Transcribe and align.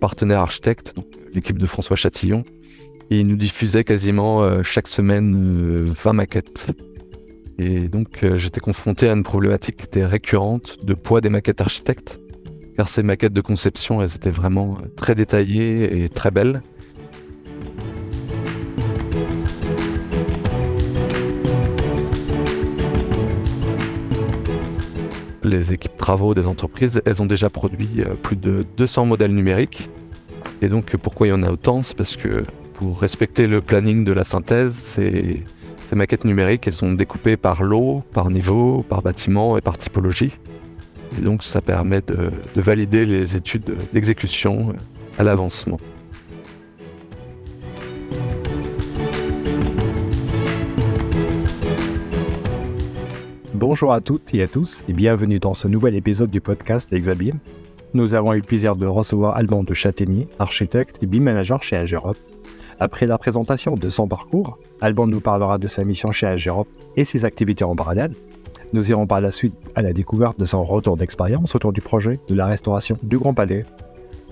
partenaire 0.00 0.40
architecte, 0.40 0.94
l'équipe 1.34 1.58
de 1.58 1.66
François 1.66 1.96
Chatillon, 1.96 2.44
et 3.10 3.20
il 3.20 3.26
nous 3.26 3.36
diffusait 3.36 3.84
quasiment 3.84 4.62
chaque 4.62 4.88
semaine 4.88 5.90
20 5.90 6.12
maquettes. 6.12 6.66
Et 7.58 7.88
donc 7.88 8.24
j'étais 8.36 8.60
confronté 8.60 9.08
à 9.08 9.12
une 9.14 9.24
problématique 9.24 9.78
qui 9.78 9.84
était 9.84 10.06
récurrente 10.06 10.84
de 10.84 10.94
poids 10.94 11.20
des 11.20 11.28
maquettes 11.28 11.60
architectes, 11.60 12.20
car 12.76 12.88
ces 12.88 13.02
maquettes 13.02 13.32
de 13.32 13.40
conception, 13.40 14.00
elles 14.02 14.14
étaient 14.14 14.30
vraiment 14.30 14.78
très 14.96 15.14
détaillées 15.14 16.04
et 16.04 16.08
très 16.08 16.30
belles. 16.30 16.60
Les 25.48 25.72
équipes 25.72 25.96
travaux 25.96 26.34
des 26.34 26.46
entreprises, 26.46 27.00
elles 27.04 27.22
ont 27.22 27.26
déjà 27.26 27.50
produit 27.50 27.88
euh, 27.98 28.14
plus 28.14 28.36
de 28.36 28.64
200 28.76 29.06
modèles 29.06 29.34
numériques. 29.34 29.90
Et 30.62 30.68
donc 30.68 30.96
pourquoi 30.96 31.26
il 31.26 31.30
y 31.30 31.32
en 31.32 31.42
a 31.42 31.50
autant? 31.50 31.82
C'est 31.82 31.96
parce 31.96 32.16
que 32.16 32.44
pour 32.74 33.00
respecter 33.00 33.46
le 33.46 33.60
planning 33.60 34.04
de 34.04 34.12
la 34.12 34.24
synthèse, 34.24 34.74
ces, 34.74 35.42
maquettes 35.92 36.24
numériques, 36.24 36.66
elles 36.66 36.74
sont 36.74 36.92
découpées 36.92 37.36
par 37.36 37.62
lot, 37.62 38.02
par 38.12 38.30
niveau, 38.30 38.84
par 38.88 39.02
bâtiment 39.02 39.56
et 39.56 39.60
par 39.60 39.78
typologie. 39.78 40.32
Et 41.18 41.22
donc 41.22 41.42
ça 41.42 41.62
permet 41.62 42.02
de 42.02 42.30
valider 42.60 43.06
les 43.06 43.34
études 43.34 43.74
d'exécution 43.92 44.74
à 45.18 45.22
l'avancement. 45.24 45.80
Bonjour 53.58 53.92
à 53.92 54.00
toutes 54.00 54.34
et 54.34 54.42
à 54.44 54.46
tous 54.46 54.84
et 54.88 54.92
bienvenue 54.92 55.40
dans 55.40 55.52
ce 55.52 55.66
nouvel 55.66 55.96
épisode 55.96 56.30
du 56.30 56.40
podcast 56.40 56.92
Exabim. 56.92 57.38
Nous 57.92 58.14
avons 58.14 58.32
eu 58.32 58.36
le 58.36 58.44
plaisir 58.44 58.76
de 58.76 58.86
recevoir 58.86 59.36
Alban 59.36 59.64
de 59.64 59.74
Châtaignier, 59.74 60.28
architecte 60.38 61.02
et 61.02 61.06
BIM 61.06 61.24
manager 61.24 61.60
chez 61.60 61.74
Agerop. 61.74 62.14
Après 62.78 63.06
la 63.06 63.18
présentation 63.18 63.74
de 63.74 63.88
son 63.88 64.06
parcours, 64.06 64.58
Alban 64.80 65.08
nous 65.08 65.18
parlera 65.18 65.58
de 65.58 65.66
sa 65.66 65.82
mission 65.82 66.12
chez 66.12 66.28
Agerop 66.28 66.68
et 66.96 67.04
ses 67.04 67.24
activités 67.24 67.64
en 67.64 67.74
parallèle. 67.74 68.12
Nous 68.72 68.92
irons 68.92 69.08
par 69.08 69.20
la 69.20 69.32
suite 69.32 69.56
à 69.74 69.82
la 69.82 69.92
découverte 69.92 70.38
de 70.38 70.44
son 70.44 70.62
retour 70.62 70.96
d'expérience 70.96 71.56
autour 71.56 71.72
du 71.72 71.80
projet 71.80 72.12
de 72.28 72.36
la 72.36 72.46
restauration 72.46 72.96
du 73.02 73.18
Grand 73.18 73.34
Palais. 73.34 73.66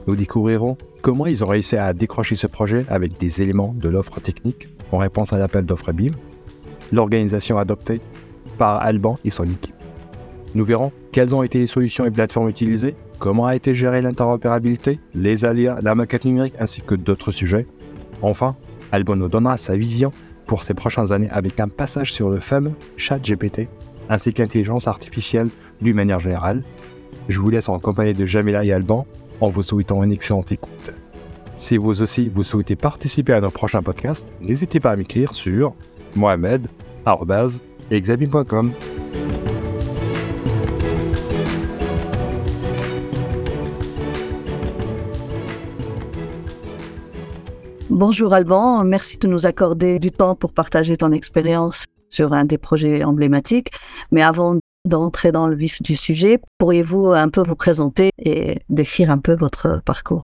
Nous 0.07 0.15
découvrirons 0.15 0.77
comment 1.03 1.27
ils 1.27 1.43
ont 1.43 1.49
réussi 1.49 1.77
à 1.77 1.93
décrocher 1.93 2.37
ce 2.37 2.47
projet 2.47 2.87
avec 2.89 3.19
des 3.19 3.43
éléments 3.43 3.75
de 3.77 3.89
l'offre 3.89 4.21
technique 4.21 4.69
en 4.93 4.99
réponse 4.99 5.33
à 5.33 5.39
l'appel 5.39 5.67
d'offre 5.67 5.91
BIM, 5.91 6.13
l'organisation 6.93 7.59
adoptée 7.59 8.01
par 8.57 8.81
Alban 8.83 9.19
et 9.25 9.31
son 9.31 9.45
équipe. 9.45 9.75
Nous 10.55 10.65
verrons 10.65 10.93
quelles 11.12 11.35
ont 11.35 11.43
été 11.43 11.59
les 11.59 11.67
solutions 11.67 12.07
et 12.07 12.11
plateformes 12.11 12.49
utilisées, 12.49 12.95
comment 13.19 13.47
a 13.47 13.55
été 13.55 13.75
gérée 13.75 14.03
l'interopérabilité, 14.03 14.99
les 15.15 15.45
aléas, 15.45 15.79
la 15.83 15.95
maquette 15.95 16.25
numérique 16.25 16.55
ainsi 16.59 16.81
que 16.81 16.95
d'autres 16.95 17.31
sujets. 17.31 17.67
Enfin, 18.23 18.57
Alban 18.93 19.17
nous 19.17 19.29
donnera 19.29 19.57
sa 19.57 19.77
vision 19.77 20.12
pour 20.47 20.62
ces 20.62 20.75
prochaines 20.75 21.12
années 21.12 21.31
avec 21.31 21.61
un 21.61 21.69
passage 21.69 22.12
sur 22.12 22.31
le 22.31 22.41
fameux 22.41 22.73
chat 22.97 23.19
GPT 23.19 23.69
ainsi 24.09 24.33
qu'intelligence 24.33 24.87
artificielle 24.87 25.49
d'une 25.81 25.97
manière 25.97 26.21
générale. 26.21 26.62
Je 27.29 27.41
vous 27.41 27.51
laisse 27.51 27.69
en 27.69 27.79
compagnie 27.79 28.15
de 28.15 28.25
Jamila 28.25 28.65
et 28.65 28.73
Alban 28.73 29.07
en 29.41 29.49
vous 29.49 29.62
souhaitant 29.62 30.03
une 30.03 30.12
excellente 30.12 30.53
écoute. 30.53 30.93
Si 31.57 31.77
vous 31.77 32.03
aussi 32.03 32.29
vous 32.29 32.43
souhaitez 32.43 32.77
participer 32.77 33.33
à 33.33 33.41
nos 33.41 33.51
prochains 33.51 33.83
podcasts, 33.83 34.33
n'hésitez 34.41 34.81
pas 34.81 34.93
à 34.93 34.97
m'écrire 34.97 35.34
sur 35.34 35.75
mohamed@ 36.15 36.69
exabim.com. 37.91 38.73
Bonjour 47.91 48.34
Alban, 48.34 48.84
merci 48.84 49.16
de 49.16 49.27
nous 49.27 49.47
accorder 49.47 49.99
du 49.99 50.11
temps 50.11 50.34
pour 50.34 50.53
partager 50.53 50.97
ton 50.99 51.12
expérience 51.12 51.84
sur 52.11 52.34
un 52.34 52.44
des 52.44 52.59
projets 52.59 53.05
emblématiques. 53.05 53.71
Mais 54.11 54.22
avant 54.22 54.59
d'entrer 54.84 55.32
dans 55.32 55.47
le 55.47 55.56
vif 55.56 55.81
du 55.81 55.97
sujet, 55.97 56.38
pourriez-vous 56.59 57.12
un 57.12 57.28
peu 57.28 57.43
vous 57.43 57.56
présenter 57.56 58.11
et 58.19 58.61
décrire 58.69 59.11
un 59.11 59.19
peu 59.19 59.34
votre 59.34 59.81
parcours? 59.84 60.22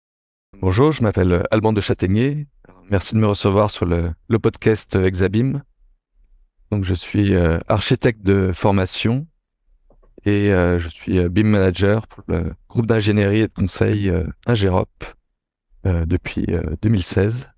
Bonjour, 0.60 0.92
je 0.92 1.02
m'appelle 1.02 1.42
Alban 1.50 1.72
de 1.72 1.80
Châtaignier. 1.80 2.46
Merci 2.90 3.14
de 3.14 3.20
me 3.20 3.26
recevoir 3.26 3.70
sur 3.70 3.86
le, 3.86 4.10
le 4.28 4.38
podcast 4.38 4.94
Exabim. 4.96 5.62
Je 6.82 6.94
suis 6.94 7.34
euh, 7.34 7.58
architecte 7.68 8.22
de 8.22 8.52
formation 8.52 9.26
et 10.24 10.52
euh, 10.52 10.78
je 10.78 10.88
suis 10.88 11.18
euh, 11.18 11.28
BIM 11.28 11.44
manager 11.44 12.06
pour 12.06 12.24
le 12.26 12.54
groupe 12.68 12.86
d'ingénierie 12.86 13.40
et 13.40 13.48
de 13.48 13.52
conseil 13.52 14.12
Ingérop 14.46 14.88
depuis 15.84 16.46
2016. 16.80 17.50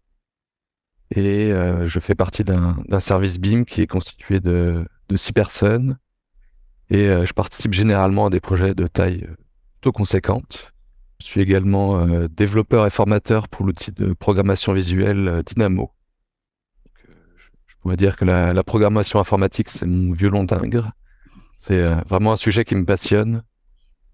Et 1.15 1.53
je 1.85 2.01
fais 2.01 2.17
partie 2.17 2.43
d'un 2.43 3.01
service 3.01 3.39
BIM 3.39 3.65
qui 3.65 3.83
est 3.83 3.87
constitué 3.87 4.41
de, 4.41 4.85
de 5.09 5.17
six 5.17 5.33
personnes. 5.33 5.97
Et 6.91 7.07
je 7.07 7.33
participe 7.33 7.73
généralement 7.73 8.27
à 8.27 8.31
des 8.31 8.41
projets 8.41 8.75
de 8.75 8.89
taille 8.89 9.29
plutôt 9.75 9.93
conséquente. 9.93 10.73
Je 11.21 11.27
suis 11.27 11.41
également 11.41 12.05
développeur 12.27 12.85
et 12.85 12.91
formateur 12.91 13.47
pour 13.47 13.65
l'outil 13.65 13.93
de 13.93 14.13
programmation 14.13 14.73
visuelle 14.73 15.45
Dynamo, 15.47 15.93
on 17.87 17.89
va 17.89 17.95
dire 17.95 18.17
que 18.17 18.25
la, 18.25 18.65
programmation 18.65 19.21
informatique, 19.21 19.69
c'est 19.69 19.87
mon 19.87 20.13
violon 20.13 20.43
d'ingre. 20.43 20.91
C'est 21.57 21.81
euh, 21.81 21.95
vraiment 22.09 22.33
un 22.33 22.37
sujet 22.37 22.65
qui 22.65 22.75
me 22.75 22.85
passionne. 22.85 23.45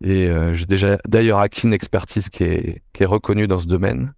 Et 0.04 0.28
euh, 0.28 0.52
j'ai 0.52 0.66
déjà 0.66 0.98
d'ailleurs 1.08 1.38
acquis 1.38 1.66
une 1.66 1.72
expertise 1.72 2.28
qui 2.28 2.44
est, 2.44 2.82
reconnue 3.00 3.48
dans 3.48 3.58
ce 3.58 3.66
domaine. 3.66 4.12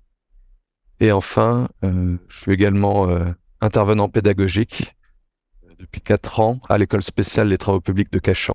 Et 0.99 1.13
enfin, 1.13 1.69
euh, 1.85 2.17
je 2.29 2.41
suis 2.41 2.53
également 2.53 3.09
intervenant 3.61 4.09
pédagogique 4.09 4.97
depuis 5.79 6.01
quatre 6.01 6.41
ans 6.41 6.59
à 6.69 6.77
l'école 6.77 7.05
spéciale 7.05 7.49
des 7.49 7.59
travaux 7.59 7.81
publics 7.81 8.13
de 8.13 8.19
Cachan, 8.19 8.55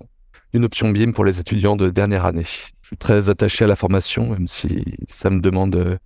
une 0.52 0.66
option 0.66 0.90
BIM 0.90 1.12
pour 1.12 1.24
les 1.24 1.40
étudiants 1.40 1.76
de 1.76 1.88
dernière 1.88 2.26
année. 2.26 2.44
Je 2.44 2.88
suis 2.88 2.98
très 2.98 3.30
attaché 3.30 3.64
à 3.64 3.68
la 3.68 3.76
formation, 3.76 4.28
même 4.28 4.46
si 4.46 4.84
ça 5.08 5.30
me 5.30 5.40
demande 5.40 5.98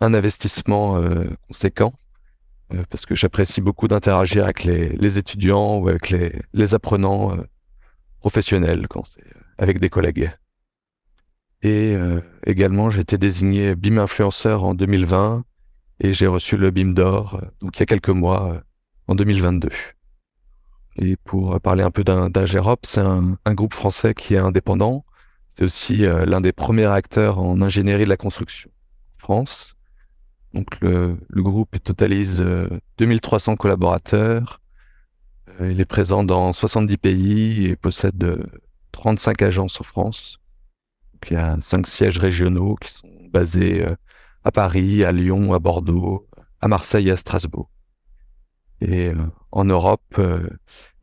un 0.00 0.12
investissement 0.12 1.00
conséquent. 1.46 1.94
Euh, 2.74 2.82
parce 2.90 3.06
que 3.06 3.14
j'apprécie 3.14 3.60
beaucoup 3.60 3.88
d'interagir 3.88 4.44
avec 4.44 4.64
les, 4.64 5.18
étudiants 5.18 5.78
ou 5.78 5.88
avec 5.88 6.10
les, 6.10 6.74
apprenants 6.74 7.36
euh, 7.36 7.42
professionnels 8.20 8.86
euh, 8.96 9.00
avec 9.58 9.78
des 9.80 9.88
collègues. 9.88 10.30
Et 11.62 11.96
également, 12.44 12.90
j'ai 12.90 13.00
été 13.00 13.16
désigné 13.16 13.74
BIM 13.74 13.96
influenceur 13.96 14.64
en 14.64 14.74
2020 14.74 15.44
et 16.00 16.12
j'ai 16.12 16.26
reçu 16.26 16.58
le 16.58 16.70
BIM 16.70 16.92
d'or 16.92 17.40
donc 17.62 17.78
il 17.78 17.80
y 17.80 17.82
a 17.84 17.86
quelques 17.86 18.10
mois 18.10 18.60
en 19.08 19.14
2022. 19.14 19.70
Et 20.96 21.16
pour 21.16 21.58
parler 21.62 21.82
un 21.82 21.90
peu 21.90 22.04
d'Ingerop, 22.04 22.80
c'est 22.82 23.00
un, 23.00 23.38
groupe 23.54 23.72
français 23.72 24.12
qui 24.12 24.34
est 24.34 24.38
indépendant. 24.38 25.06
C'est 25.48 25.64
aussi 25.64 26.04
l'un 26.26 26.42
des 26.42 26.52
premiers 26.52 26.84
acteurs 26.84 27.38
en 27.38 27.62
ingénierie 27.62 28.04
de 28.04 28.10
la 28.10 28.18
construction 28.18 28.68
en 29.16 29.20
France. 29.20 29.74
Donc 30.54 30.80
le, 30.80 31.18
groupe 31.34 31.82
totalise 31.82 32.44
2300 32.98 33.52
euh, 33.52 33.56
collaborateurs. 33.56 34.60
Euh, 35.60 35.72
il 35.72 35.80
est 35.80 35.84
présent 35.84 36.22
dans 36.22 36.52
70 36.52 36.96
pays 36.96 37.66
et 37.66 37.76
possède 37.76 38.48
35 38.92 39.42
euh, 39.42 39.46
agences 39.48 39.80
en 39.80 39.84
France. 39.84 40.38
il 41.28 41.34
y 41.34 41.36
a 41.36 41.56
cinq 41.60 41.88
sièges 41.88 42.18
régionaux 42.18 42.76
qui 42.76 42.92
sont 42.92 43.10
basés 43.32 43.84
à 44.44 44.52
Paris, 44.52 45.04
à 45.04 45.10
Lyon, 45.10 45.52
à 45.52 45.58
Bordeaux, 45.58 46.28
à 46.60 46.68
Marseille 46.68 47.08
et 47.08 47.12
à 47.12 47.16
Strasbourg. 47.16 47.68
Et 48.80 49.10
en 49.50 49.64
Europe, 49.64 50.20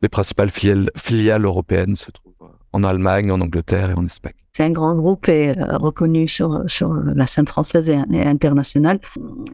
les 0.00 0.08
principales 0.08 0.50
filiales 0.50 1.44
européennes 1.44 1.96
se 1.96 2.10
trouvent 2.10 2.31
en 2.72 2.84
Allemagne, 2.84 3.30
en 3.30 3.40
Angleterre 3.40 3.90
et 3.90 3.94
en 3.94 4.04
Espagne. 4.04 4.32
C'est 4.54 4.64
un 4.64 4.70
grand 4.70 4.94
groupe 4.94 5.28
et 5.28 5.50
euh, 5.56 5.78
reconnu 5.78 6.28
sur, 6.28 6.62
sur 6.66 6.92
la 6.92 7.26
scène 7.26 7.46
française 7.46 7.88
et, 7.88 7.96
internationale. 8.22 9.00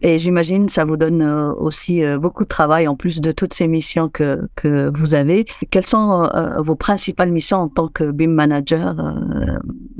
Et 0.02 0.18
j'imagine 0.18 0.68
ça 0.68 0.84
vous 0.84 0.96
donne 0.96 1.22
euh, 1.22 1.52
aussi 1.54 2.04
euh, 2.04 2.18
beaucoup 2.18 2.42
de 2.42 2.48
travail 2.48 2.88
en 2.88 2.96
plus 2.96 3.20
de 3.20 3.30
toutes 3.30 3.54
ces 3.54 3.68
missions 3.68 4.08
que, 4.08 4.48
que 4.56 4.90
vous 4.96 5.14
avez. 5.14 5.46
Quelles 5.70 5.86
sont 5.86 6.28
vos 6.58 6.74
principales 6.74 7.30
missions 7.30 7.58
en 7.58 7.68
tant 7.68 7.88
que 7.88 8.10
BIM 8.10 8.30
manager 8.30 8.96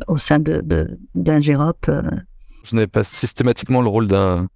au 0.09 0.19
sein 0.19 0.39
de, 0.41 0.61
de, 0.63 0.99
Je 1.15 2.77
n'ai 2.77 2.87
pas 2.87 3.05
systématiquement 3.05 3.83
le 3.83 3.89
rôle 3.89 4.09
d'un 4.09 4.49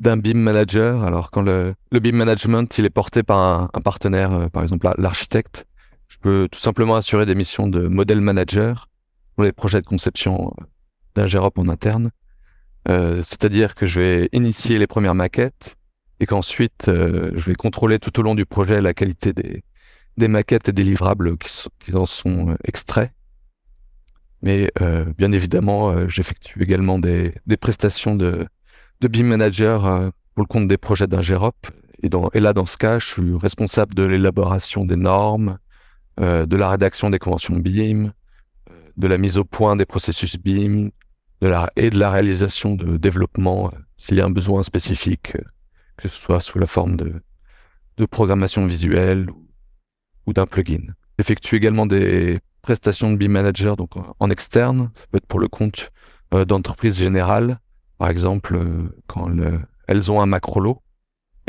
d'un 0.00 0.16
BIM 0.16 0.38
manager. 0.38 1.04
Alors 1.04 1.30
quand 1.30 1.42
le, 1.42 1.74
le 1.92 2.00
BIM 2.00 2.16
management 2.16 2.78
il 2.78 2.86
est 2.86 2.90
porté 2.90 3.22
par 3.22 3.38
un, 3.38 3.68
un 3.74 3.80
partenaire, 3.80 4.48
par 4.50 4.62
exemple 4.62 4.88
l'architecte, 4.96 5.66
je 6.10 6.18
peux 6.18 6.48
tout 6.50 6.58
simplement 6.58 6.96
assurer 6.96 7.24
des 7.24 7.36
missions 7.36 7.68
de 7.68 7.86
modèle 7.86 8.20
manager 8.20 8.88
pour 9.34 9.44
les 9.44 9.52
projets 9.52 9.80
de 9.80 9.86
conception 9.86 10.52
euh, 10.60 10.64
d'Ingérop 11.14 11.56
en 11.58 11.68
interne. 11.68 12.10
Euh, 12.88 13.22
c'est-à-dire 13.22 13.74
que 13.74 13.86
je 13.86 14.00
vais 14.00 14.28
initier 14.32 14.78
les 14.78 14.86
premières 14.86 15.14
maquettes 15.14 15.76
et 16.18 16.26
qu'ensuite 16.26 16.88
euh, 16.88 17.30
je 17.36 17.46
vais 17.46 17.54
contrôler 17.54 17.98
tout 17.98 18.18
au 18.18 18.22
long 18.22 18.34
du 18.34 18.44
projet 18.44 18.80
la 18.80 18.92
qualité 18.92 19.32
des, 19.32 19.62
des 20.16 20.28
maquettes 20.28 20.68
et 20.68 20.72
des 20.72 20.82
livrables 20.82 21.38
qui, 21.38 21.48
qui 21.78 21.94
en 21.94 22.06
sont 22.06 22.56
extraits. 22.64 23.12
Mais 24.42 24.70
bien 25.18 25.32
évidemment, 25.32 26.08
j'effectue 26.08 26.62
également 26.62 26.98
des, 26.98 27.34
prestations 27.60 28.16
de, 28.16 28.46
de 29.02 29.08
BIM 29.08 29.24
manager 29.24 29.82
pour 30.34 30.44
le 30.44 30.46
compte 30.46 30.66
des 30.66 30.78
projets 30.78 31.06
d'Ingérop. 31.06 31.66
Et, 32.02 32.08
et 32.32 32.40
là, 32.40 32.54
dans 32.54 32.64
ce 32.64 32.78
cas, 32.78 32.98
je 32.98 33.06
suis 33.06 33.36
responsable 33.36 33.94
de 33.94 34.02
l'élaboration 34.02 34.86
des 34.86 34.96
normes, 34.96 35.58
de 36.18 36.56
la 36.56 36.70
rédaction 36.70 37.10
des 37.10 37.18
conventions 37.18 37.56
BIM, 37.56 38.12
de 38.96 39.06
la 39.06 39.18
mise 39.18 39.38
au 39.38 39.44
point 39.44 39.76
des 39.76 39.86
processus 39.86 40.36
BIM, 40.36 40.90
et 41.76 41.90
de 41.90 41.98
la 41.98 42.10
réalisation 42.10 42.74
de 42.74 42.96
développement 42.96 43.70
s'il 43.96 44.16
y 44.16 44.20
a 44.20 44.26
un 44.26 44.30
besoin 44.30 44.62
spécifique, 44.62 45.32
que 45.96 46.08
ce 46.08 46.16
soit 46.16 46.40
sous 46.40 46.58
la 46.58 46.66
forme 46.66 46.96
de, 46.96 47.22
programmation 48.10 48.64
visuelle 48.64 49.28
ou, 50.26 50.32
d'un 50.32 50.46
plugin. 50.46 50.94
J'effectue 51.18 51.56
également 51.56 51.84
des 51.84 52.38
prestations 52.62 53.10
de 53.10 53.16
BIM 53.16 53.28
Manager 53.28 53.76
en 54.18 54.30
externe, 54.30 54.90
ça 54.94 55.04
peut 55.10 55.18
être 55.18 55.26
pour 55.26 55.38
le 55.38 55.48
compte 55.48 55.92
euh, 56.32 56.46
d'entreprises 56.46 56.98
générales, 56.98 57.58
par 57.98 58.08
exemple 58.08 58.56
euh, 58.56 58.88
quand 59.06 59.30
elles 59.86 60.10
ont 60.10 60.22
un 60.22 60.26
macro 60.26 60.60
lot 60.60 60.82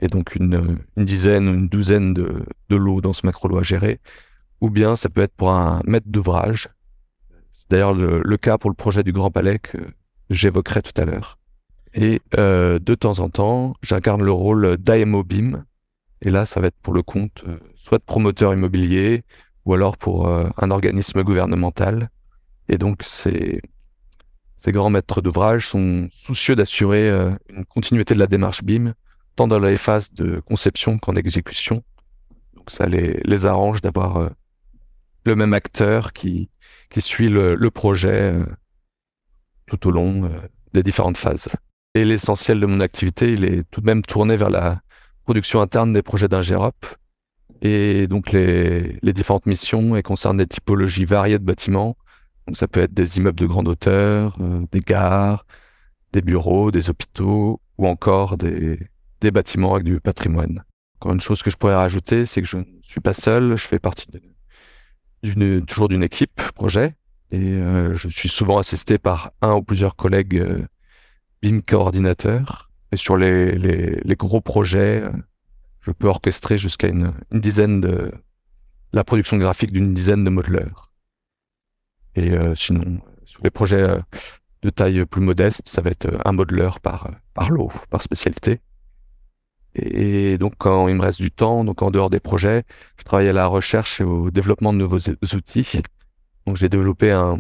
et 0.02 0.08
donc 0.08 0.36
une, 0.36 0.78
dizaine, 0.98 1.48
une 1.48 1.70
douzaine 1.70 2.14
de, 2.14 2.44
de 2.68 2.76
lots 2.76 3.00
dans 3.00 3.14
ce 3.14 3.26
macro 3.26 3.48
lot 3.48 3.60
à 3.60 3.64
gérer, 3.64 4.02
ou 4.62 4.70
bien 4.70 4.96
ça 4.96 5.10
peut 5.10 5.22
être 5.22 5.36
pour 5.36 5.52
un 5.52 5.82
maître 5.86 6.08
d'ouvrage. 6.08 6.70
C'est 7.52 7.70
d'ailleurs 7.70 7.94
le, 7.94 8.22
le, 8.24 8.38
cas 8.38 8.58
pour 8.58 8.70
le 8.70 8.76
projet 8.76 9.04
du 9.04 9.12
Grand 9.12 9.32
Palais 9.32 9.60
que 9.60 9.78
j'évoquerai 10.30 10.82
tout 10.82 11.00
à 11.00 11.06
l'heure. 11.06 11.38
Et 11.94 12.22
euh, 12.38 12.80
de 12.80 12.96
temps 12.96 13.20
en 13.20 13.30
temps, 13.30 13.74
j'incarne 13.82 14.24
le 14.24 14.32
rôle 14.32 14.78
d'IMO 14.78 15.24
BIM, 15.24 15.66
et 16.22 16.30
là, 16.30 16.46
ça 16.46 16.60
va 16.60 16.68
être 16.68 16.80
pour 16.82 16.94
le 16.94 17.02
compte 17.02 17.44
euh, 17.48 17.58
soit 17.76 17.98
de 17.98 18.04
promoteur 18.04 18.54
immobilier 18.54 19.24
ou 19.66 19.74
alors 19.74 19.98
pour 19.98 20.28
euh, 20.28 20.48
un 20.58 20.72
organisme 20.72 21.24
gouvernemental. 21.24 22.10
Et 22.70 22.78
donc, 22.78 23.02
ces, 23.04 23.62
ces 24.56 24.72
grands 24.72 24.90
maîtres 24.90 25.22
d'ouvrage 25.22 25.68
sont 25.68 26.08
soucieux 26.12 26.56
d'assurer 26.56 27.10
euh, 27.10 27.32
une 27.50 27.66
continuité 27.66 28.14
de 28.14 28.20
la 28.20 28.28
démarche 28.28 28.64
BIM, 28.64 28.94
tant 29.36 29.48
dans 29.48 29.60
les 29.60 29.76
phases 29.76 30.14
de 30.14 30.40
conception 30.40 31.00
qu'en 31.00 31.16
exécution. 31.16 31.84
Donc, 32.56 32.70
ça 32.70 32.86
les, 32.86 33.20
les 33.24 33.46
arrange 33.46 33.82
d'avoir 33.82 34.30
le 35.26 35.36
même 35.36 35.54
acteur 35.54 36.14
qui, 36.14 36.50
qui 36.90 37.02
suit 37.02 37.30
le, 37.30 37.56
le 37.56 37.72
projet 37.72 38.34
tout 39.68 39.88
au 39.88 39.92
long 39.92 40.30
des 40.74 40.84
différentes 40.84 41.18
phases. 41.18 41.50
Et 41.94 42.06
l'essentiel 42.06 42.60
de 42.60 42.66
mon 42.66 42.80
activité, 42.80 43.34
il 43.34 43.44
est 43.44 43.70
tout 43.70 43.82
de 43.82 43.86
même 43.86 44.02
tourné 44.02 44.38
vers 44.38 44.50
la 44.50 44.82
production 45.24 45.62
interne 45.62 45.94
des 45.94 46.02
projets 46.02 46.28
d'Ingérop. 46.28 46.86
Et 47.62 48.08
donc 48.08 48.32
les, 48.32 48.98
les, 49.02 49.14
différentes 49.14 49.46
missions 49.46 49.96
et 49.96 50.02
concernent 50.02 50.38
des 50.38 50.48
typologies 50.48 51.06
variées 51.06 51.38
de 51.38 51.44
bâtiments. 51.44 51.96
Donc 52.48 52.58
ça 52.58 52.68
peut 52.68 52.80
être 52.80 52.94
des 52.94 53.18
immeubles 53.18 53.40
de 53.40 53.46
grande 53.46 53.68
hauteur, 53.68 54.36
euh, 54.40 54.66
des 54.72 54.80
gares, 54.80 55.46
des 56.12 56.22
bureaux, 56.22 56.72
des 56.72 56.90
hôpitaux 56.90 57.62
ou 57.78 57.88
encore 57.88 58.38
des, 58.38 58.80
des 59.20 59.32
bâtiments 59.32 59.76
avec 59.76 59.86
du 59.86 60.00
patrimoine. 60.00 60.64
Encore 61.00 61.14
une 61.14 61.22
chose 61.22 61.44
que 61.44 61.52
je 61.52 61.58
pourrais 61.58 61.76
rajouter, 61.76 62.26
c'est 62.26 62.42
que 62.42 62.48
je 62.48 62.58
ne 62.58 62.64
suis 62.82 63.02
pas 63.02 63.14
seul, 63.14 63.56
je 63.58 63.68
fais 63.68 63.80
partie 63.80 64.08
d'une 64.10 64.31
toujours 65.68 65.90
d'une 65.90 66.04
équipe 66.04 66.42
projet 66.56 66.96
et 67.32 67.54
euh, 67.54 67.96
je 67.96 68.08
suis 68.08 68.30
souvent 68.30 68.58
assisté 68.58 68.98
par 68.98 69.32
un 69.42 69.54
ou 69.56 69.62
plusieurs 69.62 69.96
collègues 69.96 70.38
euh, 70.38 70.68
BIM 71.42 71.62
coordinateurs 71.62 72.72
et 72.92 72.98
sur 72.98 73.16
les, 73.16 73.54
les, 73.54 74.02
les, 74.04 74.16
gros 74.16 74.42
projets, 74.42 75.02
euh, 75.02 75.12
je 75.82 75.92
peux 75.92 76.08
orchestrer 76.08 76.58
jusqu'à 76.58 76.88
une, 76.88 77.14
une, 77.32 77.40
dizaine 77.40 77.80
de 77.80 78.12
la 78.92 79.04
production 79.04 79.38
graphique 79.38 79.72
d'une 79.72 79.94
dizaine 79.94 80.26
de 80.26 80.30
modeleurs. 80.30 80.92
Et 82.16 82.32
euh, 82.32 82.54
sinon, 82.56 83.00
sur 83.26 83.44
les 83.44 83.50
projets 83.50 83.82
euh, 83.82 84.00
de 84.62 84.70
taille 84.70 85.06
plus 85.06 85.22
modeste, 85.22 85.62
ça 85.66 85.82
va 85.82 85.90
être 85.90 86.20
un 86.26 86.34
modeleur 86.34 86.82
par, 86.82 87.10
par 87.34 87.50
lot, 87.50 87.72
par 87.90 88.02
spécialité. 88.02 88.60
Et 89.76 90.38
donc, 90.38 90.54
quand 90.58 90.88
il 90.88 90.96
me 90.96 91.02
reste 91.02 91.22
du 91.22 91.32
temps, 91.32 91.64
donc 91.64 91.82
en 91.82 91.92
dehors 91.92 92.10
des 92.10 92.20
projets, 92.20 92.64
je 92.98 93.04
travaille 93.04 93.30
à 93.30 93.34
la 93.34 93.48
recherche 93.48 94.02
et 94.02 94.04
au 94.04 94.32
développement 94.32 94.74
de 94.74 94.78
nouveaux 94.78 95.00
outils. 95.34 95.82
Donc, 96.46 96.58
j'ai 96.58 96.70
développé 96.70 97.12
un, 97.12 97.38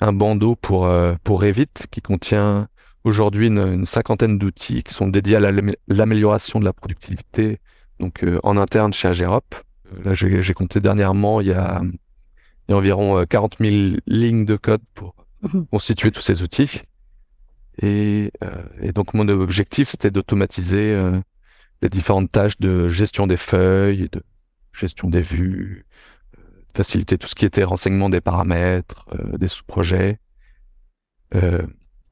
un 0.00 0.12
bandeau 0.12 0.56
pour, 0.56 0.88
pour 1.24 1.42
Revit 1.42 1.66
qui 1.90 2.00
contient 2.00 2.68
aujourd'hui 3.04 3.46
une, 3.46 3.86
cinquantaine 3.86 4.38
d'outils 4.38 4.82
qui 4.82 4.94
sont 4.94 5.08
dédiés 5.08 5.36
à 5.36 5.52
l'amélioration 5.88 6.58
de 6.58 6.64
la 6.64 6.72
productivité 6.72 7.60
donc 7.98 8.24
euh, 8.24 8.38
en 8.42 8.56
interne 8.56 8.92
chez 8.92 9.08
Agerop. 9.08 9.44
Euh, 9.54 10.04
là, 10.04 10.14
j'ai 10.14 10.54
compté 10.54 10.80
dernièrement, 10.80 11.40
il 11.40 11.48
y 11.48 11.52
a, 11.52 11.80
il 11.82 12.72
y 12.72 12.74
a 12.74 12.76
environ 12.76 13.24
40 13.24 13.56
euh, 13.60 13.64
000 13.90 13.96
lignes 14.06 14.44
de 14.44 14.56
code 14.56 14.82
pour 14.94 15.14
mhm. 15.42 15.66
constituer 15.66 16.10
tous 16.10 16.20
ces 16.20 16.42
outils. 16.42 16.82
Et, 17.82 18.32
et 18.80 18.92
donc 18.92 19.12
mon 19.14 19.28
objectif, 19.28 19.90
c'était 19.90 20.10
d'automatiser 20.10 20.98
les 21.82 21.88
différentes 21.88 22.30
tâches 22.30 22.58
de 22.58 22.88
gestion 22.88 23.26
des 23.26 23.36
feuilles, 23.36 24.08
de 24.10 24.22
gestion 24.72 25.10
des 25.10 25.20
vues, 25.20 25.84
faciliter 26.74 27.18
tout 27.18 27.28
ce 27.28 27.34
qui 27.34 27.44
était 27.44 27.64
renseignement 27.64 28.08
des 28.08 28.20
paramètres, 28.20 29.06
des 29.38 29.48
sous-projets. 29.48 30.18
Euh, 31.34 31.62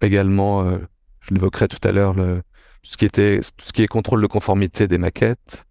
également, 0.01 0.65
euh, 0.65 0.79
je 1.21 1.35
l'évoquerai 1.35 1.69
tout 1.69 1.87
à 1.87 1.93
l'heure, 1.93 2.15
tout 2.15 2.91
ce 2.91 2.97
qui 2.97 3.05
était, 3.05 3.41
tout 3.57 3.67
ce 3.67 3.73
qui 3.73 3.83
est 3.83 3.89
contrôle 3.89 4.21
de 4.21 4.27
conformité 4.27 4.89
des 4.89 4.99
maquettes. 4.99 5.65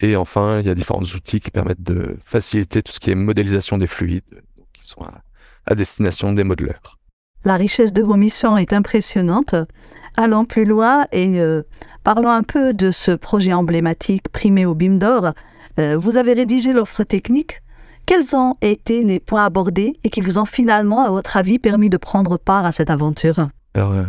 Et 0.00 0.16
enfin, 0.16 0.60
il 0.60 0.66
y 0.66 0.70
a 0.70 0.74
différents 0.74 1.02
outils 1.02 1.40
qui 1.40 1.50
permettent 1.50 1.82
de 1.82 2.16
faciliter 2.20 2.82
tout 2.82 2.92
ce 2.92 3.00
qui 3.00 3.10
est 3.10 3.14
modélisation 3.14 3.76
des 3.78 3.86
fluides, 3.86 4.42
qui 4.72 4.86
sont 4.86 5.02
à, 5.66 5.74
destination 5.74 6.32
des 6.32 6.42
modeleurs. 6.42 6.98
La 7.44 7.56
richesse 7.56 7.92
de 7.92 8.02
vos 8.02 8.16
missions 8.16 8.56
est 8.56 8.72
impressionnante. 8.72 9.54
Allons 10.16 10.44
plus 10.44 10.64
loin 10.64 11.06
et 11.12 11.40
euh, 11.40 11.62
parlons 12.04 12.30
un 12.30 12.42
peu 12.42 12.74
de 12.74 12.90
ce 12.90 13.12
projet 13.12 13.52
emblématique 13.52 14.28
primé 14.28 14.66
au 14.66 14.74
BIM 14.74 14.98
d'or. 14.98 15.32
Euh, 15.78 15.96
vous 15.96 16.16
avez 16.16 16.34
rédigé 16.34 16.72
l'offre 16.72 17.04
technique 17.04 17.62
quels 18.10 18.34
ont 18.34 18.56
été 18.60 19.04
les 19.04 19.20
points 19.20 19.44
abordés 19.44 20.00
et 20.02 20.10
qui 20.10 20.20
vous 20.20 20.36
ont 20.36 20.44
finalement, 20.44 21.04
à 21.04 21.10
votre 21.10 21.36
avis, 21.36 21.60
permis 21.60 21.90
de 21.90 21.96
prendre 21.96 22.38
part 22.38 22.64
à 22.64 22.72
cette 22.72 22.90
aventure? 22.90 23.50
Euh, 23.76 24.04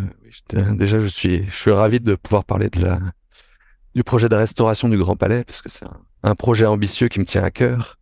déjà, 0.74 0.98
je 0.98 1.06
suis, 1.06 1.46
je 1.48 1.56
suis 1.56 1.70
ravi 1.70 2.00
de 2.00 2.16
pouvoir 2.16 2.44
parler 2.44 2.70
de 2.70 2.82
la, 2.82 3.00
du 3.94 4.04
projet 4.04 4.28
de 4.28 4.36
restauration 4.36 4.90
du 4.90 4.98
Grand 4.98 5.16
Palais, 5.16 5.44
parce 5.44 5.62
que 5.62 5.70
c'est 5.70 5.86
un, 6.24 6.34
projet 6.34 6.66
ambitieux 6.66 7.10
qui 7.10 7.20
me 7.20 7.26
tient 7.26 7.44
à 7.44 7.52
cœur. 7.52 8.00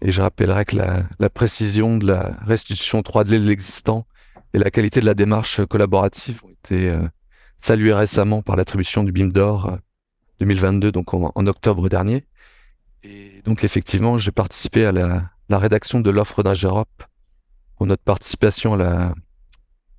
Et 0.00 0.10
je 0.10 0.22
rappellerai 0.22 0.64
que 0.64 0.76
la, 0.76 1.02
la 1.18 1.28
précision 1.28 1.98
de 1.98 2.06
la 2.06 2.38
restitution 2.46 3.00
3D 3.00 3.28
de 3.28 3.36
l'existant 3.36 4.06
et 4.54 4.58
la 4.58 4.70
qualité 4.70 5.00
de 5.00 5.06
la 5.06 5.14
démarche 5.14 5.64
collaborative 5.66 6.44
ont 6.44 6.50
été 6.50 6.88
euh, 6.88 7.02
saluées 7.56 7.92
récemment 7.92 8.40
par 8.40 8.54
l'attribution 8.54 9.02
du 9.02 9.10
BIM 9.10 9.28
d'or 9.28 9.78
2022, 10.38 10.88
euh, 10.88 10.92
donc 10.92 11.12
en, 11.12 11.46
octobre 11.46 11.88
dernier. 11.88 12.24
Et 13.02 13.42
donc 13.44 13.64
effectivement, 13.64 14.16
j'ai 14.16 14.30
participé 14.30 14.86
à 14.86 14.92
la, 14.92 15.30
rédaction 15.50 16.00
de 16.00 16.08
l'offre 16.10 16.42
d'Ingérop 16.42 16.88
pour 17.76 17.86
notre 17.86 18.02
participation 18.04 18.74
à 18.74 18.76
la 18.76 19.14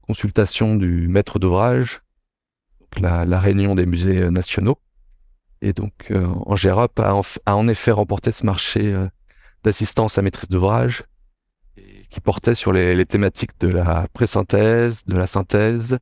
consultation 0.01 0.75
du 0.75 1.07
maître 1.09 1.37
d'ouvrage, 1.37 2.01
la, 2.99 3.25
la, 3.25 3.39
réunion 3.39 3.75
des 3.75 3.85
musées 3.85 4.29
nationaux. 4.31 4.79
Et 5.61 5.73
donc 5.73 5.93
euh, 6.11 6.27
Ingérop 6.47 6.97
a, 6.99 7.13
en 7.53 7.67
effet 7.67 7.91
remporté 7.91 8.31
ce 8.31 8.45
marché 8.45 8.93
euh, 8.93 9.07
d'assistance 9.63 10.17
à 10.17 10.21
maîtrise 10.21 10.47
d'ouvrage 10.47 11.03
qui 12.09 12.19
portait 12.21 12.55
sur 12.55 12.71
les, 12.71 12.95
les 12.95 13.05
thématiques 13.05 13.59
de 13.59 13.67
la 13.67 14.07
présynthèse, 14.13 15.03
de 15.05 15.17
la 15.17 15.27
synthèse, 15.27 15.97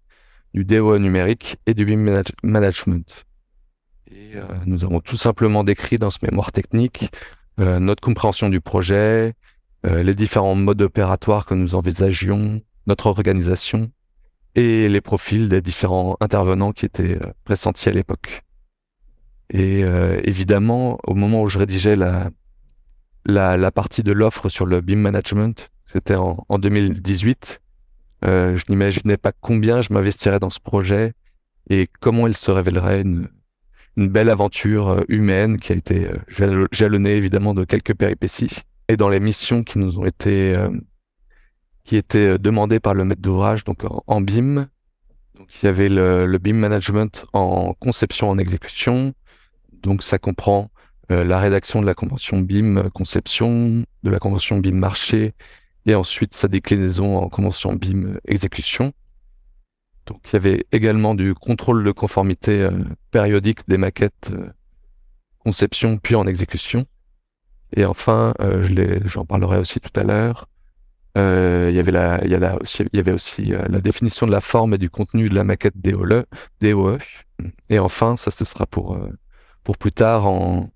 du 0.54 0.66
DOE 0.66 0.98
numérique 0.98 1.58
et 1.66 1.74
du 1.74 1.86
BIM 1.86 2.22
management. 2.44 3.26
Et 4.12 4.36
euh, 4.36 4.44
nous 4.66 4.84
avons 4.84 5.00
tout 5.00 5.18
simplement 5.18 5.64
décrit 5.64 5.98
dans 5.98 6.12
ce 6.12 6.20
mémoire 6.22 6.52
technique 6.52 7.10
euh, 7.60 7.80
notre 7.80 8.02
compréhension 8.02 8.50
du 8.50 8.62
projet, 8.62 9.34
euh, 9.86 10.04
les 10.04 10.14
différents 10.14 10.56
modes 10.56 10.82
opératoires 10.82 11.46
que 11.46 11.56
nous 11.56 11.76
envisagions, 11.76 12.62
notre 12.86 13.08
organisation 13.08 13.92
et 14.56 14.88
les 14.88 15.02
profils 15.02 15.50
des 15.50 15.62
différents 15.62 16.16
intervenants 16.20 16.74
qui 16.74 16.86
étaient 16.86 17.18
pressentis 17.44 17.90
à 17.90 17.92
l'époque. 17.92 18.44
Et 19.50 19.82
évidemment, 20.24 21.00
au 21.06 21.16
moment 21.16 21.44
où 21.44 21.48
je 21.48 21.60
rédigeais 21.60 21.96
la, 21.96 22.30
la, 23.26 23.72
partie 23.72 24.04
de 24.04 24.12
l'offre 24.12 24.50
sur 24.50 24.66
le 24.66 24.82
BIM 24.82 24.98
Management, 24.98 25.70
c'était 25.86 26.16
en, 26.16 26.46
en, 26.50 26.60
2018, 26.60 27.62
euh, 28.26 28.56
je 28.56 28.64
n'imaginais 28.70 29.18
pas 29.18 29.32
combien 29.32 29.82
je 29.82 29.92
m'investirais 29.92 30.40
dans 30.40 30.50
ce 30.50 30.60
projet 30.60 31.14
et 31.70 31.88
comment 32.00 32.28
il 32.28 32.36
se 32.36 32.52
révélerait 32.52 33.02
une, 33.02 33.28
belle 33.96 34.30
aventure 34.30 34.90
euh, 34.90 35.02
humaine 35.08 35.58
qui 35.58 35.72
a 35.72 35.76
été 35.76 36.08
euh, 36.08 36.68
jalonnée 36.72 37.16
évidemment 37.16 37.54
de 37.54 37.64
quelques 37.64 37.94
péripéties. 37.94 38.62
Et 38.88 38.98
dans 38.98 39.10
les 39.10 39.20
missions 39.20 39.64
qui 39.64 39.78
nous 39.78 40.00
ont 40.00 40.06
été 40.06 40.56
qui 41.86 41.96
étaient 41.96 42.38
demandées 42.38 42.80
par 42.80 42.94
le 42.94 43.06
maître 43.06 43.22
d'ouvrage, 43.22 43.64
donc 43.64 43.84
en, 44.08 44.22
BIM. 44.22 44.68
Donc 45.36 45.48
il 45.62 45.66
y 45.66 45.70
avait 45.70 45.88
le, 45.88 46.38
BIM 46.38 46.56
management 46.56 47.26
en 47.32 47.74
conception, 47.74 48.30
en 48.30 48.38
exécution. 48.38 49.14
Donc 49.72 50.04
ça 50.04 50.18
comprend 50.18 50.70
la 51.10 51.40
rédaction 51.40 51.82
de 51.82 51.86
la 51.86 51.94
convention 51.94 52.40
BIM 52.40 52.90
conception, 52.90 53.84
de 54.04 54.10
la 54.10 54.20
convention 54.20 54.58
BIM 54.58 54.76
marché 54.76 55.34
et 55.86 55.96
ensuite 55.96 56.34
sa 56.34 56.48
déclinaison 56.48 57.18
en 57.18 57.30
convention 57.30 57.74
BIM 57.76 58.20
exécution. 58.26 58.94
Donc 60.06 60.22
il 60.30 60.34
y 60.34 60.38
avait 60.38 60.66
également 60.72 61.14
du 61.14 61.34
contrôle 61.34 61.84
de 61.84 61.92
conformité 61.92 62.68
périodique 63.12 63.60
des 63.68 63.78
maquettes 63.78 64.32
conception 65.40 65.98
puis 65.98 66.16
en 66.16 66.26
exécution. 66.26 66.86
Et 67.76 67.86
enfin, 67.86 68.34
j'en 69.06 69.26
parlerai 69.26 69.58
aussi 69.58 69.80
tout 69.80 70.00
à 70.00 70.04
l'heure, 70.04 70.48
euh, 71.18 71.68
il 71.70 71.76
y 71.76 71.80
avait 71.80 71.92
il 72.26 72.60
aussi, 72.62 72.84
avait 72.94 73.12
aussi 73.12 73.54
euh, 73.54 73.60
la 73.70 73.82
définition 73.82 74.26
de 74.26 74.32
la 74.32 74.42
forme 74.42 74.74
et 74.74 74.78
du 74.78 74.90
contenu 74.90 75.30
de 75.30 75.36
la 75.36 75.44
maquette 75.44 75.78
DOE. 75.78 76.26
DOE. 76.62 76.98
Et 77.70 77.80
enfin, 77.80 78.18
ça 78.18 78.32
ce 78.32 78.46
sera 78.46 78.66
pour, 78.66 78.96
euh, 78.96 79.10
pour 79.64 79.78
plus 79.78 79.92
tard 79.92 80.26
en, 80.26 80.72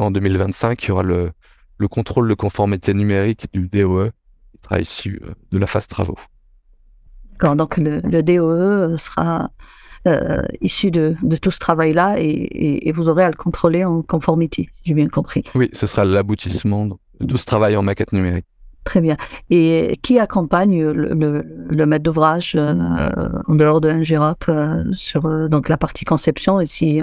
en 0.00 0.10
2025, 0.10 0.82
il 0.82 0.88
y 0.88 0.90
aura 0.90 1.02
le, 1.02 1.32
le 1.78 1.88
contrôle 1.88 2.28
de 2.28 2.34
conformité 2.34 2.94
numérique 2.94 3.46
du 3.52 3.68
DOE 3.68 4.10
qui 4.52 4.58
sera 4.62 4.80
issu 4.80 5.20
de 5.52 5.58
la 5.58 5.66
phase 5.66 5.86
travaux. 5.86 6.18
D'accord, 7.32 7.56
donc 7.56 7.78
le, 7.78 8.00
le, 8.00 8.22
DOE 8.22 8.96
sera 8.98 9.50
euh, 10.06 10.42
issu 10.60 10.90
de, 10.90 11.16
de, 11.22 11.36
tout 11.36 11.50
ce 11.50 11.58
travail-là 11.58 12.20
et, 12.20 12.24
et, 12.24 12.88
et, 12.88 12.92
vous 12.92 13.08
aurez 13.08 13.24
à 13.24 13.30
le 13.30 13.36
contrôler 13.36 13.84
en 13.84 14.02
conformité, 14.02 14.68
si 14.72 14.80
j'ai 14.84 14.94
bien 14.94 15.08
compris. 15.08 15.44
Oui, 15.54 15.70
ce 15.72 15.86
sera 15.86 16.04
l'aboutissement 16.04 16.86
de 16.86 17.26
tout 17.26 17.38
ce 17.38 17.46
travail 17.46 17.76
en 17.76 17.82
maquette 17.82 18.12
numérique. 18.12 18.46
Très 18.84 19.00
bien. 19.00 19.16
Et 19.50 19.98
qui 20.02 20.18
accompagne 20.18 20.82
le, 20.82 21.86
maître 21.86 22.02
d'ouvrage 22.02 22.54
euh, 22.56 23.08
en 23.46 23.54
dehors 23.54 23.80
de 23.80 23.88
l'Ingérop 23.88 24.44
euh, 24.48 24.84
sur 24.94 25.26
euh, 25.26 25.48
donc 25.48 25.68
la 25.68 25.76
partie 25.76 26.06
conception? 26.06 26.60
Ici, 26.60 27.02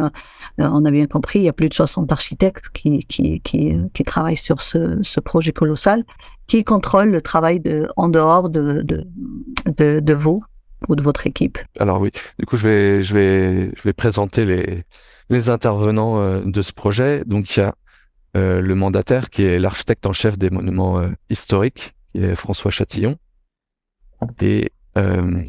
on 0.58 0.86
a 0.86 0.92
bien 0.92 1.06
compris, 1.06 1.40
il 1.40 1.44
y 1.46 1.50
a 1.50 1.54
plus 1.54 1.70
de 1.70 1.74
60 1.74 2.12
architectes 2.12 2.70
qui, 2.74 3.06
qui, 3.06 3.42
qui, 3.42 4.04
travaillent 4.04 4.38
sur 4.38 4.62
ce, 4.62 4.98
ce, 5.04 5.20
projet 5.20 5.52
colossal. 5.52 6.04
Qui 6.48 6.64
contrôle 6.64 7.10
le 7.10 7.22
travail 7.22 7.62
en 7.96 8.08
dehors 8.08 8.50
de, 8.50 8.82
de, 8.84 9.06
de, 9.66 10.00
de 10.00 10.14
vous 10.14 10.44
ou 10.88 10.96
de 10.96 11.04
votre 11.04 11.28
équipe? 11.28 11.60
Alors 11.78 12.02
oui, 12.02 12.10
du 12.40 12.46
coup, 12.46 12.58
je 12.58 12.68
vais, 12.68 13.02
je 13.04 13.14
vais, 13.14 13.72
je 13.76 13.84
vais 13.84 13.94
présenter 13.94 14.46
les, 14.46 14.84
les 15.30 15.50
intervenants 15.50 16.40
de 16.40 16.62
ce 16.62 16.72
projet. 16.72 17.24
Donc, 17.26 17.56
il 17.56 17.60
y 17.60 17.64
a 17.64 17.76
euh, 18.38 18.62
le 18.62 18.76
mandataire, 18.76 19.30
qui 19.32 19.44
est 19.44 19.58
l'architecte 19.58 20.06
en 20.06 20.14
chef 20.14 20.38
des 20.38 20.52
monuments 20.52 21.00
euh, 21.00 21.10
historiques, 21.32 21.96
qui 22.12 22.24
est 22.24 22.36
François 22.36 22.70
Chatillon. 22.70 23.18
Et, 24.42 24.70
euh, 24.98 25.42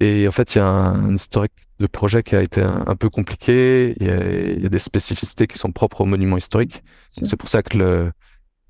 en 0.00 0.30
fait, 0.30 0.54
il 0.54 0.58
y 0.58 0.60
a 0.60 0.66
un, 0.66 1.14
historique 1.14 1.52
de 1.80 1.86
projet 1.86 2.22
qui 2.22 2.36
a 2.36 2.42
été 2.42 2.62
un, 2.62 2.96
peu 2.96 3.10
compliqué. 3.10 3.94
Il 4.00 4.06
y, 4.06 4.66
a, 4.66 4.68
des 4.68 4.78
spécificités 4.78 5.46
qui 5.46 5.58
sont 5.58 5.72
propres 5.72 6.00
aux 6.00 6.06
monuments 6.06 6.38
historiques. 6.38 6.82
C'est 7.22 7.36
pour 7.36 7.50
ça 7.50 7.62
que 7.62 7.76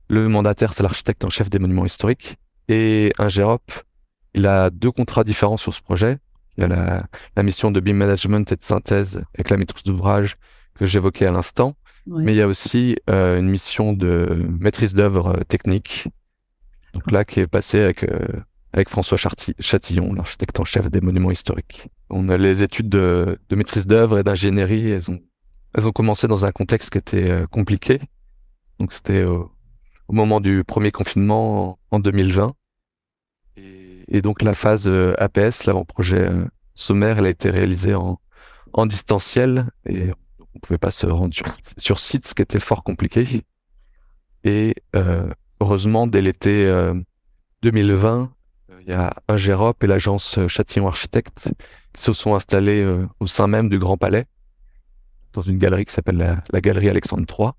le, 0.08 0.28
mandataire, 0.28 0.72
c'est 0.72 0.82
l'architecte 0.82 1.24
en 1.24 1.30
chef 1.30 1.48
des 1.50 1.60
monuments 1.60 1.86
historiques. 1.86 2.36
Et 2.68 3.12
un 3.18 3.28
GEROP, 3.28 3.70
il 4.34 4.46
a 4.46 4.70
deux 4.70 4.90
contrats 4.90 5.24
différents 5.24 5.56
sur 5.56 5.72
ce 5.72 5.80
projet. 5.80 6.18
Il 6.56 6.62
y 6.62 6.64
a 6.64 6.68
la, 6.68 7.04
la 7.36 7.42
mission 7.44 7.70
de 7.70 7.78
BIM 7.80 7.94
management 7.94 8.50
et 8.50 8.56
de 8.56 8.62
synthèse 8.62 9.22
avec 9.34 9.50
la 9.50 9.56
maîtrise 9.56 9.84
d'ouvrage 9.84 10.36
que 10.74 10.86
j'évoquais 10.86 11.26
à 11.26 11.32
l'instant. 11.32 11.76
Mais 12.06 12.32
il 12.32 12.36
y 12.36 12.42
a 12.42 12.46
aussi 12.46 12.96
euh, 13.08 13.38
une 13.38 13.48
mission 13.48 13.92
de 13.92 14.46
maîtrise 14.60 14.94
d'œuvre 14.94 15.38
euh, 15.38 15.40
technique, 15.44 16.08
donc 16.92 17.10
là 17.10 17.24
qui 17.24 17.40
est 17.40 17.46
passée 17.46 17.80
avec 17.80 18.04
euh, 18.04 18.26
avec 18.72 18.88
François 18.88 19.16
Chatillon, 19.16 20.12
l'architecte 20.12 20.58
en 20.58 20.64
chef 20.64 20.90
des 20.90 21.00
monuments 21.00 21.30
historiques. 21.30 21.88
On 22.10 22.28
a 22.28 22.36
les 22.36 22.62
études 22.62 22.88
de, 22.88 23.38
de 23.48 23.56
maîtrise 23.56 23.86
d'œuvre 23.86 24.18
et 24.18 24.24
d'ingénierie, 24.24 24.90
elles 24.90 25.10
ont 25.10 25.20
elles 25.74 25.88
ont 25.88 25.92
commencé 25.92 26.28
dans 26.28 26.44
un 26.44 26.52
contexte 26.52 26.90
qui 26.90 26.98
était 26.98 27.46
compliqué. 27.50 28.00
Donc 28.78 28.92
c'était 28.92 29.24
au 29.24 29.50
moment 30.08 30.40
du 30.40 30.62
premier 30.62 30.92
confinement 30.92 31.78
en, 31.90 31.98
2020. 31.98 32.54
Et, 33.56 34.04
et, 34.08 34.22
donc 34.22 34.42
la 34.42 34.54
phase 34.54 34.88
APS, 35.18 35.64
l'avant-projet 35.66 36.28
sommaire, 36.74 37.18
elle 37.18 37.26
a 37.26 37.30
été 37.30 37.50
réalisée 37.50 37.94
en, 37.94 38.20
en 38.72 38.86
distanciel 38.86 39.68
et 39.86 40.10
on 40.54 40.58
pouvait 40.60 40.78
pas 40.78 40.90
se 40.90 41.06
rendre 41.06 41.34
sur, 41.78 41.98
site, 41.98 42.26
ce 42.26 42.34
qui 42.34 42.42
était 42.42 42.60
fort 42.60 42.84
compliqué. 42.84 43.42
Et 44.44 44.74
euh, 44.94 45.28
heureusement, 45.60 46.06
dès 46.06 46.22
l'été 46.22 46.66
2020, 47.62 48.30
euh, 48.70 48.80
il 48.80 48.88
y 48.88 48.92
a 48.92 49.14
un 49.28 49.36
Gérop 49.36 49.82
et 49.82 49.86
l'agence 49.86 50.38
Châtillon 50.48 50.86
Architecte 50.86 51.48
qui 51.92 52.02
se 52.02 52.12
sont 52.12 52.34
installés 52.34 52.82
euh, 52.82 53.06
au 53.20 53.26
sein 53.26 53.46
même 53.46 53.68
du 53.68 53.78
Grand 53.78 53.96
Palais, 53.96 54.26
dans 55.32 55.42
une 55.42 55.58
galerie 55.58 55.84
qui 55.84 55.92
s'appelle 55.92 56.42
la, 56.52 56.60
Galerie 56.60 56.88
Alexandre 56.88 57.24
III. 57.28 57.50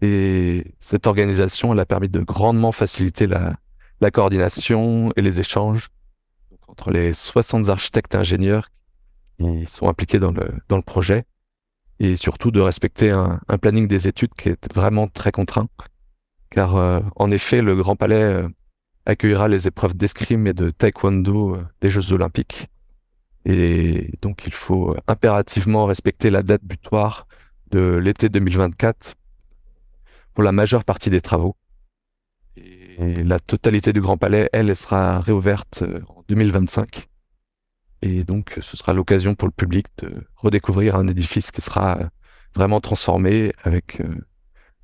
Et 0.00 0.74
cette 0.78 1.06
organisation, 1.06 1.72
elle 1.72 1.80
a 1.80 1.86
permis 1.86 2.08
de 2.08 2.20
grandement 2.20 2.70
faciliter 2.70 3.26
la, 3.26 3.56
la 4.00 4.10
coordination 4.10 5.12
et 5.16 5.22
les 5.22 5.40
échanges 5.40 5.88
entre 6.68 6.90
les 6.90 7.12
60 7.12 7.68
architectes 7.68 8.14
et 8.14 8.18
ingénieurs 8.18 8.68
qui 9.40 9.66
sont 9.66 9.88
impliqués 9.88 10.18
dans 10.18 10.30
le, 10.30 10.52
dans 10.68 10.76
le 10.76 10.82
projet 10.82 11.24
et 12.00 12.16
surtout 12.16 12.50
de 12.50 12.60
respecter 12.60 13.10
un, 13.10 13.40
planning 13.60 13.86
des 13.86 14.06
études 14.06 14.34
qui 14.34 14.50
est 14.50 14.74
vraiment 14.74 15.08
très 15.08 15.32
contraint. 15.32 15.68
Car 16.50 16.76
euh, 16.76 17.00
en 17.16 17.30
effet, 17.30 17.60
le 17.60 17.74
Grand 17.76 17.96
Palais 17.96 18.22
euh, 18.22 18.48
accueillera 19.06 19.48
les 19.48 19.66
épreuves 19.66 19.96
d'escrime 19.96 20.46
et 20.46 20.52
de 20.52 20.70
taekwondo 20.70 21.56
euh, 21.56 21.66
des 21.80 21.90
Jeux 21.90 22.12
Olympiques. 22.12 22.68
Et 23.44 24.10
donc 24.22 24.46
il 24.46 24.52
faut 24.52 24.96
impérativement 25.06 25.86
respecter 25.86 26.30
la 26.30 26.42
date 26.42 26.62
butoir 26.64 27.26
de 27.70 27.96
l'été 27.96 28.28
2024 28.28 29.14
pour 30.34 30.44
la 30.44 30.52
majeure 30.52 30.84
partie 30.84 31.10
des 31.10 31.20
travaux. 31.20 31.56
Et 32.56 33.22
la 33.22 33.38
totalité 33.38 33.92
du 33.92 34.00
Grand 34.00 34.16
Palais, 34.16 34.48
elle 34.52 34.74
sera 34.76 35.20
réouverte 35.20 35.84
en 36.08 36.24
2025. 36.28 37.08
Et 38.02 38.24
donc, 38.24 38.58
ce 38.60 38.76
sera 38.76 38.94
l'occasion 38.94 39.34
pour 39.34 39.48
le 39.48 39.52
public 39.52 39.86
de 39.98 40.24
redécouvrir 40.36 40.96
un 40.96 41.08
édifice 41.08 41.50
qui 41.50 41.60
sera 41.60 41.98
vraiment 42.54 42.80
transformé 42.80 43.52
avec 43.64 44.00
euh, 44.00 44.14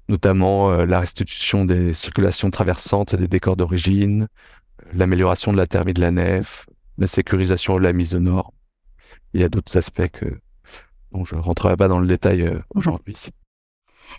notamment 0.08 0.70
euh, 0.70 0.84
la 0.84 1.00
restitution 1.00 1.64
des 1.64 1.94
circulations 1.94 2.50
traversantes 2.50 3.14
des 3.14 3.28
décors 3.28 3.56
d'origine, 3.56 4.28
euh, 4.82 4.90
l'amélioration 4.94 5.52
de 5.52 5.56
la 5.56 5.66
thermie 5.66 5.94
de 5.94 6.00
la 6.00 6.10
nef, 6.10 6.66
la 6.98 7.06
sécurisation 7.06 7.76
de 7.76 7.82
la 7.82 7.92
mise 7.92 8.14
au 8.14 8.20
nord. 8.20 8.52
Il 9.32 9.40
y 9.40 9.44
a 9.44 9.48
d'autres 9.48 9.76
aspects 9.76 10.08
que, 10.08 10.26
dont 11.12 11.24
je 11.24 11.36
ne 11.36 11.40
rentrerai 11.40 11.76
pas 11.76 11.88
dans 11.88 12.00
le 12.00 12.06
détail 12.06 12.60
aujourd'hui. 12.74 13.16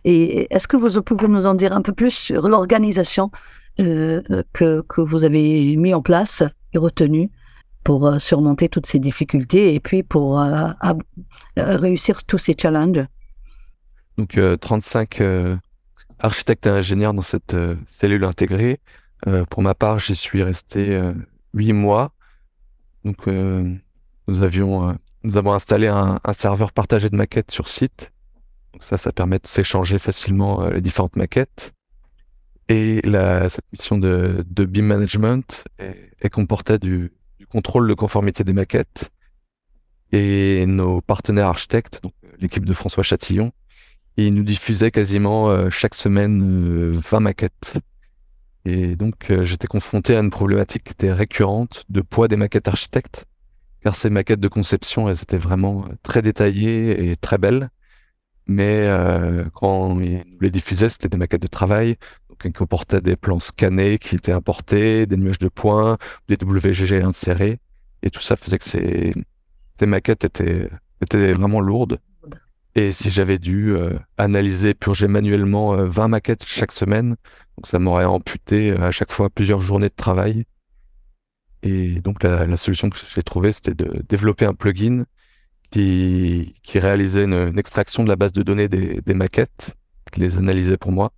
Et 0.04 0.54
est-ce 0.54 0.68
que 0.68 0.78
vous 0.78 1.02
pouvez 1.02 1.28
nous 1.28 1.48
en 1.48 1.54
dire 1.54 1.74
un 1.74 1.82
peu 1.82 1.94
plus 1.94 2.12
sur 2.12 2.48
l'organisation 2.48 3.30
que, 3.78 4.24
que 4.54 5.02
vous 5.02 5.24
avez 5.24 5.76
mis 5.78 5.94
en 5.94 6.02
place 6.02 6.44
et 6.74 6.78
retenue? 6.78 7.30
Pour 7.86 8.08
euh, 8.08 8.20
surmonter 8.20 8.68
toutes 8.68 8.88
ces 8.88 9.00
difficultés 9.00 9.76
et 9.76 9.80
puis 9.80 10.04
pour 10.04 10.42
euh, 10.42 10.72
euh, 10.84 11.78
réussir 11.78 12.26
tous 12.26 12.40
ces 12.40 12.56
challenges. 12.60 13.06
Donc 14.18 14.40
35 14.60 15.22
architectes 16.20 16.66
et 16.68 16.70
ingénieurs 16.70 17.14
dans 17.14 17.22
cette 17.22 17.56
cellule 17.90 18.24
intégrée. 18.24 18.80
pour 19.50 19.62
ma 19.62 19.74
part, 19.74 20.00
j'y 20.00 20.16
suis 20.16 20.42
resté 20.42 20.98
8 21.54 21.74
mois. 21.74 22.14
Donc 23.04 23.28
nous 23.28 24.42
avions 24.42 24.98
nous 25.24 25.36
avons 25.36 25.52
installé 25.52 25.88
un, 25.88 26.18
serveur 26.32 26.72
partagé 26.72 27.10
de 27.10 27.18
maquettes 27.18 27.52
sur 27.52 27.68
site. 27.68 28.14
Ça, 28.80 28.98
ça 28.98 29.12
permet 29.12 29.38
de 29.38 29.48
s'échanger 29.48 30.00
facilement 30.00 30.66
les 30.70 30.80
différentes 30.80 31.18
maquettes. 31.18 31.74
Et 32.70 33.02
la, 33.04 33.50
cette 33.50 33.70
mission 33.74 33.98
de, 33.98 34.46
de 34.48 34.64
BIM 34.64 34.84
management 34.84 35.66
est 35.80 36.30
comportait 36.30 36.80
du, 36.80 37.12
contrôle 37.56 37.88
de 37.88 37.94
conformité 37.94 38.44
des 38.44 38.52
maquettes. 38.52 39.12
Et 40.12 40.66
nos 40.66 41.00
partenaires 41.00 41.48
architectes, 41.48 42.02
euh, 42.04 42.10
l'équipe 42.38 42.66
de 42.66 42.74
François 42.74 43.02
Chatillon, 43.02 43.54
ils 44.18 44.34
nous 44.34 44.44
diffusaient 44.44 44.92
quasiment 44.92 45.50
euh, 45.50 45.70
chaque 45.70 45.96
semaine 45.96 46.92
20 46.92 47.18
euh, 47.18 47.20
maquettes. 47.22 47.78
Et 48.66 48.98
donc 48.98 49.32
j'étais 49.44 49.68
confronté 49.68 50.18
à 50.18 50.20
une 50.20 50.32
problématique 50.32 50.84
qui 50.84 50.92
était 50.92 51.14
récurrente 51.14 51.86
de 51.88 52.02
poids 52.02 52.28
des 52.28 52.36
maquettes 52.36 52.68
architectes, 52.68 53.26
car 53.82 53.96
ces 53.96 54.10
maquettes 54.10 54.42
de 54.42 54.48
conception, 54.50 55.08
elles 55.08 55.22
étaient 55.22 55.38
vraiment 55.38 55.86
très 56.04 56.22
détaillées 56.22 57.10
et 57.10 57.16
très 57.16 57.38
belles. 57.38 57.70
Mais 58.48 58.88
quand 59.54 60.00
ils 60.00 60.24
nous 60.26 60.40
les 60.42 60.50
diffusaient, 60.50 60.90
c'était 60.90 61.10
des 61.10 61.18
maquettes 61.18 61.44
de 61.44 61.48
travail, 61.48 61.98
qui 62.42 62.52
comportait 62.52 63.02
des 63.02 63.16
plans 63.16 63.40
scannés 63.40 63.98
qui 63.98 64.16
étaient 64.16 64.32
importés, 64.32 65.06
des 65.06 65.18
nuages 65.18 65.40
de 65.40 65.50
points, 65.50 65.98
des 66.28 66.38
WGG 66.42 67.02
insérés. 67.04 67.60
Et 68.04 68.10
tout 68.10 68.22
ça 68.22 68.36
faisait 68.36 68.58
que 68.58 68.66
ces, 68.66 69.14
ces 69.74 69.86
maquettes 69.86 70.26
étaient, 70.26 70.70
étaient 71.02 71.34
vraiment 71.34 71.60
lourdes. 71.60 72.00
Et 72.76 72.92
si 72.92 73.10
j'avais 73.10 73.38
dû 73.40 73.74
euh, 73.74 73.98
analyser, 74.18 74.74
purger 74.74 75.08
manuellement 75.08 75.76
20 75.78 76.04
euh, 76.04 76.08
maquettes 76.10 76.46
chaque 76.46 76.74
semaine, 76.74 77.16
donc 77.58 77.68
ça 77.68 77.80
m'aurait 77.80 78.06
amputé 78.06 78.72
euh, 78.72 78.82
à 78.82 78.92
chaque 78.92 79.12
fois 79.12 79.30
plusieurs 79.30 79.62
journées 79.62 79.88
de 79.88 79.96
travail. 79.96 80.44
Et 81.64 82.02
donc 82.02 82.22
la, 82.22 82.58
solution 82.58 82.90
que 82.90 82.98
j'ai 83.14 83.24
trouvée, 83.24 83.54
c'était 83.54 83.74
de 83.74 84.04
développer 84.08 84.46
un 84.46 84.54
plugin 84.54 85.06
qui, 85.72 86.54
qui 86.64 86.80
réalisait 86.80 87.24
une, 87.24 87.58
extraction 87.58 88.04
de 88.04 88.10
la 88.10 88.18
base 88.18 88.34
de 88.34 88.44
données 88.44 88.68
des, 88.68 89.02
des 89.02 89.14
maquettes, 89.14 89.74
qui 90.12 90.20
les 90.20 90.38
analysait 90.38 90.78
pour 90.78 90.92
moi, 90.92 91.14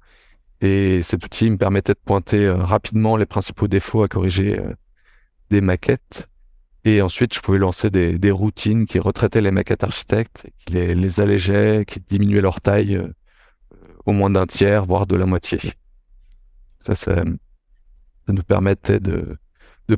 Et 0.62 1.02
cet 1.04 1.24
outil 1.24 1.50
me 1.52 1.58
permettait 1.58 1.94
de 1.94 2.00
pointer 2.04 2.50
rapidement 2.50 3.16
les 3.16 3.26
principaux 3.26 3.68
défauts 3.68 4.04
à 4.04 4.08
corriger 4.08 4.60
des 5.50 5.62
maquettes. 5.62 6.28
Et 6.84 7.02
ensuite, 7.02 7.34
je 7.36 7.42
pouvais 7.42 7.58
lancer 7.58 7.90
des, 7.90 8.32
routines 8.32 8.86
qui 8.86 8.98
retraitaient 8.98 9.42
les 9.42 9.52
maquettes 9.52 9.84
architectes, 9.84 10.48
qui 10.58 10.74
les, 10.74 10.96
les 10.96 11.20
allégeaient, 11.20 11.86
qui 11.86 12.00
diminuaient 12.00 12.42
leur 12.42 12.62
taille 12.62 13.00
au 14.08 14.14
moins 14.14 14.30
d'un 14.30 14.48
tiers, 14.48 14.86
voire 14.86 15.06
de 15.06 15.16
la 15.16 15.26
moitié. 15.26 15.60
Ça, 16.80 16.96
ça, 16.96 17.24
nous 18.28 18.44
permettait 18.44 19.00
de, 19.00 19.38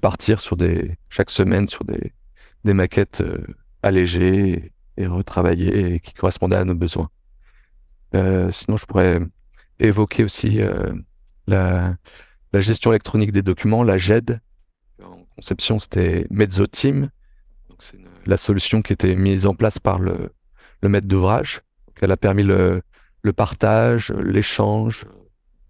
partir 0.01 0.41
sur 0.41 0.57
des, 0.57 0.97
chaque 1.09 1.29
semaine 1.29 1.67
sur 1.67 1.83
des, 1.85 2.73
maquettes 2.73 3.21
euh, 3.21 3.45
allégées 3.83 4.73
et, 4.97 5.07
retravaillées 5.07 5.93
et 5.93 5.99
qui 5.99 6.13
correspondaient 6.13 6.57
à 6.57 6.65
nos 6.65 6.75
besoins. 6.75 7.09
Euh, 8.15 8.51
sinon, 8.51 8.77
je 8.77 8.85
pourrais 8.85 9.19
évoquer 9.79 10.23
aussi 10.23 10.61
euh, 10.61 10.93
la, 11.47 11.95
gestion 12.53 12.91
électronique 12.91 13.31
des 13.31 13.41
documents, 13.41 13.83
la 13.83 13.97
GED. 13.97 14.39
En 15.03 15.23
conception, 15.35 15.79
c'était 15.79 16.25
Mezzoteam. 16.29 17.09
C'est 17.79 17.97
la 18.25 18.37
solution 18.37 18.81
qui 18.81 18.93
était 18.93 19.15
mise 19.15 19.45
en 19.45 19.55
place 19.55 19.79
par 19.79 19.99
le, 19.99 20.31
maître 20.83 21.07
d'ouvrage. 21.07 21.61
Elle 22.01 22.11
a 22.11 22.17
permis 22.17 22.43
le, 22.43 22.81
le 23.21 23.33
partage, 23.33 24.11
l'échange 24.11 25.05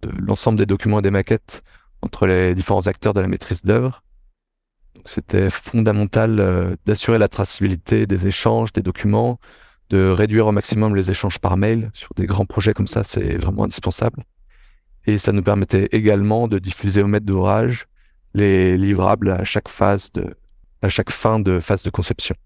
de 0.02 0.10
l'ensemble 0.22 0.58
des 0.58 0.66
documents 0.66 1.00
et 1.00 1.02
des 1.02 1.10
maquettes 1.10 1.62
entre 2.02 2.26
les 2.26 2.54
différents 2.54 2.86
acteurs 2.86 3.14
de 3.14 3.20
la 3.20 3.28
maîtrise 3.28 3.62
d'œuvre. 3.62 4.02
C'était 5.04 5.50
fondamental 5.50 6.40
euh, 6.40 6.76
d'assurer 6.86 7.18
la 7.18 7.28
traçabilité 7.28 8.06
des 8.06 8.26
échanges, 8.26 8.72
des 8.72 8.82
documents, 8.82 9.38
de 9.90 10.08
réduire 10.08 10.46
au 10.46 10.52
maximum 10.52 10.94
les 10.94 11.10
échanges 11.10 11.38
par 11.38 11.56
mail. 11.56 11.90
Sur 11.92 12.10
des 12.16 12.26
grands 12.26 12.46
projets 12.46 12.72
comme 12.72 12.86
ça, 12.86 13.04
c'est 13.04 13.36
vraiment 13.36 13.64
indispensable. 13.64 14.22
Et 15.06 15.18
ça 15.18 15.32
nous 15.32 15.42
permettait 15.42 15.88
également 15.92 16.48
de 16.48 16.58
diffuser 16.58 17.02
au 17.02 17.06
maître 17.06 17.26
d'ouvrage 17.26 17.86
les 18.34 18.78
livrables 18.78 19.30
à 19.30 19.44
chaque 19.44 19.68
phase 19.68 20.12
de, 20.12 20.36
à 20.82 20.88
chaque 20.88 21.10
fin 21.10 21.40
de 21.40 21.58
phase 21.58 21.82
de 21.82 21.90
conception. 21.90 22.36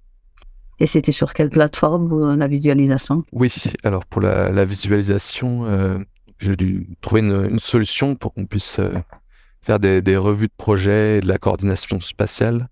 Et 0.81 0.87
c'était 0.87 1.13
sur 1.13 1.35
quelle 1.35 1.51
plateforme 1.51 2.35
la 2.37 2.49
visualisation? 2.49 3.25
Oui, 3.33 3.53
alors 3.85 4.07
pour 4.07 4.23
la, 4.23 4.65
visualisation, 4.65 5.67
euh, 5.67 5.99
j'ai 6.39 6.57
dû 6.57 6.89
trouver 7.01 7.21
une, 7.21 7.59
solution 7.59 8.17
pour 8.17 8.35
qu'on 8.35 8.47
puisse 8.47 8.79
euh, 8.79 8.93
faire 9.61 9.79
des, 9.79 10.17
revues 10.17 10.49
de 10.49 10.53
projet 10.57 11.19
et 11.19 11.21
de 11.21 11.29
la 11.29 11.39
coordination 11.39 12.01
spatiale. 12.01 12.69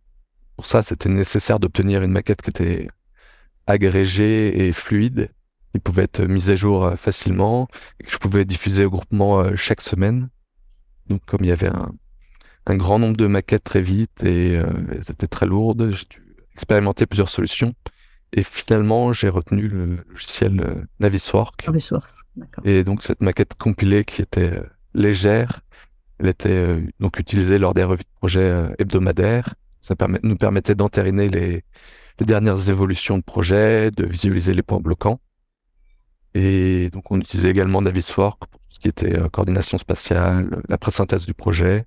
Pour 0.57 0.67
ça, 0.67 0.83
c'était 0.83 1.09
nécessaire 1.09 1.61
d'obtenir 1.61 2.03
une 2.03 2.11
maquette 2.11 2.43
qui 2.43 2.51
était 2.51 2.89
agrégée 3.67 4.67
et 4.67 4.73
fluide, 4.73 5.31
qui 5.73 5.81
pouvait 5.81 6.05
être 6.05 6.23
mise 6.23 6.51
à 6.51 6.57
jour 6.57 6.85
euh, 6.85 6.97
facilement 6.97 7.69
et 8.01 8.05
que 8.05 8.11
je 8.11 8.19
pouvais 8.19 8.45
diffuser 8.45 8.85
au 8.85 8.91
groupement 8.91 9.57
chaque 9.57 9.81
semaine. 9.81 10.29
Donc 11.09 11.25
comme 11.27 11.45
il 11.45 11.49
y 11.49 11.53
avait 11.53 11.71
un, 11.71 12.77
grand 12.77 12.99
nombre 12.99 13.17
de 13.17 13.27
maquettes 13.27 13.65
très 13.65 13.83
vite 13.83 14.23
et 14.25 14.53
elles 14.55 15.11
étaient 15.11 15.27
très 15.27 15.47
lourdes, 15.47 15.91
j'ai 15.91 16.07
dû 16.09 16.23
expérimenté 16.55 17.07
plusieurs 17.07 17.29
solutions. 17.29 17.75
Et 18.35 18.43
finalement, 18.43 19.13
j'ai 19.13 19.29
retenu 19.29 19.69
le 19.69 19.99
logiciel 20.09 20.61
euh, 20.61 20.85
Navisworks. 21.01 21.67
Navisworks, 21.67 22.11
d'accord. 22.37 22.67
Et 22.67 22.83
donc, 22.83 23.03
cette 23.03 23.21
maquette 23.21 23.55
compilée 23.55 24.05
qui 24.05 24.23
était 24.23 24.59
euh, 24.59 24.67
légère, 24.95 25.61
elle 26.19 26.29
était 26.29 26.49
euh, 26.49 26.81
donc 26.99 27.19
utilisée 27.19 27.59
lors 27.59 27.75
des 27.75 27.85
revues 27.85 28.05
de 28.05 28.19
projet 28.19 28.75
hebdomadaires. 28.79 29.55
Ça 29.81 29.97
permet, 29.97 30.21
nous 30.23 30.37
permettait 30.37 30.75
d'entériner 30.75 31.29
les, 31.29 31.65
les, 32.23 32.27
dernières 32.27 32.71
évolutions 32.71 33.19
de 33.19 33.23
projet, 33.23 33.91
de 33.91 34.05
visualiser 34.05 34.55
les 34.55 34.63
points 34.63 34.81
bloquants. 34.81 35.21
Et 36.35 36.89
donc, 36.91 37.11
on 37.11 37.21
utilisait 37.21 37.51
également 37.51 37.83
Navisworks 37.83 38.47
pour 38.51 38.61
ce 38.69 38.79
qui 38.79 38.89
était 38.89 39.13
coordination 39.31 39.77
spatiale, 39.77 40.63
la 40.69 40.79
présynthèse 40.79 41.27
du 41.27 41.35
projet, 41.35 41.85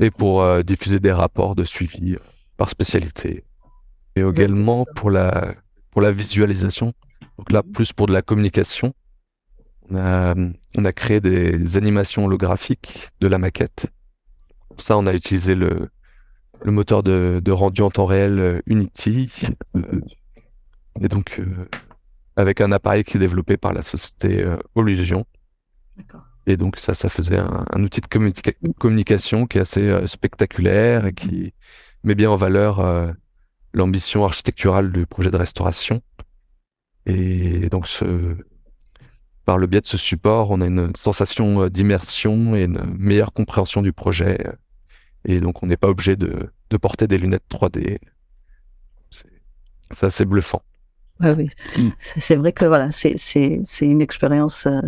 et 0.00 0.10
pour 0.10 0.62
diffuser 0.62 1.00
des 1.00 1.12
rapports 1.12 1.56
de 1.56 1.64
suivi 1.64 2.16
par 2.56 2.70
spécialité 2.70 3.44
et 4.16 4.20
également 4.20 4.86
pour 4.94 5.10
la, 5.10 5.54
pour 5.90 6.02
la 6.02 6.12
visualisation. 6.12 6.92
Donc 7.38 7.52
là, 7.52 7.62
plus 7.62 7.92
pour 7.92 8.06
de 8.06 8.12
la 8.12 8.22
communication. 8.22 8.92
On 9.90 9.96
a, 9.96 10.34
on 10.76 10.84
a 10.84 10.92
créé 10.92 11.20
des 11.20 11.76
animations 11.76 12.26
holographiques 12.26 13.08
de 13.20 13.26
la 13.26 13.38
maquette. 13.38 13.86
Pour 14.68 14.80
ça, 14.80 14.96
on 14.96 15.06
a 15.06 15.14
utilisé 15.14 15.54
le, 15.54 15.88
le 16.62 16.72
moteur 16.72 17.02
de, 17.02 17.40
de 17.42 17.52
rendu 17.52 17.82
en 17.82 17.90
temps 17.90 18.06
réel 18.06 18.38
euh, 18.38 18.60
Unity. 18.66 19.30
Euh, 19.76 20.00
et 21.00 21.08
donc, 21.08 21.38
euh, 21.38 21.68
avec 22.36 22.60
un 22.60 22.72
appareil 22.72 23.04
qui 23.04 23.16
est 23.16 23.20
développé 23.20 23.56
par 23.56 23.72
la 23.72 23.82
société 23.82 24.44
Illusion. 24.76 25.26
Et 26.46 26.56
donc, 26.56 26.78
ça, 26.78 26.94
ça 26.94 27.08
faisait 27.08 27.38
un, 27.38 27.64
un 27.70 27.82
outil 27.82 28.00
de 28.00 28.72
communication 28.78 29.46
qui 29.46 29.58
est 29.58 29.60
assez 29.60 30.06
spectaculaire 30.06 31.06
et 31.06 31.12
qui 31.12 31.52
met 32.02 32.14
bien 32.14 32.30
en 32.30 32.36
valeur 32.36 33.14
l'ambition 33.74 34.24
architecturale 34.24 34.90
du 34.90 35.06
projet 35.06 35.30
de 35.30 35.36
restauration. 35.36 36.00
Et 37.06 37.68
donc, 37.68 37.86
ce, 37.86 38.36
par 39.50 39.58
le 39.58 39.66
biais 39.66 39.80
de 39.80 39.86
ce 39.88 39.98
support, 39.98 40.52
on 40.52 40.60
a 40.60 40.66
une 40.66 40.94
sensation 40.94 41.62
euh, 41.62 41.70
d'immersion 41.70 42.54
et 42.54 42.62
une 42.62 42.82
meilleure 42.96 43.32
compréhension 43.32 43.82
du 43.82 43.92
projet. 43.92 44.38
Et 45.24 45.40
donc, 45.40 45.62
on 45.62 45.66
n'est 45.66 45.76
pas 45.76 45.88
obligé 45.88 46.16
de, 46.16 46.50
de, 46.70 46.76
porter 46.76 47.06
des 47.06 47.18
lunettes 47.18 47.44
3D. 47.50 47.98
C'est 49.90 50.06
assez 50.06 50.24
bluffant. 50.24 50.62
oui, 51.20 51.50
mm. 51.76 51.88
c'est 51.98 52.36
vrai 52.36 52.52
que 52.52 52.64
voilà, 52.64 52.90
c'est 52.90 53.60
une 53.80 54.00
expérience 54.00 54.66
euh, 54.66 54.80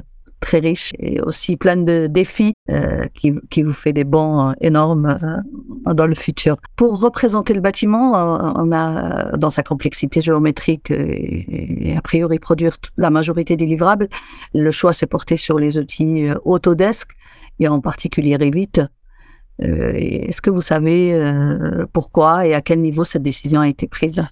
très 0.42 0.59
riche 0.59 0.92
et 0.99 1.21
aussi 1.23 1.57
pleine 1.57 1.87
de 1.87 2.07
défis 2.09 2.53
euh, 2.68 3.07
qui, 3.14 3.33
qui, 3.49 3.62
vous 3.62 3.73
fait 3.73 3.95
des 3.95 4.05
bons 4.05 4.51
euh, 4.51 4.53
énormes 4.61 5.18
euh, 5.23 5.95
dans 5.95 6.07
le 6.07 6.14
futur. 6.14 6.59
Pour 6.77 7.01
représenter 7.01 7.55
le 7.55 7.61
bâtiment, 7.61 8.12
on 8.57 8.73
a 8.73 9.37
dans 9.38 9.51
sa 9.51 9.62
complexité 9.62 10.21
géométrique 10.21 10.90
et, 10.90 11.95
a 11.97 12.03
priori 12.03 12.38
produire 12.38 12.77
la 12.99 13.11
majorité 13.11 13.57
des 13.57 13.66
livrables, 13.66 14.09
le 14.55 14.71
choix 14.73 14.92
s'est 14.92 15.07
porté 15.07 15.37
sur 15.37 15.59
les 15.59 15.79
outils 15.79 16.29
Autodesk 16.45 17.09
et 17.61 17.68
en 17.68 17.81
particulier 17.81 18.37
Revit. 18.37 18.73
Est-ce 19.62 20.42
que 20.42 20.51
vous 20.51 20.61
savez 20.61 21.33
pourquoi 21.92 22.46
et 22.46 22.55
à 22.55 22.61
quel 22.61 22.81
niveau 22.81 23.05
cette 23.05 23.22
décision 23.22 23.61
a 23.61 23.68
été 23.68 23.87
prise? 23.87 24.22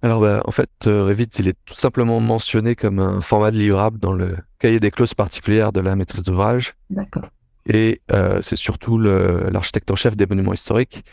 Alors, 0.00 0.20
bah, 0.20 0.42
en 0.44 0.52
fait, 0.52 0.70
euh, 0.86 1.04
Revit, 1.04 1.28
il 1.38 1.48
est 1.48 1.56
tout 1.64 1.74
simplement 1.74 2.20
mentionné 2.20 2.76
comme 2.76 3.00
un 3.00 3.20
format 3.20 3.50
de 3.50 3.56
livrable 3.56 3.98
dans 3.98 4.12
le 4.12 4.36
cahier 4.60 4.78
des 4.78 4.92
clauses 4.92 5.14
particulières 5.14 5.72
de 5.72 5.80
la 5.80 5.96
maîtrise 5.96 6.22
d'ouvrage. 6.22 6.74
D'accord. 6.90 7.28
Et 7.66 8.00
euh, 8.12 8.40
c'est 8.40 8.56
surtout 8.56 8.98
l'architecte 8.98 9.90
en 9.90 9.96
chef 9.96 10.16
des 10.16 10.26
monuments 10.26 10.54
historiques 10.54 11.04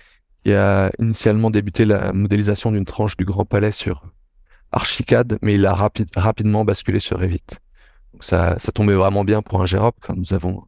qui 0.44 0.54
a 0.54 0.92
initialement 1.00 1.50
débuté 1.50 1.86
la 1.86 2.14
modélisation 2.14 2.72
d'une 2.72 2.86
tranche 2.86 3.18
du 3.18 3.26
Grand 3.26 3.44
Palais 3.44 3.72
sur 3.72 4.04
Archicad, 4.72 5.38
mais 5.42 5.56
il 5.56 5.66
a 5.66 5.74
rapidement 5.74 6.64
basculé 6.64 7.00
sur 7.00 7.20
Revit. 7.20 7.42
Donc 8.14 8.24
ça, 8.24 8.58
ça 8.60 8.72
tombait 8.72 8.94
vraiment 8.94 9.24
bien 9.24 9.42
pour 9.42 9.62
un 9.62 9.66
Gérop 9.66 9.96
quand 10.00 10.16
nous 10.16 10.34
avons 10.34 10.64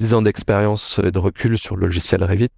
10 0.00 0.14
ans 0.14 0.22
d'expérience 0.22 0.98
et 1.04 1.12
de 1.12 1.18
recul 1.18 1.58
sur 1.58 1.76
le 1.76 1.86
logiciel 1.86 2.24
Revit. 2.24 2.48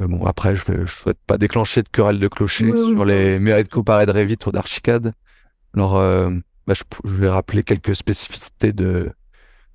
Euh, 0.00 0.06
bon, 0.06 0.24
après, 0.24 0.54
je 0.54 0.70
ne 0.70 0.86
souhaite 0.86 1.18
pas 1.26 1.36
déclencher 1.36 1.82
de 1.82 1.88
querelle 1.88 2.20
de 2.20 2.28
clocher 2.28 2.74
sur 2.76 3.04
les 3.04 3.40
mérites 3.40 3.68
comparés 3.68 4.06
de 4.06 4.12
Revit 4.12 4.38
ou 4.46 4.52
d'Archicad. 4.52 5.12
Alors, 5.74 5.96
euh, 5.96 6.30
bah, 6.68 6.74
je, 6.74 7.14
vais 7.14 7.28
rappeler 7.28 7.64
quelques 7.64 7.96
spécificités 7.96 8.72
de, 8.72 9.10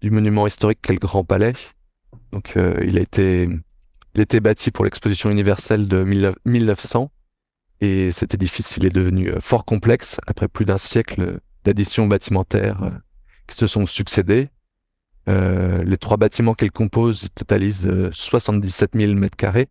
du 0.02 0.10
monument 0.10 0.48
historique 0.48 0.80
qu'est 0.82 0.94
le 0.94 1.00
Grand 1.00 1.26
Palais. 1.26 1.54
Donc, 2.32 2.56
euh, 2.56 2.80
il, 2.88 2.98
a 2.98 3.02
été, 3.02 3.44
il 4.16 4.20
a 4.20 4.24
été 4.24 4.40
bâti 4.40 4.72
pour 4.72 4.86
l'exposition 4.86 5.30
universelle 5.30 5.86
de 5.86 6.04
1900 6.46 7.12
et 7.82 8.12
cet 8.14 8.34
édifice, 8.34 8.78
il 8.78 8.86
est 8.86 8.90
devenu 8.90 9.32
fort 9.42 9.66
complexe 9.66 10.18
après 10.28 10.48
plus 10.48 10.66
d'un 10.66 10.78
siècle 10.78 11.40
d'additions 11.64 12.08
bâtimentaires 12.08 12.92
qui 13.48 13.56
se 13.56 13.68
sont 13.68 13.86
succédées. 13.86 14.50
Les 15.30 15.98
trois 15.98 16.18
bâtiments 16.18 16.56
qu'elle 16.56 16.72
compose 16.72 17.28
totalisent 17.36 18.10
77 18.12 18.92
000 18.96 19.14
mètres 19.14 19.38
carrés 19.38 19.70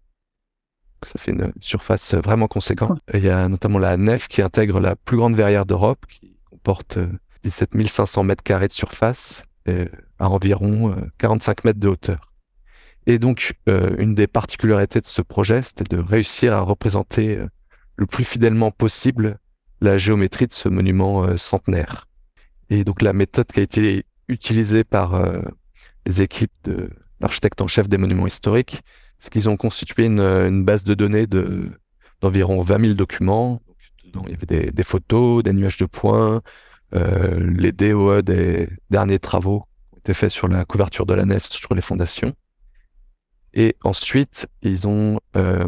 ça 1.07 1.18
fait 1.18 1.33
une 1.33 1.53
surface 1.61 2.14
vraiment 2.14 2.49
conséquente. 2.49 3.01
Il 3.14 3.25
y 3.25 3.29
a 3.29 3.49
notamment 3.49 3.79
la 3.79 3.97
nef 3.97 4.29
qui 4.29 4.42
intègre 4.42 4.81
la 4.81 4.97
plus 4.97 5.16
grande 5.16 5.35
verrière 5.35 5.66
d'Europe, 5.66 6.05
qui 6.09 6.37
comporte 6.51 6.99
17 7.42 7.77
euh, 7.77 7.87
500 7.87 8.25
mètres 8.25 8.42
carrés 8.42 8.68
de 8.68 8.73
surface, 8.73 9.42
et 9.66 9.87
à 10.18 10.29
environ 10.29 10.94
45 11.18 11.59
euh, 11.59 11.62
mètres 11.64 11.81
de 11.81 11.88
hauteur. 11.88 12.33
Et 13.07 13.18
donc, 13.18 13.55
euh, 13.68 13.94
une 13.99 14.14
des 14.14 14.27
particularités 14.27 15.01
de 15.01 15.07
ce 15.07 15.23
projet, 15.23 15.62
c'était 15.62 15.85
de 15.85 16.01
réussir 16.01 16.53
à 16.53 16.61
représenter 16.61 17.38
le 17.97 18.07
plus 18.07 18.25
fidèlement 18.25 18.71
possible 18.71 19.38
la 19.81 19.97
géométrie 19.97 20.47
de 20.47 20.53
ce 20.53 20.68
monument 20.68 21.37
centenaire. 21.38 22.07
Et 22.71 22.85
donc, 22.85 23.01
la 23.01 23.12
méthode 23.12 23.47
qui 23.47 23.61
a 23.61 23.62
été 23.62 24.03
utilisée 24.29 24.85
par 24.85 25.23
les 26.07 26.23
équipes 26.23 26.53
de 26.64 26.91
l'architecte 27.21 27.61
en 27.61 27.67
chef 27.67 27.88
des 27.88 27.99
monuments 27.99 28.27
historiques, 28.27 28.83
c'est 29.19 29.31
qu'ils 29.31 29.49
ont 29.49 29.57
constitué 29.57 30.07
une, 30.07 30.64
base 30.64 30.85
de 30.85 30.95
données 30.95 31.27
de, 31.27 31.71
d'environ 32.21 32.62
20 32.62 32.81
000 32.81 32.95
documents. 32.95 33.61
Donc, 34.12 34.25
il 34.29 34.33
y 34.33 34.35
avait 34.35 34.71
des, 34.71 34.83
photos, 34.85 35.43
des 35.43 35.53
nuages 35.53 35.77
de 35.77 35.87
points, 35.87 36.41
euh, 36.95 37.38
les 37.57 37.73
DOE 37.73 38.23
des 38.23 38.69
derniers 38.91 39.19
travaux 39.19 39.61
qui 39.91 39.97
ont 39.97 39.99
était 39.99 40.14
fait 40.14 40.31
sur 40.31 40.49
la 40.49 40.64
couverture 40.64 41.05
de 41.05 41.14
la 41.14 41.25
nef, 41.25 41.51
sur 41.51 41.75
les 41.75 41.83
fondations. 41.83 42.33
Et 43.53 43.77
ensuite, 43.83 44.47
ils 44.62 44.87
ont 44.87 45.21
euh, 45.37 45.67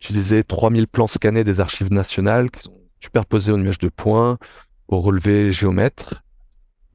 utilisé 0.00 0.44
3000 0.44 0.86
plans 0.86 1.06
scannés 1.06 1.44
des 1.44 1.60
archives 1.60 1.92
nationales 1.92 2.50
qu'ils 2.50 2.70
ont 2.70 2.80
superposés 3.00 3.52
au 3.52 3.56
nuage 3.56 3.78
de 3.78 3.88
points, 3.88 4.38
au 4.88 5.00
relevé 5.00 5.50
géomètre, 5.50 6.22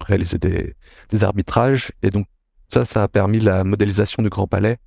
réaliser 0.04 0.38
des, 0.38 0.76
arbitrages. 1.24 1.92
Et 2.04 2.10
donc, 2.10 2.28
ça, 2.68 2.86
ça 2.86 3.04
a 3.04 3.08
permis 3.08 3.40
la 3.40 3.64
modélisation 3.64 4.24
du 4.24 4.30
Grand 4.30 4.48
Palais 4.48 4.78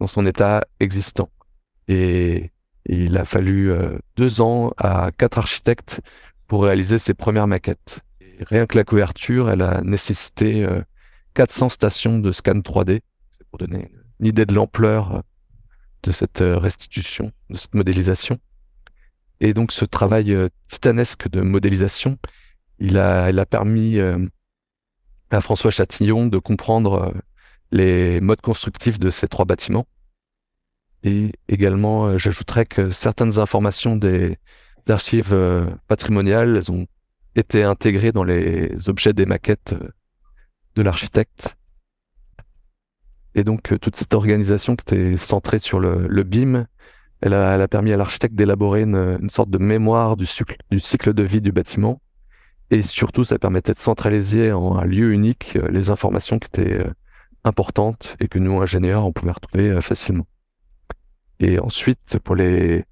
dans 0.00 0.06
son 0.06 0.26
état 0.26 0.64
existant. 0.80 1.30
Et, 1.88 2.50
il 2.86 3.16
a 3.16 3.24
fallu 3.24 3.70
euh, 3.70 3.98
deux 4.16 4.40
ans 4.40 4.72
à 4.76 5.10
quatre 5.16 5.38
architectes 5.38 6.00
pour 6.46 6.64
réaliser 6.64 6.98
ces 6.98 7.14
premières 7.14 7.46
maquettes. 7.46 8.00
Et 8.20 8.44
rien 8.44 8.66
que 8.66 8.76
la 8.76 8.84
couverture, 8.84 9.48
elle 9.50 9.62
a 9.62 9.80
nécessité 9.82 10.66
400 11.34 11.66
euh, 11.66 11.68
stations 11.68 12.18
de 12.18 12.32
scan 12.32 12.58
3D, 12.58 13.00
pour 13.50 13.58
donner 13.58 13.90
une 14.20 14.26
idée 14.26 14.46
de 14.46 14.54
l'ampleur 14.54 15.16
euh, 15.16 15.20
de 16.02 16.10
cette 16.10 16.42
restitution, 16.42 17.30
de 17.50 17.56
cette 17.56 17.74
modélisation. 17.74 18.38
Et 19.38 19.54
donc 19.54 19.70
ce 19.70 19.84
travail 19.84 20.36
titanesque 20.68 21.28
de 21.28 21.40
modélisation, 21.40 22.18
il 22.80 22.98
a, 22.98 23.30
il 23.30 23.38
a 23.38 23.46
permis 23.46 23.98
à 25.34 25.40
François 25.40 25.70
Chatillon 25.70 26.26
de 26.26 26.38
comprendre 26.38 27.14
les 27.70 28.20
modes 28.20 28.40
constructifs 28.40 28.98
de 28.98 29.10
ces 29.10 29.28
trois 29.28 29.44
bâtiments. 29.44 29.86
Et 31.04 31.32
également, 31.48 32.06
euh, 32.06 32.18
j'ajouterais 32.18 32.66
que 32.66 32.90
certaines 32.90 33.38
informations 33.38 33.96
des, 33.96 34.38
archives 34.88 35.32
euh, 35.32 35.66
patrimoniales 35.86 36.56
elles 36.56 36.72
ont 36.72 36.86
été 37.36 37.62
intégrées 37.62 38.10
dans 38.10 38.24
les 38.24 38.88
objets 38.88 39.12
des 39.12 39.26
maquettes 39.26 39.74
euh, 39.74 39.88
de 40.74 40.82
l'architecte. 40.82 41.56
Et 43.34 43.44
donc, 43.44 43.78
toute 43.80 43.96
cette 43.96 44.12
organisation 44.12 44.76
qui 44.76 44.82
était 44.94 45.16
centrée 45.16 45.58
sur 45.58 45.80
le, 45.80 46.22
BIM, 46.22 46.66
elle 47.22 47.32
a, 47.32 47.66
permis 47.66 47.92
à 47.92 47.96
l'architecte 47.96 48.34
d'élaborer 48.34 48.82
une, 48.82 49.30
sorte 49.30 49.48
de 49.48 49.56
mémoire 49.56 50.16
du 50.16 50.26
cycle 50.26 51.14
de 51.14 51.22
vie 51.22 51.40
du 51.40 51.50
bâtiment. 51.50 52.02
Et 52.72 52.82
surtout, 52.82 53.22
ça 53.22 53.38
permettait 53.38 53.74
de 53.74 53.78
centraliser 53.78 54.50
en 54.50 54.78
un 54.78 54.84
lieu 54.84 55.12
unique 55.12 55.58
les 55.70 55.90
informations 55.90 56.38
qui 56.38 56.46
étaient 56.46 56.84
importantes 57.44 58.16
et 58.18 58.28
que 58.28 58.38
nous, 58.38 58.60
ingénieurs, 58.62 59.04
on 59.04 59.12
pouvait 59.12 59.32
retrouver 59.32 59.68
euh, 59.68 59.82
facilement. 59.82 60.26
Et 61.38 61.58
ensuite, 61.58 62.18
pour 62.24 62.34
les, 62.34 62.86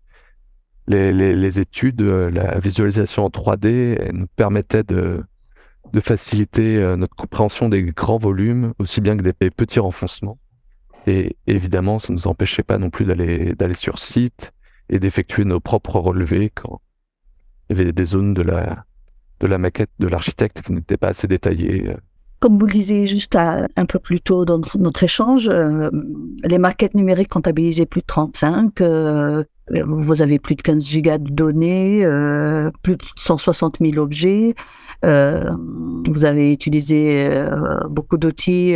les, 0.87 1.13
les, 1.13 1.61
études, 1.61 2.03
euh, 2.03 2.31
la 2.31 2.59
visualisation 2.59 3.25
en 3.25 3.29
3D 3.31 3.97
elle 3.99 4.17
nous 4.17 4.27
permettait 4.27 4.83
de, 4.83 5.25
de 5.95 6.01
faciliter 6.01 6.77
euh, 6.77 6.97
notre 6.97 7.17
compréhension 7.17 7.71
des 7.71 7.83
grands 7.83 8.19
volumes, 8.19 8.75
aussi 8.79 9.01
bien 9.01 9.17
que 9.17 9.23
des 9.23 9.33
petits 9.33 9.81
renfoncements. 9.81 10.39
Et 11.07 11.37
évidemment, 11.47 11.99
ça 11.99 12.13
ne 12.13 12.19
nous 12.19 12.27
empêchait 12.27 12.63
pas 12.63 12.77
non 12.77 12.91
plus 12.91 13.07
d'aller 13.07 13.75
sur 13.75 13.99
site 13.99 14.53
et 14.91 14.99
d'effectuer 14.99 15.47
nos 15.47 15.59
propres 15.59 15.99
relevés 15.99 16.51
quand 16.51 16.83
il 17.71 17.79
y 17.79 17.81
avait 17.81 17.93
des 17.93 18.05
zones 18.05 18.35
de 18.35 18.43
la, 18.43 18.85
de 19.41 19.47
la 19.47 19.59
maquette 19.59 19.91
de 19.99 20.07
l'architecte 20.07 20.63
qui 20.63 20.73
n'étaient 20.73 20.97
pas 20.97 21.09
assez 21.09 21.27
détaillées 21.27 21.95
comme 22.41 22.59
vous 22.59 22.67
le 22.67 22.73
disiez 22.73 23.07
juste 23.07 23.37
un 23.37 23.87
peu 23.87 23.99
plus 23.99 24.21
tôt 24.21 24.47
dans 24.47 24.61
notre, 24.79 25.03
échange, 25.03 25.49
euh, 25.51 25.91
les 26.43 26.57
maquettes 26.57 26.95
numériques 26.95 27.29
comptabilisaient 27.29 27.85
plus 27.85 28.01
de 28.01 28.07
35. 28.07 28.81
Euh, 28.81 29.45
vous 29.69 30.23
avez 30.23 30.39
plus 30.39 30.57
de 30.57 30.63
15 30.63 30.85
gigas 30.85 31.19
de 31.19 31.31
données, 31.31 32.05
euh, 32.05 32.71
plus 32.83 32.97
de 32.97 33.05
160 33.17 33.77
000 33.81 33.99
objets. 33.99 34.55
vous 35.03 36.25
avez 36.25 36.53
utilisé 36.53 37.31
beaucoup 37.89 38.17
d'outils, 38.17 38.75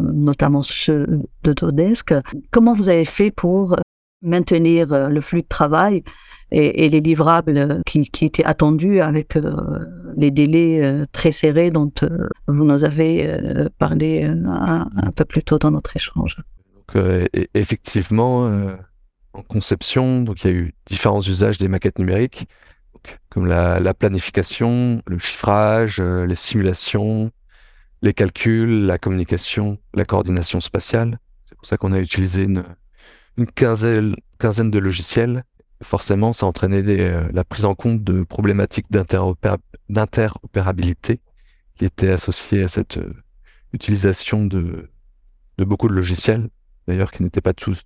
notamment 0.00 0.62
ceux 0.62 1.06
d'Autodesk. 1.44 2.14
Comment 2.50 2.72
vous 2.72 2.88
avez 2.88 3.04
fait 3.04 3.30
pour 3.30 3.76
maintenir 4.22 5.08
le 5.08 5.20
flux 5.20 5.42
de 5.42 5.48
travail 5.48 6.02
et, 6.50 6.88
les 6.88 7.00
livrables 7.00 7.82
qui, 7.86 8.08
étaient 8.20 8.44
attendus 8.44 9.00
avec 9.00 9.36
euh, 9.36 9.84
les 10.16 10.30
délais 10.30 10.82
euh, 10.82 11.06
très 11.12 11.32
serrés 11.32 11.70
dont 11.70 11.92
euh, 12.02 12.28
vous 12.46 12.64
nous 12.64 12.84
avez 12.84 13.36
parlé 13.78 14.24
un, 14.24 15.10
peu 15.14 15.24
plus 15.24 15.42
tôt 15.42 15.58
dans 15.58 15.70
notre 15.70 15.96
échange. 15.96 16.36
Effectivement, 17.54 18.50
en 19.32 19.42
conception, 19.42 20.22
donc 20.22 20.44
il 20.44 20.50
y 20.50 20.54
a 20.54 20.56
eu 20.56 20.74
différents 20.86 21.20
usages 21.20 21.58
des 21.58 21.68
maquettes 21.68 21.98
numériques, 21.98 22.46
comme 23.28 23.46
la, 23.46 23.78
la, 23.80 23.92
planification, 23.92 25.02
le 25.06 25.18
chiffrage, 25.18 26.00
les 26.00 26.34
simulations, 26.34 27.30
les 28.02 28.14
calculs, 28.14 28.86
la 28.86 28.98
communication, 28.98 29.78
la 29.94 30.04
coordination 30.04 30.60
spatiale. 30.60 31.18
C'est 31.44 31.56
pour 31.56 31.66
ça 31.66 31.76
qu'on 31.76 31.92
a 31.92 31.98
utilisé 31.98 32.44
une, 32.44 32.64
une 33.36 33.46
quinzaine, 33.46 34.14
quinzaine 34.38 34.70
de 34.70 34.78
logiciels 34.78 35.44
forcément, 35.82 36.32
ça 36.32 36.46
entraînait 36.46 36.82
euh, 36.86 37.28
la 37.32 37.44
prise 37.44 37.64
en 37.64 37.74
compte 37.74 38.02
de 38.02 38.22
problématiques 38.22 38.86
d'interopérabilité 38.90 41.20
qui 41.74 41.84
étaient 41.84 42.10
associées 42.10 42.62
à 42.62 42.68
cette 42.68 42.98
euh, 42.98 43.12
utilisation 43.72 44.46
de, 44.46 44.90
beaucoup 45.58 45.88
de 45.88 45.94
logiciels, 45.94 46.48
d'ailleurs 46.86 47.12
qui 47.12 47.22
n'étaient 47.22 47.40
pas 47.40 47.52
tous 47.52 47.82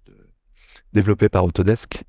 développés 0.92 1.28
par 1.28 1.44
Autodesk. 1.44 2.04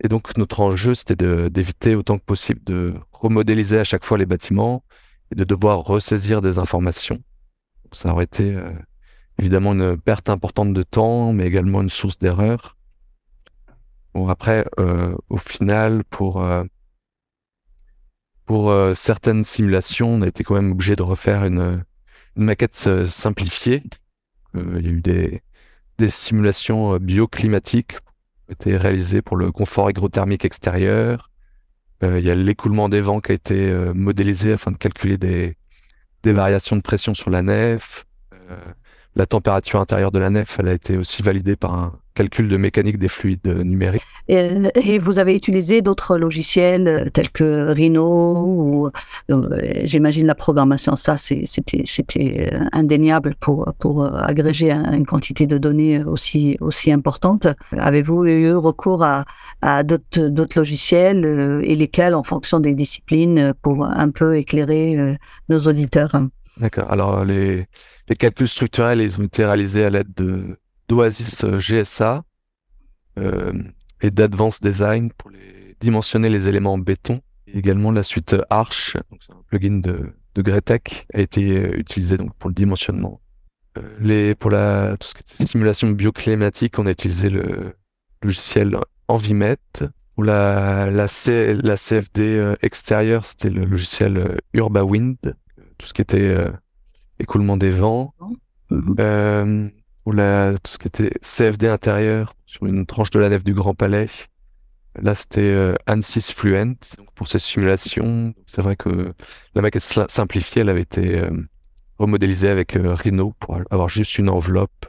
Et 0.00 0.08
donc 0.08 0.36
notre 0.36 0.60
enjeu, 0.60 0.94
c'était 0.94 1.50
d'éviter 1.50 1.94
autant 1.94 2.18
que 2.18 2.24
possible 2.24 2.62
de 2.64 2.94
remodéliser 3.12 3.78
à 3.78 3.84
chaque 3.84 4.04
fois 4.04 4.18
les 4.18 4.26
bâtiments 4.26 4.84
et 5.32 5.34
de 5.34 5.44
devoir 5.44 5.80
ressaisir 5.80 6.40
des 6.40 6.58
informations. 6.58 7.20
ça 7.92 8.12
aurait 8.12 8.24
été 8.24 8.54
euh, 8.54 8.70
évidemment 9.38 9.72
une 9.72 9.96
perte 9.96 10.30
importante 10.30 10.72
de 10.72 10.82
temps, 10.82 11.32
mais 11.32 11.46
également 11.46 11.82
une 11.82 11.90
source 11.90 12.18
d'erreur. 12.18 12.76
Bon, 14.14 14.28
après, 14.28 14.64
euh, 14.78 15.14
au 15.28 15.36
final, 15.36 16.02
pour, 16.04 16.42
euh, 16.42 16.64
pour 18.46 18.70
euh, 18.70 18.94
certaines 18.94 19.44
simulations, 19.44 20.08
on 20.14 20.22
a 20.22 20.26
été 20.26 20.42
quand 20.42 20.54
même 20.54 20.72
obligé 20.72 20.96
de 20.96 21.02
refaire 21.02 21.44
une, 21.44 21.84
une 22.36 22.44
maquette 22.44 22.76
simplifiée. 23.10 23.82
il 24.54 24.86
y 24.86 24.88
a 24.88 24.90
eu 24.90 25.02
des, 25.02 25.42
des 25.98 26.08
simulations 26.08 26.96
bioclimatiques 26.96 27.92
qui 27.92 27.96
ont 28.48 28.52
été 28.52 28.76
réalisées 28.78 29.20
pour 29.20 29.36
le 29.36 29.52
confort 29.52 29.90
hygrothermique 29.90 30.46
extérieur. 30.46 31.30
il 32.02 32.20
y 32.20 32.30
a 32.30 32.34
l'écoulement 32.34 32.88
des 32.88 33.02
vents 33.02 33.20
qui 33.20 33.32
a 33.32 33.34
été 33.34 33.74
modélisé 33.94 34.52
afin 34.54 34.70
de 34.70 34.78
calculer 34.78 35.18
des, 35.18 35.58
des 36.22 36.32
variations 36.32 36.76
de 36.76 36.80
pression 36.80 37.12
sur 37.12 37.28
la 37.28 37.42
nef. 37.42 38.06
La 39.16 39.26
température 39.26 39.80
intérieure 39.80 40.12
de 40.12 40.18
la 40.18 40.30
nef, 40.30 40.58
elle 40.60 40.68
a 40.68 40.74
été 40.74 40.96
aussi 40.96 41.22
validée 41.22 41.56
par 41.56 41.74
un, 41.74 41.92
calcul 42.16 42.48
de 42.48 42.56
mécanique 42.56 42.98
des 42.98 43.08
fluides 43.08 43.46
numériques. 43.46 44.02
Et, 44.28 44.98
vous 44.98 45.20
avez 45.20 45.36
utilisé 45.36 45.82
d'autres 45.82 46.18
logiciels 46.18 46.88
euh, 46.88 47.10
tels 47.10 47.30
que 47.30 47.70
Rhino 47.70 48.38
ou 48.38 48.90
euh, 49.30 49.80
j'imagine 49.84 50.26
la 50.26 50.34
programmation, 50.34 50.96
ça 50.96 51.16
c'était 51.16 51.84
euh, 52.16 52.64
indéniable 52.72 53.36
pour, 53.38 53.72
pour 53.78 54.04
agréger 54.04 54.72
une 54.72 55.06
quantité 55.06 55.46
de 55.46 55.58
données 55.58 56.02
aussi, 56.02 56.56
aussi 56.60 56.90
importante. 56.90 57.46
Avez-vous 57.78 58.24
eu 58.24 58.56
recours 58.56 59.04
à, 59.04 59.24
à 59.62 59.84
d'autres 59.84 60.56
logiciels 60.56 61.60
et 61.62 61.76
lesquels 61.76 62.14
en 62.14 62.24
fonction 62.24 62.58
des 62.58 62.74
disciplines 62.74 63.52
pour 63.62 63.84
un 63.84 64.10
peu 64.10 64.36
éclairer 64.36 65.16
nos 65.48 65.58
auditeurs? 65.58 66.16
D'accord. 66.56 66.90
Alors 66.90 67.24
les, 67.24 67.66
les 68.08 68.16
calculs 68.16 68.48
structurels, 68.48 69.00
ils 69.00 69.20
ont 69.20 69.24
été 69.24 69.44
réalisés 69.44 69.84
à 69.84 69.90
l'aide 69.90 70.12
de 70.14 70.58
d'Oasis 70.88 71.44
euh, 71.44 71.58
GSA 71.58 72.22
euh, 73.18 73.52
et 74.00 74.10
d'Advanced 74.10 74.62
Design 74.62 75.10
pour 75.12 75.30
les, 75.30 75.76
dimensionner 75.80 76.28
les 76.28 76.48
éléments 76.48 76.74
en 76.74 76.78
béton. 76.78 77.20
également 77.46 77.90
la 77.90 78.02
suite 78.02 78.36
Arch, 78.50 78.96
donc 79.10 79.20
un 79.30 79.42
plugin 79.48 79.78
de, 79.78 80.12
de 80.34 80.42
Gretec, 80.42 81.06
a 81.14 81.20
été 81.20 81.58
euh, 81.58 81.78
utilisé 81.78 82.16
donc 82.18 82.34
pour 82.34 82.48
le 82.48 82.54
dimensionnement. 82.54 83.20
les, 84.00 84.34
pour 84.34 84.50
la, 84.50 84.96
tout 84.96 85.08
ce 85.08 85.14
qui 85.14 85.42
est 85.42 85.46
simulation 85.46 85.90
bioclimatique, 85.90 86.78
on 86.78 86.86
a 86.86 86.92
utilisé 86.92 87.30
le 87.30 87.74
logiciel 88.22 88.78
Envimet. 89.08 89.56
La, 90.18 90.86
la, 90.90 91.08
la 91.62 91.76
CFD 91.76 92.54
extérieure, 92.62 93.26
c'était 93.26 93.50
le 93.50 93.66
logiciel 93.66 94.38
UrbaWind. 94.54 95.18
Tout 95.76 95.86
ce 95.86 95.92
qui 95.92 96.00
était 96.00 96.34
écoulement 97.18 97.56
des 97.56 97.70
vents. 97.70 98.14
Euh, 98.72 99.68
ou 100.06 100.12
la, 100.12 100.54
tout 100.62 100.72
ce 100.72 100.78
qui 100.78 100.86
était 100.88 101.10
CFD 101.20 101.68
intérieur 101.68 102.34
sur 102.46 102.66
une 102.66 102.86
tranche 102.86 103.10
de 103.10 103.18
la 103.18 103.28
nef 103.28 103.44
du 103.44 103.54
Grand 103.54 103.74
Palais. 103.74 104.08
Là, 105.00 105.14
c'était 105.14 105.40
euh, 105.40 105.74
ANSYS 105.86 106.32
Fluent 106.32 106.76
donc 106.96 107.12
pour 107.14 107.28
ces 107.28 107.38
simulations. 107.38 108.32
C'est 108.46 108.62
vrai 108.62 108.76
que 108.76 109.12
la 109.54 109.62
maquette 109.62 109.82
simplifiée, 110.08 110.62
elle 110.62 110.68
avait 110.68 110.82
été 110.82 111.18
euh, 111.18 111.30
remodélisée 111.98 112.48
avec 112.48 112.76
euh, 112.76 112.94
Rhino 112.94 113.34
pour 113.40 113.58
avoir 113.70 113.88
juste 113.88 114.18
une 114.18 114.28
enveloppe 114.28 114.86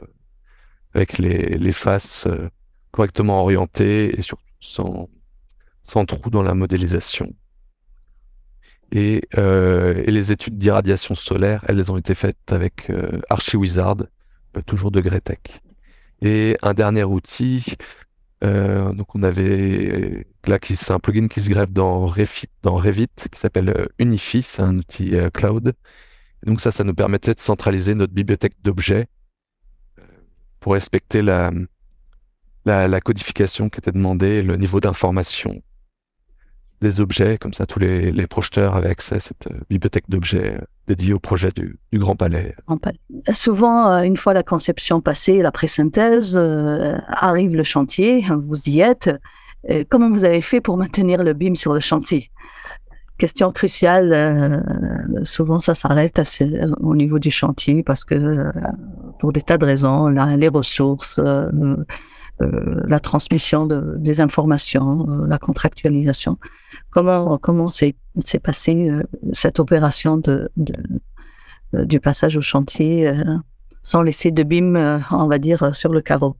avec 0.94 1.18
les, 1.18 1.58
les 1.58 1.72
faces 1.72 2.26
euh, 2.26 2.48
correctement 2.90 3.40
orientées 3.42 4.18
et 4.18 4.22
surtout 4.22 4.42
sans, 4.60 5.08
sans 5.82 6.04
trou 6.04 6.30
dans 6.30 6.42
la 6.42 6.54
modélisation. 6.54 7.32
Et, 8.90 9.20
et 9.36 10.10
les 10.10 10.32
études 10.32 10.56
d'irradiation 10.56 11.14
solaire, 11.14 11.62
elles 11.68 11.92
ont 11.92 11.98
été 11.98 12.14
faites 12.14 12.52
avec 12.52 12.90
ArchiWizard, 13.28 13.96
toujours 14.66 14.90
de 14.90 15.00
Gretec. 15.00 15.60
Et 16.22 16.56
un 16.62 16.74
dernier 16.74 17.04
outil, 17.04 17.64
euh, 18.44 18.92
donc 18.92 19.14
on 19.14 19.22
avait 19.22 20.26
là 20.46 20.58
qui 20.58 20.76
c'est 20.76 20.92
un 20.92 20.98
plugin 20.98 21.28
qui 21.28 21.42
se 21.42 21.50
greffe 21.50 21.72
dans 21.72 22.06
Revit, 22.06 23.08
qui 23.16 23.38
s'appelle 23.38 23.88
Unify, 23.98 24.42
c'est 24.42 24.62
un 24.62 24.76
outil 24.76 25.14
cloud. 25.32 25.74
donc 26.44 26.60
ça, 26.60 26.72
ça 26.72 26.84
nous 26.84 26.94
permettait 26.94 27.34
de 27.34 27.40
centraliser 27.40 27.94
notre 27.94 28.12
bibliothèque 28.12 28.54
d'objets 28.62 29.06
pour 30.60 30.72
respecter 30.74 31.22
la, 31.22 31.50
la, 32.64 33.00
codification 33.00 33.68
qui 33.68 33.78
était 33.78 33.92
demandée, 33.92 34.42
le 34.42 34.56
niveau 34.56 34.80
d'information 34.80 35.62
des 36.80 37.00
objets, 37.00 37.38
comme 37.38 37.52
ça 37.52 37.66
tous 37.66 37.78
les, 37.78 38.12
les 38.12 38.26
projeteurs 38.26 38.76
avaient 38.76 38.90
accès 38.90 39.16
à 39.16 39.20
cette 39.20 39.46
euh, 39.48 39.58
bibliothèque 39.68 40.04
d'objets 40.08 40.54
euh, 40.54 40.64
dédiée 40.86 41.12
au 41.12 41.18
projet 41.18 41.50
du, 41.50 41.78
Grand 41.94 42.16
Palais. 42.16 42.54
Souvent, 43.32 43.90
euh, 43.90 44.02
une 44.02 44.16
fois 44.16 44.32
la 44.32 44.42
conception 44.42 45.00
passée, 45.00 45.38
la 45.38 45.52
pré-synthèse, 45.52 46.36
arrive 47.08 47.56
le 47.56 47.64
chantier, 47.64 48.24
vous 48.46 48.68
y 48.68 48.80
êtes. 48.80 49.10
comment 49.90 50.10
vous 50.10 50.24
avez 50.24 50.40
fait 50.40 50.60
pour 50.60 50.76
maintenir 50.76 51.22
le 51.22 51.32
BIM 51.34 51.56
sur 51.56 51.74
le 51.74 51.80
chantier? 51.80 52.30
Question 53.18 53.50
cruciale, 53.50 54.62
souvent 55.24 55.58
ça 55.58 55.74
s'arrête 55.74 56.20
au 56.80 56.94
niveau 56.94 57.18
du 57.18 57.32
chantier 57.32 57.82
parce 57.82 58.04
que 58.04 58.44
pour 59.18 59.32
des 59.32 59.42
tas 59.42 59.58
de 59.58 59.64
raisons, 59.64 60.06
les 60.06 60.48
ressources, 60.48 61.20
la 62.40 63.00
transmission 63.00 63.66
de, 63.66 63.94
des 63.98 64.20
informations, 64.20 65.06
euh, 65.08 65.26
la 65.26 65.38
contractualisation. 65.38 66.38
Comment 66.90 67.38
comment 67.38 67.68
s'est 67.68 67.94
passée 68.42 68.88
euh, 68.90 69.02
cette 69.32 69.58
opération 69.58 70.16
de, 70.16 70.50
du 71.72 72.00
passage 72.00 72.36
au 72.36 72.40
chantier 72.40 73.12
sans 73.82 74.02
laisser 74.02 74.30
de 74.30 74.42
bim, 74.42 75.02
on 75.10 75.26
va 75.26 75.38
dire, 75.38 75.74
sur 75.74 75.92
le 75.92 76.00
carreau? 76.00 76.36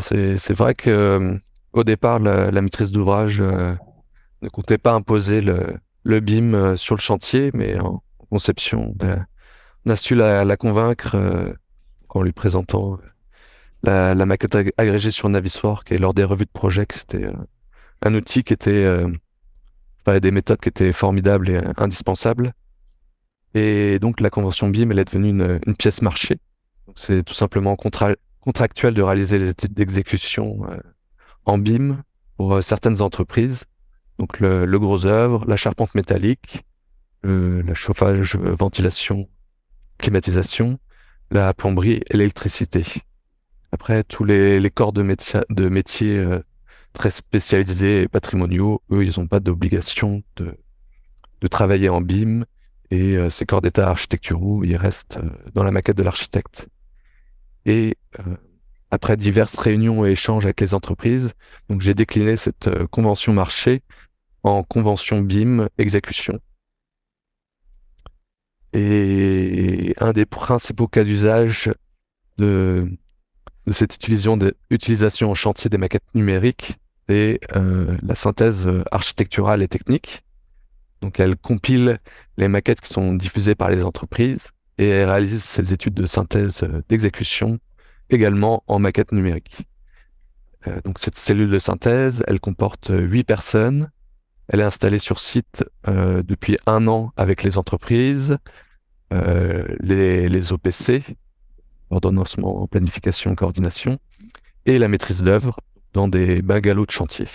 C'est 0.00 0.54
vrai 0.54 0.74
que 0.74 1.38
au 1.72 1.84
départ, 1.84 2.18
la, 2.18 2.50
maîtrise 2.60 2.90
d'ouvrage 2.90 3.40
ne 3.40 4.48
comptait 4.48 4.78
pas 4.78 4.92
imposer 4.92 5.40
le, 5.40 6.20
BIM 6.20 6.76
sur 6.76 6.96
le 6.96 7.00
chantier, 7.00 7.50
mais 7.54 7.78
en 7.78 8.02
conception, 8.30 8.94
on 9.86 9.90
a 9.90 9.96
su 9.96 10.14
la 10.14 10.56
convaincre 10.56 11.16
en 12.08 12.22
lui 12.22 12.32
présentant 12.32 12.98
la, 13.82 14.26
maquette 14.26 14.56
agrégée 14.76 15.10
sur 15.10 15.28
Naviswork 15.28 15.90
et 15.92 15.98
lors 15.98 16.14
des 16.14 16.24
revues 16.24 16.44
de 16.44 16.50
projet, 16.50 16.86
c'était 16.90 17.24
euh, 17.24 17.32
un 18.02 18.14
outil 18.14 18.44
qui 18.44 18.52
était, 18.52 18.84
euh, 18.84 19.08
des 20.20 20.30
méthodes 20.30 20.60
qui 20.60 20.68
étaient 20.68 20.92
formidables 20.92 21.50
et 21.50 21.60
indispensables. 21.76 22.52
Et 23.54 23.98
donc 23.98 24.20
la 24.20 24.30
convention 24.30 24.68
BIM, 24.68 24.90
elle 24.90 24.98
est 24.98 25.04
devenue 25.04 25.30
une, 25.30 25.74
pièce 25.76 26.00
marché. 26.02 26.38
C'est 26.94 27.22
tout 27.22 27.34
simplement 27.34 27.76
contractuel 28.40 28.94
de 28.94 29.02
réaliser 29.02 29.38
les 29.38 29.50
études 29.50 29.74
d'exécution 29.74 30.60
euh, 30.70 30.78
en 31.44 31.58
BIM 31.58 32.02
pour 32.36 32.62
certaines 32.62 33.02
entreprises. 33.02 33.64
Donc 34.18 34.40
le, 34.40 34.78
gros 34.78 35.06
œuvre, 35.06 35.44
la 35.46 35.56
charpente 35.56 35.94
métallique, 35.94 36.64
le 37.24 37.74
chauffage, 37.74 38.36
ventilation, 38.36 39.28
climatisation, 39.98 40.78
la 41.30 41.54
plomberie 41.54 42.00
et 42.08 42.16
l'électricité. 42.16 42.84
Après, 43.72 44.04
tous 44.04 44.24
les, 44.24 44.70
corps 44.70 44.92
de, 44.92 45.02
de 45.02 45.68
métiers 45.70 46.18
euh, 46.18 46.40
très 46.92 47.10
spécialisés 47.10 48.02
et 48.02 48.08
patrimoniaux, 48.08 48.82
eux, 48.92 49.04
ils 49.04 49.18
n'ont 49.18 49.26
pas 49.26 49.40
d'obligation 49.40 50.22
de, 50.36 50.54
de 51.40 51.48
travailler 51.48 51.88
en 51.88 52.02
BIM 52.02 52.44
et 52.90 53.16
euh, 53.16 53.30
ces 53.30 53.46
corps 53.46 53.62
d'état 53.62 53.88
architecturaux, 53.88 54.62
ils 54.62 54.76
restent 54.76 55.16
euh, 55.16 55.30
dans 55.54 55.64
la 55.64 55.70
maquette 55.70 55.96
de 55.96 56.02
l'architecte. 56.02 56.68
Et 57.64 57.96
après 58.90 59.16
diverses 59.16 59.56
réunions 59.56 60.04
et 60.04 60.10
échanges 60.10 60.44
avec 60.44 60.60
les 60.60 60.74
entreprises, 60.74 61.32
donc 61.70 61.80
j'ai 61.80 61.94
décliné 61.94 62.36
cette 62.36 62.68
convention 62.88 63.32
marché 63.32 63.82
en 64.42 64.62
convention 64.64 65.22
BIM 65.22 65.68
exécution. 65.78 66.38
Et 68.74 69.94
un 69.98 70.12
des 70.12 70.26
principaux 70.26 70.88
cas 70.88 71.04
d'usage 71.04 71.72
de, 72.38 72.90
de 73.66 73.72
cette 73.72 73.94
utilisation, 73.94 74.38
utilisation 74.70 75.30
en 75.30 75.34
chantier 75.34 75.70
des 75.70 75.78
maquettes 75.78 76.14
numériques 76.14 76.78
et 77.08 77.40
euh, 77.56 77.96
la 78.02 78.14
synthèse 78.14 78.66
euh, 78.66 78.84
architecturale 78.90 79.62
et 79.62 79.68
technique. 79.68 80.22
Donc 81.00 81.20
elle 81.20 81.36
compile 81.36 81.98
les 82.36 82.48
maquettes 82.48 82.80
qui 82.80 82.88
sont 82.88 83.14
diffusées 83.14 83.54
par 83.54 83.70
les 83.70 83.84
entreprises 83.84 84.50
et 84.78 84.88
elle 84.88 85.08
réalise 85.08 85.42
ces 85.42 85.72
études 85.72 85.94
de 85.94 86.06
synthèse 86.06 86.62
euh, 86.62 86.82
d'exécution 86.88 87.58
également 88.10 88.62
en 88.66 88.78
maquette 88.78 89.12
numérique. 89.12 89.66
donc 90.84 90.98
cette 90.98 91.16
cellule 91.16 91.50
de 91.50 91.58
synthèse, 91.58 92.22
elle 92.26 92.40
comporte 92.40 92.90
huit 92.92 93.24
personnes. 93.24 93.90
Elle 94.48 94.60
est 94.60 94.64
installée 94.64 94.98
sur 94.98 95.18
site 95.18 95.64
depuis 95.86 96.58
un 96.66 96.88
an 96.88 97.10
avec 97.16 97.42
les 97.42 97.56
entreprises, 97.56 98.36
les, 99.10 100.28
les 100.28 100.52
OPC, 100.52 101.16
ordonnancement, 101.92 102.66
planification, 102.66 103.34
coordination, 103.34 103.98
et 104.66 104.78
la 104.78 104.88
maîtrise 104.88 105.22
d'œuvre 105.22 105.56
dans 105.92 106.08
des 106.08 106.42
bungalows 106.42 106.86
de 106.86 106.90
chantier. 106.90 107.26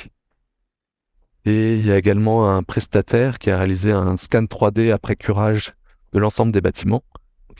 Et 1.45 1.77
il 1.77 1.85
y 1.85 1.91
a 1.91 1.97
également 1.97 2.53
un 2.53 2.63
prestataire 2.63 3.39
qui 3.39 3.49
a 3.49 3.57
réalisé 3.57 3.91
un 3.91 4.17
scan 4.17 4.43
3D 4.43 4.91
après 4.91 5.15
curage 5.15 5.73
de 6.13 6.19
l'ensemble 6.19 6.51
des 6.51 6.61
bâtiments. 6.61 7.03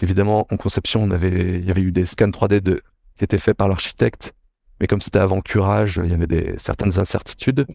Évidemment, 0.01 0.45
en 0.51 0.57
conception, 0.57 1.05
il 1.05 1.65
y 1.65 1.71
avait 1.71 1.81
eu 1.81 1.91
des 1.91 2.05
scans 2.05 2.27
3D 2.27 2.59
de, 2.59 2.81
qui 3.17 3.23
étaient 3.23 3.37
faits 3.37 3.55
par 3.55 3.67
l'architecte, 3.67 4.33
mais 4.79 4.87
comme 4.87 5.01
c'était 5.01 5.19
avant 5.19 5.41
curage, 5.41 5.99
il 6.03 6.11
y 6.11 6.13
avait 6.13 6.57
certaines 6.57 6.99
incertitudes. 6.99 7.65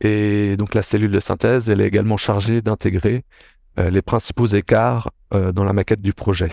Et 0.00 0.56
donc 0.56 0.74
la 0.74 0.82
cellule 0.82 1.10
de 1.10 1.20
synthèse, 1.20 1.68
elle 1.68 1.80
est 1.80 1.86
également 1.86 2.16
chargée 2.16 2.62
d'intégrer 2.62 3.24
euh, 3.78 3.90
les 3.90 4.02
principaux 4.02 4.46
écarts 4.46 5.10
euh, 5.34 5.52
dans 5.52 5.64
la 5.64 5.72
maquette 5.72 6.00
du 6.00 6.12
projet. 6.12 6.50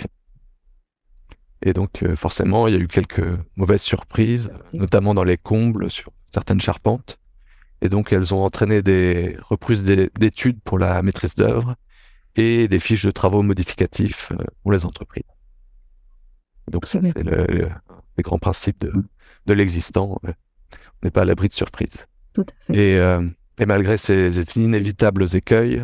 Et 1.63 1.73
donc, 1.73 2.03
euh, 2.03 2.15
forcément, 2.15 2.67
il 2.67 2.73
y 2.75 2.77
a 2.77 2.79
eu 2.79 2.87
quelques 2.87 3.27
mauvaises 3.55 3.81
surprises, 3.81 4.51
notamment 4.73 5.13
dans 5.13 5.23
les 5.23 5.37
combles, 5.37 5.89
sur 5.89 6.11
certaines 6.31 6.61
charpentes. 6.61 7.19
Et 7.81 7.89
donc, 7.89 8.11
elles 8.13 8.33
ont 8.33 8.43
entraîné 8.43 8.81
des 8.81 9.37
reprises 9.41 9.83
d'études 9.83 10.59
pour 10.63 10.77
la 10.79 11.01
maîtrise 11.01 11.35
d'œuvre 11.35 11.75
et 12.35 12.67
des 12.67 12.79
fiches 12.79 13.05
de 13.05 13.11
travaux 13.11 13.43
modificatifs 13.43 14.31
euh, 14.31 14.43
pour 14.61 14.71
les 14.71 14.85
entreprises. 14.85 15.23
Donc, 16.71 16.87
ça, 16.87 16.99
c'est 17.01 17.23
le, 17.23 17.45
le, 17.49 17.69
les 18.17 18.23
grands 18.23 18.39
principes 18.39 18.79
de, 18.81 18.93
de 19.45 19.53
l'existant. 19.53 20.19
On 20.23 20.27
n'est 21.03 21.11
pas 21.11 21.21
à 21.21 21.25
l'abri 21.25 21.47
de 21.47 21.53
surprises. 21.53 22.05
Tout 22.33 22.45
à 22.49 22.73
fait. 22.73 22.77
Et, 22.77 22.99
euh, 22.99 23.27
et 23.59 23.65
malgré 23.65 23.97
ces 23.97 24.39
inévitables 24.55 25.25
écueils, 25.35 25.81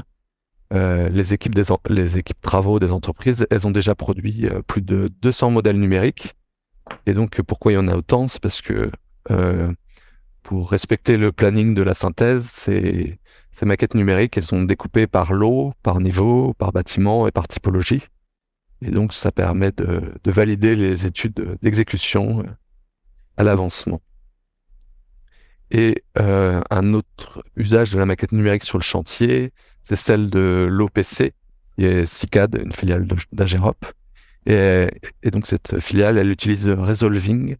euh, 0.73 1.09
les 1.09 1.33
équipes 1.33 1.55
des 1.55 1.63
les 1.87 2.17
équipes 2.17 2.41
travaux 2.41 2.79
des 2.79 2.91
entreprises, 2.91 3.45
elles 3.51 3.67
ont 3.67 3.71
déjà 3.71 3.95
produit 3.95 4.47
euh, 4.47 4.61
plus 4.61 4.81
de 4.81 5.09
200 5.21 5.51
modèles 5.51 5.79
numériques. 5.79 6.33
Et 7.05 7.13
donc, 7.13 7.41
pourquoi 7.43 7.71
il 7.71 7.75
y 7.75 7.77
en 7.77 7.87
a 7.87 7.95
autant? 7.95 8.27
C'est 8.27 8.41
parce 8.41 8.61
que 8.61 8.91
euh, 9.31 9.71
pour 10.41 10.71
respecter 10.71 11.17
le 11.17 11.31
planning 11.31 11.73
de 11.73 11.81
la 11.81 11.93
synthèse, 11.93 12.45
ces, 12.45 13.19
ces 13.51 13.65
maquettes 13.65 13.95
numériques, 13.95 14.37
elles 14.37 14.43
sont 14.43 14.63
découpées 14.63 15.07
par 15.07 15.33
lot, 15.33 15.73
par 15.83 15.99
niveau, 15.99 16.53
par 16.53 16.71
bâtiment 16.71 17.27
et 17.27 17.31
par 17.31 17.47
typologie. 17.47 18.07
Et 18.81 18.91
donc, 18.91 19.13
ça 19.13 19.31
permet 19.31 19.71
de, 19.71 20.01
de 20.23 20.31
valider 20.31 20.75
les 20.75 21.05
études 21.05 21.57
d'exécution 21.61 22.43
à 23.37 23.43
l'avancement. 23.43 24.01
Et 25.73 26.03
euh, 26.19 26.61
un 26.69 26.93
autre 26.93 27.43
usage 27.55 27.93
de 27.93 27.99
la 27.99 28.05
maquette 28.05 28.31
numérique 28.31 28.63
sur 28.63 28.77
le 28.77 28.83
chantier, 28.83 29.51
c'est 29.83 29.95
celle 29.95 30.29
de 30.29 30.67
l'OPC, 30.69 31.33
qui 31.77 31.85
est 31.85 32.05
CICAD, 32.05 32.61
une 32.63 32.71
filiale 32.71 33.07
d'Agerop. 33.31 33.77
Et, 34.45 34.89
donc 35.31 35.47
cette 35.47 35.79
filiale, 35.79 36.17
elle 36.17 36.29
utilise 36.29 36.69
Resolving, 36.69 37.55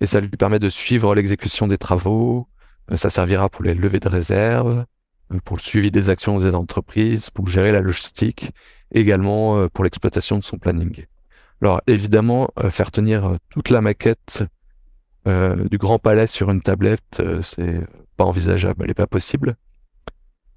et 0.00 0.06
ça 0.06 0.20
lui 0.20 0.28
permet 0.28 0.58
de 0.58 0.68
suivre 0.68 1.14
l'exécution 1.14 1.66
des 1.66 1.78
travaux. 1.78 2.48
Euh, 2.90 2.96
ça 2.96 3.10
servira 3.10 3.48
pour 3.48 3.64
les 3.64 3.74
levées 3.74 4.00
de 4.00 4.08
réserve, 4.08 4.84
euh, 5.32 5.38
pour 5.44 5.56
le 5.56 5.62
suivi 5.62 5.90
des 5.90 6.10
actions 6.10 6.38
des 6.38 6.54
entreprises, 6.54 7.30
pour 7.30 7.48
gérer 7.48 7.72
la 7.72 7.80
logistique, 7.80 8.50
également 8.92 9.68
pour 9.68 9.84
l'exploitation 9.84 10.38
de 10.38 10.44
son 10.44 10.58
planning. 10.58 11.06
Alors 11.62 11.80
évidemment, 11.86 12.50
faire 12.70 12.90
tenir 12.90 13.38
toute 13.48 13.70
la 13.70 13.80
maquette 13.80 14.44
euh, 15.28 15.68
du 15.68 15.78
Grand 15.78 15.98
Palais 16.00 16.26
sur 16.26 16.50
une 16.50 16.62
tablette, 16.62 17.20
euh, 17.20 17.42
c'est 17.42 17.80
pas 18.16 18.24
envisageable, 18.24 18.82
elle 18.82 18.88
n'est 18.88 18.94
pas 18.94 19.06
possible. 19.06 19.54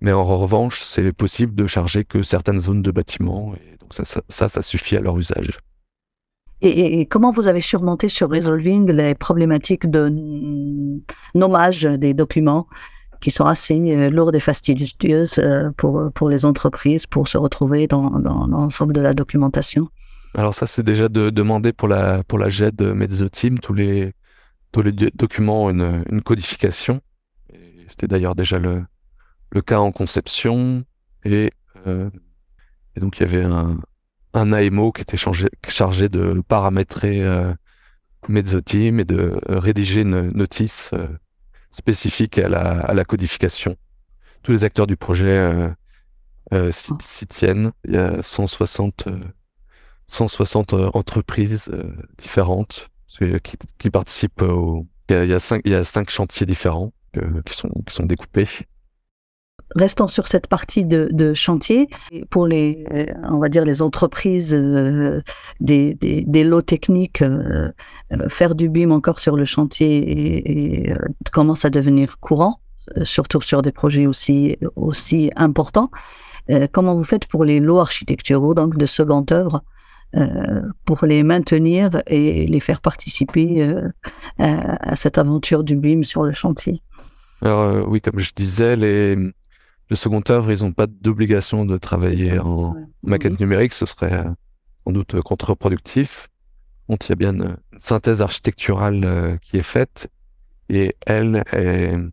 Mais 0.02 0.12
en 0.12 0.24
revanche, 0.24 0.82
c'est 0.82 1.12
possible 1.14 1.56
de 1.56 1.68
charger 1.68 2.04
que 2.04 2.24
certaines 2.24 2.60
zones 2.60 2.82
de 2.82 2.92
bâtiment, 2.92 3.54
et 3.56 3.78
donc 3.78 3.94
ça, 3.94 4.04
ça, 4.28 4.50
ça, 4.50 4.62
suffit 4.62 4.98
à 4.98 5.00
leur 5.00 5.18
usage. 5.18 5.58
Et, 6.62 7.06
comment 7.06 7.32
vous 7.32 7.48
avez 7.48 7.62
surmonté 7.62 8.10
sur 8.10 8.30
Resolving 8.30 8.92
les 8.92 9.14
problématiques 9.14 9.90
de 9.90 10.12
nommage 11.34 11.84
des 11.84 12.14
documents 12.14 12.68
qui 13.22 13.30
sont 13.32 13.46
assez 13.46 14.10
lourdes 14.10 14.36
et 14.36 14.40
fastidieuses 14.40 15.40
pour, 15.78 16.12
pour 16.14 16.30
les 16.30 16.46
entreprises 16.46 17.06
pour 17.06 17.28
se 17.28 17.38
retrouver 17.38 17.88
dans, 17.88 18.10
dans 18.20 18.48
l'ensemble 18.48 18.94
de 18.94 19.02
la 19.02 19.14
documentation? 19.14 19.90
Alors 20.34 20.54
ça, 20.54 20.68
c'est 20.68 20.84
déjà 20.84 21.08
de 21.08 21.30
demander 21.30 21.72
pour 21.72 21.88
la, 21.88 22.24
pour 22.24 22.40
la 22.40 22.50
GED 22.50 23.32
Team 23.32 23.60
tous 23.60 23.74
les, 23.74 24.14
tous 24.72 24.82
les 24.82 24.92
documents 24.92 25.66
ont 25.66 25.70
une, 25.70 26.04
une 26.10 26.22
codification. 26.22 27.00
C'était 27.88 28.08
d'ailleurs 28.08 28.36
déjà 28.36 28.58
le, 28.58 28.84
le 29.52 29.62
cas 29.62 29.80
en 29.80 29.92
conception. 29.92 30.84
Et, 31.24 31.50
et 31.86 33.00
donc, 33.00 33.18
il 33.18 33.22
y 33.22 33.24
avait 33.24 33.46
un, 33.46 33.80
un 34.36 34.52
AMO 34.52 34.92
qui 34.92 35.02
était 35.02 35.18
chargé 35.18 36.10
de 36.10 36.42
paramétrer 36.48 37.24
euh, 37.24 37.54
Mezzoteam 38.28 39.00
et 39.00 39.06
de 39.06 39.40
rédiger 39.48 40.02
une 40.02 40.32
notice 40.32 40.92
euh, 40.94 41.08
spécifique 41.72 42.38
à 42.38 42.50
la, 42.50 43.06
codification. 43.06 43.76
Tous 44.44 44.52
les 44.52 44.64
acteurs 44.64 44.88
du 44.88 44.98
projet 44.98 45.38
euh, 45.38 45.70
euh 46.54 46.72
s'y 46.72 47.26
tiennent. 47.28 47.72
Il 47.86 47.96
y 47.96 47.98
a 47.98 48.22
160, 48.22 49.08
160 50.08 50.74
entreprises 50.94 51.72
différentes 52.18 52.90
qui, 53.80 53.90
participent 53.90 54.42
au... 54.42 54.86
Il 55.10 55.26
y 55.26 55.34
a, 55.34 55.40
cinq, 55.40 55.62
il 55.66 55.72
y 55.72 55.76
a 55.76 55.84
cinq 55.84 56.10
chantiers 56.10 56.46
différents 56.46 56.92
qui, 57.46 57.56
sont, 57.56 57.70
qui 57.88 57.94
sont 57.94 58.06
découpés 58.06 58.48
restons 59.76 60.08
sur 60.08 60.28
cette 60.28 60.48
partie 60.48 60.86
de, 60.86 61.34
chantier. 61.34 61.90
Pour 62.30 62.48
les, 62.48 62.86
euh, 62.94 63.06
on 63.30 63.40
va 63.40 63.50
dire, 63.50 63.66
les 63.66 63.82
entreprises 63.82 64.54
euh, 64.54 65.22
des, 65.60 65.96
des, 65.96 66.44
lots 66.44 66.62
techniques, 66.62 67.22
euh, 67.22 67.72
faire 68.30 68.56
du 68.56 68.70
BIM 68.70 68.92
encore 68.92 69.20
sur 69.20 69.36
le 69.36 69.46
chantier 69.46 70.88
et, 70.88 70.94
commence 71.32 71.66
à 71.66 71.70
devenir 71.70 72.20
courant, 72.20 72.62
surtout 73.04 73.42
sur 73.42 73.62
des 73.62 73.72
projets 73.72 74.08
aussi, 74.08 74.58
aussi 74.76 75.32
importants. 75.36 75.90
comment 76.72 76.96
vous 76.96 77.04
faites 77.04 77.26
pour 77.26 77.44
les 77.44 77.60
lots 77.60 77.80
architecturaux, 77.80 78.54
donc 78.54 78.78
de 78.78 78.86
seconde 78.86 79.32
œuvre, 79.32 79.64
pour 80.86 81.04
les 81.06 81.24
maintenir 81.24 82.02
et 82.08 82.46
les 82.46 82.60
faire 82.60 82.80
participer 82.80 83.68
à, 84.40 84.96
cette 84.96 85.18
aventure 85.18 85.64
du 85.64 85.76
BIM 85.76 86.04
sur 86.04 86.24
le 86.24 86.32
chantier? 86.32 86.82
Alors, 87.42 87.90
oui, 87.90 88.00
comme 88.00 88.20
je 88.20 88.32
disais, 88.34 88.76
les, 88.76 89.18
le 89.90 89.96
second 89.96 90.22
œuvre, 90.30 90.52
ils 90.52 90.64
n'ont 90.64 90.72
pas 90.72 90.88
d'obligation 90.88 91.66
de 91.66 91.78
travailler 91.78 92.40
en 92.40 92.76
maquette 93.04 93.34
mhm. 93.34 93.40
numérique, 93.40 93.74
ce 93.74 93.86
serait 93.86 94.14
euh, 94.14 94.32
sans 94.84 94.92
doute 94.92 95.22
contre-productif. 95.22 96.28
il 96.90 96.98
y 97.10 97.12
a 97.12 97.16
bien 97.16 97.34
une, 97.34 97.58
synthèse 97.80 98.22
architecturale 98.22 99.04
euh, 99.04 99.38
qui 99.38 99.58
est 99.58 99.64
faite, 99.64 100.10
et 100.70 100.96
elle, 101.06 101.44
elle 101.52 102.12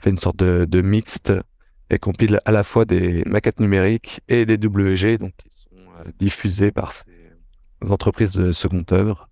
fait 0.00 0.10
une 0.10 0.18
sorte 0.18 0.36
de, 0.36 0.80
mixte 0.80 1.32
et 1.88 1.98
compile 1.98 2.40
à 2.44 2.52
la 2.52 2.62
fois 2.62 2.84
des 2.84 3.24
maquettes 3.24 3.58
numériques 3.58 4.20
et 4.28 4.46
des 4.46 4.54
WG, 4.54 5.18
donc 5.18 5.32
qui 5.36 5.48
sont 5.50 5.70
euh, 5.76 6.10
diffusées 6.18 6.70
par 6.70 6.92
ces 6.92 7.90
entreprises 7.90 8.32
de 8.32 8.52
second 8.52 8.84
œuvre. 8.92 9.28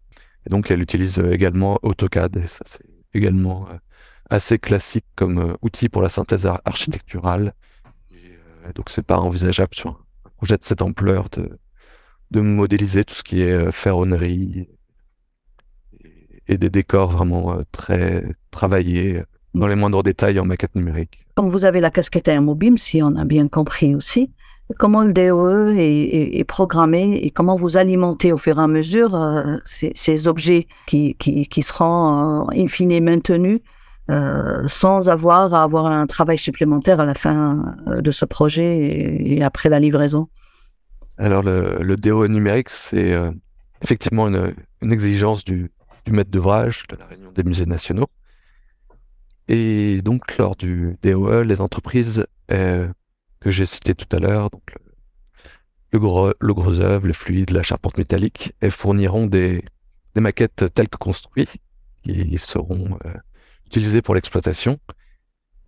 Et 0.46 0.50
donc 0.50 0.70
elle 0.70 0.82
utilise 0.82 1.18
également 1.18 1.78
AutoCAD, 1.82 2.38
et 2.38 2.46
ça 2.48 2.64
c'est 2.66 2.84
également 3.14 3.68
assez 4.30 4.58
classique 4.58 5.06
comme 5.16 5.38
euh, 5.38 5.54
outil 5.62 5.88
pour 5.88 6.02
la 6.02 6.08
synthèse 6.08 6.46
architecturale. 6.64 7.54
Euh, 8.12 8.72
donc 8.74 8.90
c'est 8.90 9.04
pas 9.04 9.18
envisageable 9.18 9.74
sur 9.74 9.90
un 9.90 10.30
projet 10.36 10.56
de 10.56 10.64
cette 10.64 10.82
ampleur 10.82 11.28
de, 11.30 11.58
de 12.30 12.40
modéliser 12.40 13.04
tout 13.04 13.14
ce 13.14 13.22
qui 13.22 13.42
est 13.42 13.52
euh, 13.52 13.72
ferronnerie 13.72 14.68
et, 16.46 16.58
des 16.58 16.70
décors 16.70 17.10
vraiment 17.10 17.58
très 17.72 18.24
travaillés 18.50 19.22
dans 19.54 19.66
les 19.66 19.76
moindres 19.76 20.02
détails 20.02 20.38
en 20.40 20.46
maquette 20.46 20.74
numérique. 20.74 21.26
Comme 21.34 21.50
vous 21.50 21.66
avez 21.66 21.80
la 21.80 21.90
casquette 21.90 22.28
Airmobim, 22.28 22.76
si 22.78 23.02
on 23.02 23.16
a 23.16 23.24
bien 23.24 23.48
compris 23.48 23.94
aussi, 23.94 24.30
comment 24.78 25.02
le 25.02 25.12
DOE 25.12 25.74
est, 25.76 26.44
programmé 26.44 27.18
et 27.22 27.30
comment 27.30 27.56
vous 27.56 27.76
alimentez 27.76 28.32
au 28.32 28.38
fur 28.38 28.58
et 28.58 28.62
à 28.62 28.66
mesure 28.66 29.18
ces, 29.64 30.26
objets 30.26 30.68
qui, 30.86 31.16
qui, 31.16 31.46
qui 31.46 31.62
seront 31.62 32.48
in 32.50 32.66
fine 32.66 32.98
maintenus 33.02 33.60
euh, 34.10 34.66
sans 34.68 35.10
avoir 35.10 35.52
à 35.52 35.62
avoir 35.62 35.84
un 35.84 36.06
travail 36.06 36.38
supplémentaire 36.38 36.98
à 36.98 37.04
la 37.04 37.12
fin 37.12 37.76
euh, 37.88 38.00
de 38.00 38.10
ce 38.10 38.24
projet 38.24 39.18
et, 39.20 39.42
après 39.42 39.68
la 39.68 39.78
livraison 39.78 40.28
Alors 41.18 41.42
le, 41.42 41.76
le 41.82 42.26
numérique, 42.28 42.70
c'est 42.70 43.12
euh, 43.12 43.30
effectivement 43.82 44.28
une, 44.28 44.54
exigence 44.80 45.44
du, 45.44 45.70
maître 46.10 46.30
d'ouvrage 46.30 46.84
de 46.88 46.96
la 46.96 47.04
Réunion 47.04 47.32
des 47.32 47.42
musées 47.42 47.66
nationaux. 47.66 48.06
Et 49.48 50.00
donc 50.00 50.38
lors 50.38 50.56
du 50.56 50.96
DOE, 51.02 51.42
les 51.42 51.60
entreprises 51.60 52.26
que 52.48 53.50
j'ai 53.50 53.66
citées 53.66 53.94
tout 53.94 54.16
à 54.16 54.20
l'heure, 54.20 54.48
donc 54.48 54.74
le, 55.92 55.98
gros, 55.98 56.32
le 56.40 56.54
gros 56.54 56.80
œuvre, 56.80 57.06
le 57.06 57.12
fluide, 57.12 57.50
la 57.50 57.62
charpente 57.62 57.98
métallique, 57.98 58.54
elles 58.60 58.70
fourniront 58.70 59.26
des 59.26 59.62
maquettes 60.16 60.64
telles 60.72 60.88
que 60.88 60.96
construites, 60.96 61.58
qui 62.04 62.38
seront 62.38 62.98
utilisés 63.68 64.02
pour 64.02 64.14
l'exploitation. 64.14 64.78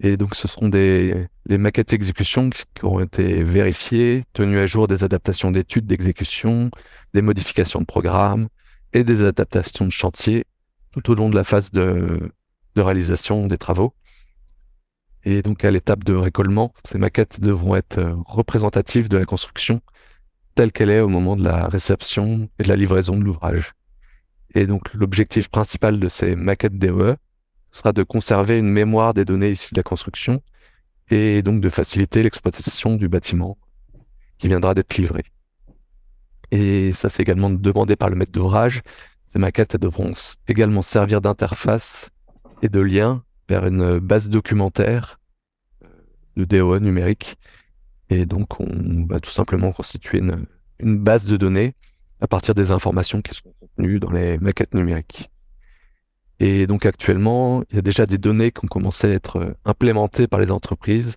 Et 0.03 0.17
donc, 0.17 0.35
ce 0.35 0.49
seront 0.49 0.71
des 0.71 1.29
les 1.47 1.59
maquettes 1.59 1.91
d'exécution 1.91 2.49
qui 2.51 2.65
auront 2.83 3.01
été 3.01 3.43
vérifiées, 3.43 4.25
tenues 4.33 4.59
à 4.59 4.67
jour 4.67 4.89
des 4.89 5.05
adaptations 5.05 5.51
d'études 5.51 5.87
d'exécution, 5.87 6.71
des 7.13 7.23
modifications 7.23 7.81
de 7.81 7.87
programme 7.87 8.49
et 8.93 9.05
des 9.05 9.25
adaptations 9.25 9.85
de 9.85 9.93
chantier 9.93 10.45
tout 10.93 11.11
au 11.11 11.15
long 11.15 11.29
de 11.29 11.37
la 11.37 11.45
phase 11.45 11.71
de, 11.71 12.33
de 12.77 12.83
réalisation 12.83 13.47
des 13.47 13.59
travaux. 13.59 13.95
Et 15.25 15.43
donc, 15.43 15.65
à 15.65 15.71
l'étape 15.71 16.05
de 16.05 16.15
récollement, 16.15 16.73
ces 16.89 16.99
maquettes 16.99 17.41
devront 17.41 17.77
être 17.77 17.99
euh, 17.99 18.15
représentatives 18.25 19.09
de 19.09 19.19
la 19.19 19.27
construction 19.27 19.83
telle 20.55 20.73
qu'elle 20.73 20.91
est 20.91 21.01
au 21.01 21.09
moment 21.09 21.37
de 21.37 21.45
la 21.45 21.69
réception 21.69 22.49
et 22.59 22.63
de 22.63 22.69
la 22.69 22.77
livraison 22.77 23.17
de 23.17 23.25
l'ouvrage. 23.25 23.73
Et 24.55 24.67
donc, 24.67 24.95
l'objectif 24.95 25.49
principal 25.49 26.01
de 26.01 26.09
ces 26.09 26.37
maquettes 26.37 26.79
DOE, 26.79 27.17
sera 27.71 27.93
de 27.93 28.03
conserver 28.03 28.59
une 28.59 28.69
mémoire 28.69 29.15
des 29.15 29.25
données 29.25 29.51
issues 29.51 29.75
de 29.75 29.79
la 29.79 29.83
construction 29.83 30.43
et 31.11 31.43
donc 31.43 31.61
de 31.61 31.69
faciliter 31.69 32.23
l'exploitation 32.23 32.97
du 32.97 33.09
bâtiment 33.09 33.59
qui 34.39 34.49
viendra 34.49 34.75
d'être 34.75 34.97
livré. 34.97 35.25
Et 36.51 36.93
ça, 36.93 37.09
c'est 37.11 37.23
également 37.23 37.51
demandé 37.51 37.97
par 37.97 38.11
le 38.11 38.17
maître 38.17 38.33
d'ouvrage. 38.33 38.83
Ces 39.25 39.39
maquettes 39.39 39.77
devront 39.77 40.13
également 40.49 40.83
servir 40.83 41.21
d'interface 41.21 42.11
et 42.63 42.69
de 42.69 42.81
lien 42.81 43.23
vers 43.49 43.67
une 43.67 43.99
base 43.99 44.31
documentaire 44.31 45.21
euh, 45.85 45.89
de 46.37 46.45
DOE 46.45 46.79
numérique. 46.79 47.37
Et 48.09 48.27
donc, 48.27 48.59
on 48.61 49.07
va 49.07 49.21
tout 49.21 49.31
simplement 49.31 49.71
constituer 49.73 50.19
une, 50.19 50.47
une 50.81 50.99
base 50.99 51.25
de 51.25 51.37
données 51.37 51.75
à 52.21 52.27
partir 52.27 52.55
des 52.55 52.73
informations 52.73 53.23
qui 53.23 53.35
sont 53.35 53.53
contenues 53.61 54.01
dans 54.01 54.11
les 54.11 54.39
maquettes 54.39 54.75
numériques. 54.75 55.31
Et 56.41 56.67
donc 56.67 56.87
actuellement, 56.87 57.63
il 57.71 57.77
y 57.77 57.79
a 57.79 57.83
déjà 57.83 58.07
des 58.07 58.17
données 58.17 58.51
qui 58.51 58.65
ont 58.65 58.69
commencé 58.69 59.07
à 59.09 59.11
être 59.11 59.37
euh, 59.37 59.55
implémentées 59.67 60.27
par 60.27 60.41
les 60.41 60.51
entreprises 60.51 61.17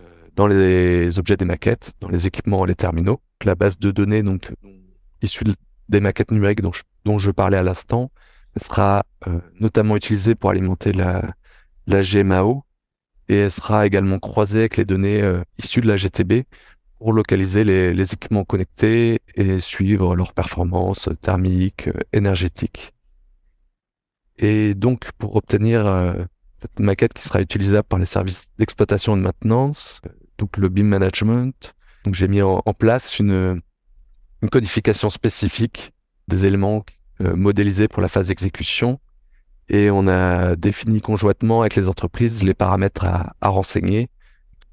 euh, 0.00 0.04
dans 0.36 0.46
les 0.46 1.18
objets 1.18 1.36
des 1.36 1.44
maquettes, 1.44 1.92
dans 2.00 2.08
les 2.08 2.28
équipements, 2.28 2.64
les 2.64 2.76
terminaux. 2.76 3.20
La 3.44 3.56
base 3.56 3.76
de 3.78 3.90
données 3.90 4.22
donc 4.22 4.52
issue 5.20 5.44
des 5.88 6.00
maquettes 6.00 6.30
numériques 6.30 6.62
dont 6.62 7.18
je, 7.18 7.30
parlais 7.32 7.56
à 7.56 7.64
l'instant 7.64 8.12
sera 8.56 9.04
euh, 9.26 9.40
notamment 9.58 9.96
utilisée 9.96 10.36
pour 10.36 10.50
alimenter 10.50 10.92
la, 10.92 11.34
GMAO 11.88 12.64
et 13.28 13.36
elle 13.36 13.50
sera 13.50 13.84
également 13.84 14.20
croisée 14.20 14.60
avec 14.60 14.76
les 14.76 14.84
données 14.84 15.22
issues 15.58 15.80
de 15.80 15.88
la 15.88 15.96
GTB 15.96 16.44
pour 16.98 17.12
localiser 17.12 17.64
les, 17.64 17.92
les 17.92 18.14
équipements 18.14 18.44
connectés 18.44 19.20
et 19.34 19.58
suivre 19.58 20.14
leur 20.14 20.32
performance 20.32 21.08
thermique, 21.20 21.88
énergétique. 22.12 22.92
Et 24.42 24.74
donc, 24.74 25.12
pour 25.18 25.36
obtenir 25.36 25.86
euh, 25.86 26.14
cette 26.52 26.80
maquette 26.80 27.12
qui 27.14 27.22
sera 27.22 27.40
utilisable 27.40 27.86
par 27.86 28.00
les 28.00 28.06
services 28.06 28.48
d'exploitation 28.58 29.14
et 29.14 29.18
de 29.18 29.22
maintenance, 29.22 30.00
euh, 30.04 30.10
donc 30.36 30.56
le 30.56 30.68
BIM 30.68 30.82
management, 30.82 31.74
donc 32.04 32.14
j'ai 32.14 32.26
mis 32.26 32.42
en, 32.42 32.60
place 32.76 33.20
une, 33.20 33.62
une, 34.42 34.50
codification 34.50 35.10
spécifique 35.10 35.92
des 36.26 36.44
éléments 36.44 36.84
euh, 37.20 37.36
modélisés 37.36 37.86
pour 37.86 38.02
la 38.02 38.08
phase 38.08 38.26
d'exécution. 38.28 38.98
Et 39.68 39.90
on 39.90 40.08
a 40.08 40.56
défini 40.56 41.00
conjointement 41.00 41.60
avec 41.60 41.76
les 41.76 41.86
entreprises 41.86 42.42
les 42.42 42.52
paramètres 42.52 43.04
à, 43.04 43.36
à 43.40 43.48
renseigner. 43.48 44.10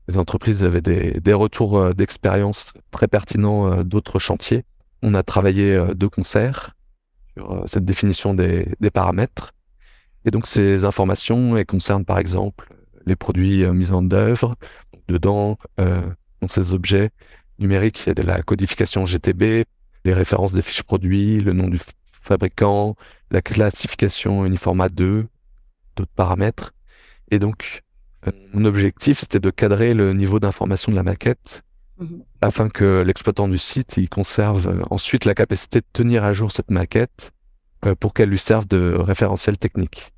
Les 0.07 0.17
entreprises 0.17 0.63
avaient 0.63 0.81
des, 0.81 1.21
des 1.21 1.33
retours 1.33 1.93
d'expérience 1.93 2.73
très 2.89 3.07
pertinents 3.07 3.83
d'autres 3.83 4.17
chantiers. 4.17 4.65
On 5.03 5.13
a 5.13 5.21
travaillé 5.21 5.77
de 5.93 6.07
concert 6.07 6.75
sur 7.37 7.63
cette 7.67 7.85
définition 7.85 8.33
des, 8.33 8.67
des 8.79 8.89
paramètres. 8.89 9.53
Et 10.25 10.31
donc 10.31 10.47
ces 10.47 10.85
informations 10.85 11.57
elles 11.57 11.65
concernent 11.65 12.05
par 12.05 12.19
exemple 12.19 12.73
les 13.05 13.15
produits 13.15 13.63
euh, 13.63 13.73
mis 13.73 13.91
en 13.91 14.09
œuvre. 14.11 14.55
Dedans, 15.07 15.57
euh, 15.79 16.01
dans 16.41 16.47
ces 16.47 16.73
objets 16.73 17.09
numériques, 17.57 18.03
il 18.05 18.07
y 18.07 18.11
a 18.11 18.13
de 18.13 18.21
la 18.21 18.41
codification 18.41 19.05
GTB, 19.05 19.65
les 20.05 20.13
références 20.13 20.53
des 20.53 20.61
fiches 20.61 20.83
produits, 20.83 21.41
le 21.41 21.53
nom 21.53 21.67
du 21.67 21.79
fabricant, 22.05 22.95
la 23.31 23.41
classification 23.41 24.45
uniformat 24.45 24.89
2, 24.89 25.25
d'autres 25.95 26.11
paramètres. 26.15 26.73
Et 27.31 27.39
donc, 27.39 27.81
mon 28.53 28.65
objectif, 28.65 29.19
c'était 29.19 29.39
de 29.39 29.49
cadrer 29.49 29.93
le 29.93 30.13
niveau 30.13 30.39
d'information 30.39 30.91
de 30.91 30.95
la 30.95 31.03
maquette 31.03 31.63
Mhm. 31.99 32.23
afin 32.41 32.69
que 32.69 33.01
l'exploitant 33.01 33.49
du 33.49 33.57
site 33.57 33.97
il 33.97 34.07
conserve 34.07 34.69
euh, 34.69 34.83
ensuite 34.89 35.25
la 35.25 35.35
capacité 35.35 35.81
de 35.81 35.85
tenir 35.91 36.23
à 36.23 36.31
jour 36.31 36.51
cette 36.51 36.71
maquette 36.71 37.31
euh, 37.33 37.38
pour 37.99 38.13
qu'elle 38.13 38.29
lui 38.29 38.39
serve 38.39 38.67
de 38.67 38.95
référentiel 38.95 39.57
technique. 39.57 40.13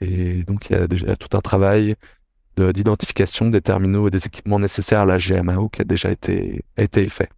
Et 0.00 0.42
donc 0.44 0.70
il 0.70 0.72
y 0.72 0.76
a 0.76 0.86
déjà 0.86 1.16
tout 1.16 1.36
un 1.36 1.40
travail 1.40 1.94
de- 2.56 2.72
d'identification 2.72 3.50
des 3.50 3.60
terminaux 3.60 4.08
et 4.08 4.10
des 4.10 4.26
équipements 4.26 4.58
nécessaires 4.58 5.00
à 5.00 5.06
la 5.06 5.18
GMAO 5.18 5.68
qui 5.68 5.82
a 5.82 5.84
déjà 5.84 6.10
été, 6.10 6.64
a 6.76 6.82
été 6.82 7.08
fait. 7.08 7.30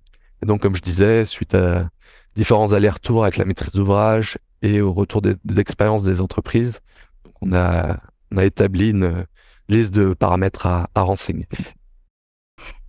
Et 0.43 0.47
donc 0.47 0.63
comme 0.63 0.77
je 0.77 0.83
disais, 0.83 1.25
suite 1.25 1.55
à 1.55 1.89
différents 2.37 2.73
allers-retours 2.73 3.25
avec 3.25 3.37
la 3.37 3.45
maîtrise 3.45 3.73
d'ouvrage 3.73 4.39
et 4.63 4.81
au 4.81 4.93
retour 4.93 5.23
des, 5.23 5.35
des 5.45 5.61
expériences 5.61 6.03
des 6.03 6.21
entreprises, 6.21 6.81
on 7.41 7.53
a, 7.53 7.99
on 8.33 8.37
a 8.37 8.45
établi 8.45 8.91
une 8.91 9.27
liste 9.69 9.95
de 9.95 10.15
paramètres 10.15 10.67
à, 10.67 10.89
renseigner. 10.97 11.47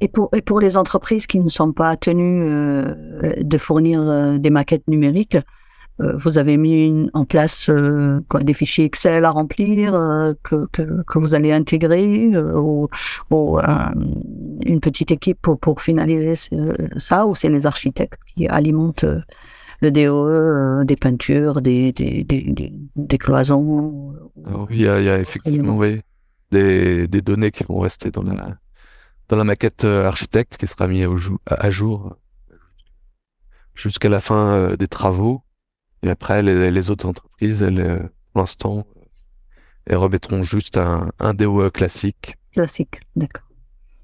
Et 0.01 0.07
pour, 0.07 0.29
et 0.35 0.41
pour 0.41 0.59
les 0.59 0.75
entreprises 0.75 1.27
qui 1.27 1.39
ne 1.39 1.49
sont 1.49 1.71
pas 1.71 1.95
tenues 1.95 2.43
euh, 2.43 2.93
de 3.39 3.57
fournir 3.57 4.01
euh, 4.01 4.37
des 4.37 4.49
maquettes 4.49 4.87
numériques, 4.87 5.35
euh, 5.35 5.41
vous 5.99 6.37
avez 6.37 6.57
mis 6.57 6.85
une- 6.87 7.09
en 7.13 7.25
place 7.25 7.69
euh, 7.69 8.19
quoi, 8.29 8.41
des 8.41 8.53
fichiers 8.53 8.85
Excel 8.85 9.23
à 9.25 9.29
remplir 9.29 9.93
euh, 9.93 10.33
que, 10.43 10.67
que, 10.71 11.03
que 11.05 11.19
vous 11.19 11.35
allez 11.35 11.51
intégrer 11.51 12.31
euh, 12.33 12.59
ou, 12.59 12.87
ou, 13.29 13.59
euh, 13.59 13.63
une 14.65 14.79
petite 14.79 15.11
équipe 15.11 15.37
pour, 15.41 15.59
pour 15.59 15.81
finaliser 15.81 16.35
ce- 16.35 16.75
ça 16.97 17.25
ou 17.27 17.35
c'est 17.35 17.49
les 17.49 17.65
architectes 17.67 18.19
qui 18.35 18.47
alimentent 18.47 19.03
euh, 19.03 19.21
le 19.81 19.91
DOE, 19.91 20.27
euh, 20.27 20.83
des 20.85 20.95
peintures, 20.95 21.61
des, 21.61 21.91
des, 21.91 22.23
des, 22.23 22.43
des, 22.43 22.71
des 22.95 23.17
cloisons 23.17 24.13
Alors, 24.45 24.67
il 24.71 24.81
y 24.81 24.87
a, 24.87 24.99
il 24.99 25.05
y 25.05 25.09
a 25.09 25.19
effectivement 25.19 25.75
oui, 25.77 26.01
des, 26.51 27.07
données 27.07 27.51
qui 27.51 27.63
vont 27.63 27.79
rester 27.79 28.11
dans 28.11 28.21
la, 28.23 28.57
dans 29.29 29.37
la 29.37 29.43
maquette 29.43 29.83
euh, 29.85 30.07
architecte 30.07 30.57
qui 30.57 30.67
sera 30.67 30.87
mise 30.87 31.07
à, 31.47 31.69
jour 31.71 32.15
euh, 32.51 32.55
jusqu'à 33.73 34.09
la 34.09 34.19
fin 34.19 34.53
euh, 34.53 34.75
des 34.77 34.87
travaux. 34.87 35.41
Et 36.03 36.09
après, 36.09 36.41
les, 36.41 36.71
les 36.71 36.89
autres 36.89 37.07
entreprises, 37.07 37.61
elles, 37.61 37.79
euh, 37.79 37.99
pour 38.33 38.41
l'instant, 38.41 38.85
euh, 38.97 39.01
elles 39.85 39.97
remettront 39.97 40.43
juste 40.43 40.77
un, 40.77 41.11
un 41.19 41.33
DOE 41.33 41.69
classique. 41.69 42.35
classiques. 42.53 42.99
D'accord. 43.15 43.43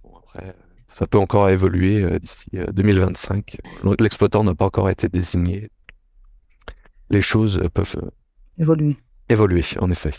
Bon, 0.03 0.11
après, 0.17 0.47
euh, 0.47 0.51
ça 0.87 1.07
peut 1.07 1.17
encore 1.17 1.49
évoluer 1.49 2.03
euh, 2.03 2.19
d'ici 2.19 2.49
euh, 2.55 2.65
2025. 2.71 3.57
L'exploitant 3.99 4.43
n'a 4.43 4.55
pas 4.55 4.65
encore 4.65 4.89
été 4.89 5.09
désigné. 5.09 5.69
Les 7.09 7.21
choses 7.21 7.57
euh, 7.59 7.69
peuvent 7.69 7.95
euh, 8.03 8.09
Évoluer. 8.59 8.97
évoluer, 9.29 9.63
en 9.79 9.89
effet. 9.91 10.11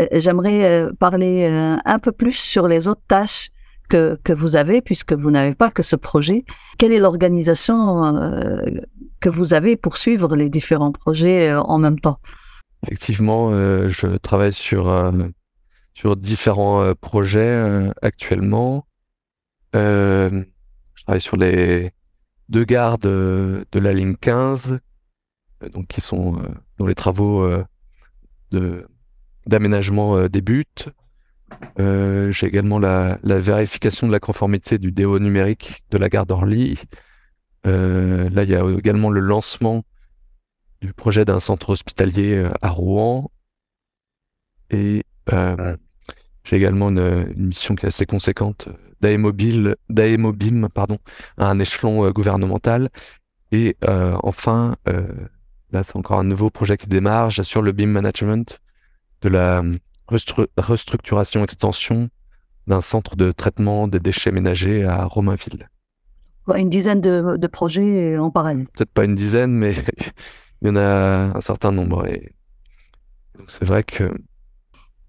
Euh, 0.00 0.06
J'aimerais 0.12 0.64
euh, 0.64 0.92
parler 0.98 1.44
euh, 1.50 1.76
un 1.84 1.98
peu 1.98 2.12
plus 2.12 2.32
sur 2.32 2.68
les 2.68 2.88
autres 2.88 3.02
tâches 3.08 3.50
que, 3.88 4.32
vous 4.32 4.56
avez, 4.56 4.80
puisque 4.80 5.12
vous 5.12 5.30
n'avez 5.30 5.54
pas 5.54 5.70
que 5.70 5.82
ce 5.82 5.96
projet. 5.96 6.44
Quelle 6.78 6.92
est 6.92 6.98
l'organisation 6.98 8.04
euh, 8.04 8.62
que 9.20 9.28
vous 9.28 9.54
avez 9.54 9.76
pour 9.76 9.96
suivre 9.96 10.36
les 10.36 10.50
différents 10.50 10.92
projets 10.92 11.50
euh, 11.50 11.60
en 11.60 11.78
même 11.78 11.98
temps? 11.98 12.18
Effectivement, 12.86 13.50
euh, 13.50 13.88
je 13.88 14.06
travaille 14.18 14.52
sur, 14.52 15.12
sur 15.94 16.16
différents 16.16 16.94
projets 17.00 17.90
actuellement. 18.02 18.86
Je 19.74 20.44
travaille 21.04 21.20
sur 21.20 21.36
les 21.36 21.90
deux 22.48 22.64
gares 22.64 22.98
de, 22.98 23.66
la 23.72 23.92
ligne 23.92 24.16
15, 24.16 24.78
euh, 25.62 25.68
donc 25.70 25.88
qui 25.88 26.00
sont 26.00 26.40
dont 26.78 26.86
les 26.86 26.94
travaux 26.94 27.48
d'aménagement 29.46 30.28
débutent. 30.28 30.88
Euh, 31.78 32.30
J'ai 32.30 32.46
également 32.46 32.78
la, 32.78 33.18
la 33.22 33.38
vérification 33.38 34.06
de 34.06 34.12
la 34.12 34.20
conformité 34.20 34.78
du 34.78 34.92
DO 34.92 35.18
numérique 35.18 35.82
de 35.90 35.98
la 35.98 36.08
gare 36.08 36.26
d'Orly. 36.26 36.78
Euh, 37.66 38.28
là, 38.30 38.44
il 38.44 38.50
y 38.50 38.54
a 38.54 38.64
également 38.78 39.10
le 39.10 39.20
lancement 39.20 39.84
du 40.80 40.92
projet 40.92 41.24
d'un 41.24 41.40
centre 41.40 41.70
hospitalier 41.70 42.36
euh, 42.36 42.50
à 42.62 42.70
Rouen. 42.70 43.30
Et 44.70 45.04
euh, 45.32 45.76
j'ai 46.44 46.56
également 46.56 46.90
une, 46.90 47.32
une 47.36 47.46
mission 47.46 47.74
qui 47.74 47.86
est 47.86 47.88
assez 47.88 48.06
conséquente 48.06 48.68
d'AEMOBIM, 49.00 50.68
pardon, 50.72 50.98
à 51.36 51.48
un 51.50 51.58
échelon 51.58 52.10
gouvernemental. 52.10 52.88
Et 53.52 53.76
enfin, 53.84 54.74
là 55.70 55.84
c'est 55.84 55.96
encore 55.96 56.18
un 56.18 56.24
nouveau 56.24 56.50
projet 56.50 56.76
qui 56.76 56.88
démarre, 56.88 57.30
j'assure 57.30 57.62
le 57.62 57.72
BIM 57.72 57.86
management 57.88 58.58
de 59.20 59.28
la 59.28 59.62
restru- 60.08 60.46
restructuration 60.56 61.42
extension 61.44 62.08
d'un 62.66 62.80
centre 62.80 63.16
de 63.16 63.32
traitement 63.32 63.88
des 63.88 64.00
déchets 64.00 64.32
ménagers 64.32 64.84
à 64.84 65.04
Romainville. 65.04 65.68
Une 66.54 66.70
dizaine 66.70 67.00
de, 67.00 67.36
de 67.36 67.46
projets 67.46 68.18
en 68.18 68.30
parallèle? 68.30 68.66
peut-être 68.74 68.92
pas 68.92 69.04
une 69.04 69.14
dizaine, 69.14 69.52
mais 69.52 69.74
il 70.62 70.68
y 70.68 70.70
en 70.70 70.76
a 70.76 71.32
un 71.36 71.40
certain 71.40 71.72
nombre. 71.72 72.06
Et 72.06 72.32
donc 73.38 73.50
c'est 73.50 73.64
vrai 73.64 73.82
que 73.82 74.12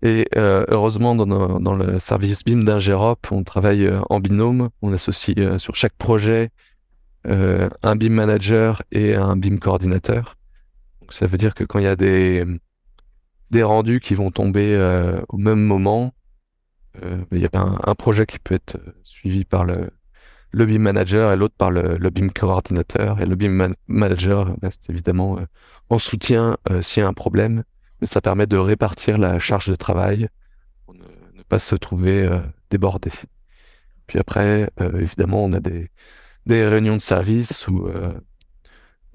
et 0.03 0.27
euh, 0.37 0.63
heureusement 0.69 1.15
dans, 1.15 1.25
nos- 1.25 1.59
dans 1.59 1.73
le 1.75 1.99
service 1.99 2.43
BIM 2.43 2.63
d'Ingérop, 2.63 3.31
on 3.31 3.43
travaille 3.43 3.87
euh, 3.87 4.01
en 4.09 4.19
binôme. 4.19 4.69
On 4.81 4.93
associe 4.93 5.35
euh, 5.39 5.57
sur 5.57 5.75
chaque 5.75 5.95
projet 5.97 6.49
euh, 7.27 7.69
un 7.83 7.95
BIM 7.95 8.11
manager 8.13 8.83
et 8.91 9.15
un 9.15 9.37
BIM 9.37 9.57
coordinateur. 9.59 10.35
Donc 11.01 11.13
ça 11.13 11.27
veut 11.27 11.37
dire 11.37 11.55
que 11.55 11.63
quand 11.63 11.79
il 11.79 11.85
y 11.85 11.87
a 11.87 11.95
des 11.95 12.45
des 13.51 13.63
rendus 13.63 13.99
qui 13.99 14.13
vont 14.13 14.31
tomber 14.31 14.75
euh, 14.75 15.21
au 15.29 15.37
même 15.37 15.63
moment, 15.63 16.13
euh, 17.03 17.23
il 17.31 17.39
y 17.39 17.45
a 17.45 17.49
un, 17.53 17.79
un 17.83 17.95
projet 17.95 18.25
qui 18.25 18.39
peut 18.39 18.55
être 18.55 18.77
euh, 18.77 18.91
suivi 19.03 19.45
par 19.45 19.65
le 19.65 19.91
le 20.51 20.65
BIM 20.65 20.79
manager 20.79 21.33
et 21.33 21.35
l'autre 21.35 21.55
par 21.57 21.71
le, 21.71 21.97
le 21.97 22.09
BIM 22.09 22.29
coordinateur. 22.29 23.21
Et 23.21 23.25
le 23.25 23.35
BIM 23.35 23.49
man- 23.49 23.75
manager 23.87 24.55
reste 24.63 24.89
évidemment 24.89 25.37
en 25.89 25.99
soutien 25.99 26.57
s'il 26.81 27.03
y 27.03 27.05
a 27.05 27.09
un 27.09 27.13
problème, 27.13 27.63
mais 27.99 28.07
ça 28.07 28.21
permet 28.21 28.47
de 28.47 28.57
répartir 28.57 29.17
la 29.17 29.39
charge 29.39 29.67
de 29.67 29.75
travail 29.75 30.29
pour 30.85 30.95
ne, 30.95 31.43
pas 31.49 31.59
se 31.59 31.75
trouver 31.75 32.27
débordé. 32.71 33.11
Puis 34.07 34.19
après, 34.19 34.71
évidemment, 34.97 35.43
on 35.43 35.51
a 35.51 35.59
des, 35.59 35.89
réunions 36.47 36.95
de 36.95 37.01
service 37.01 37.67
où, 37.67 37.89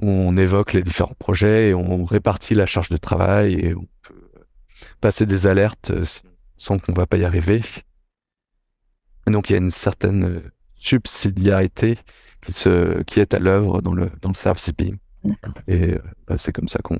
où 0.02 0.08
on 0.08 0.36
évoque 0.36 0.72
les 0.72 0.82
différents 0.82 1.14
projets 1.18 1.70
et 1.70 1.74
on 1.74 2.04
répartit 2.04 2.54
la 2.54 2.66
charge 2.66 2.88
de 2.90 2.96
travail 2.96 3.54
et 3.54 3.74
on 3.74 3.86
peut 4.02 4.21
passer 5.00 5.26
des 5.26 5.46
alertes 5.46 5.90
euh, 5.90 6.04
sans 6.56 6.78
qu'on 6.78 6.92
va 6.92 7.06
pas 7.06 7.16
y 7.16 7.24
arriver. 7.24 7.60
Et 9.26 9.30
donc 9.30 9.50
il 9.50 9.52
y 9.52 9.56
a 9.56 9.58
une 9.58 9.70
certaine 9.70 10.24
euh, 10.24 10.52
subsidiarité 10.72 11.98
qui, 12.40 12.52
se, 12.52 13.02
qui 13.02 13.20
est 13.20 13.34
à 13.34 13.38
l'œuvre 13.38 13.82
dans 13.82 13.94
le, 13.94 14.10
dans 14.20 14.30
le 14.30 14.34
service. 14.34 14.70
D'accord. 15.24 15.54
Et 15.68 15.94
euh, 15.94 16.02
bah, 16.26 16.38
c'est 16.38 16.52
comme 16.52 16.68
ça 16.68 16.80
qu'on 16.80 16.98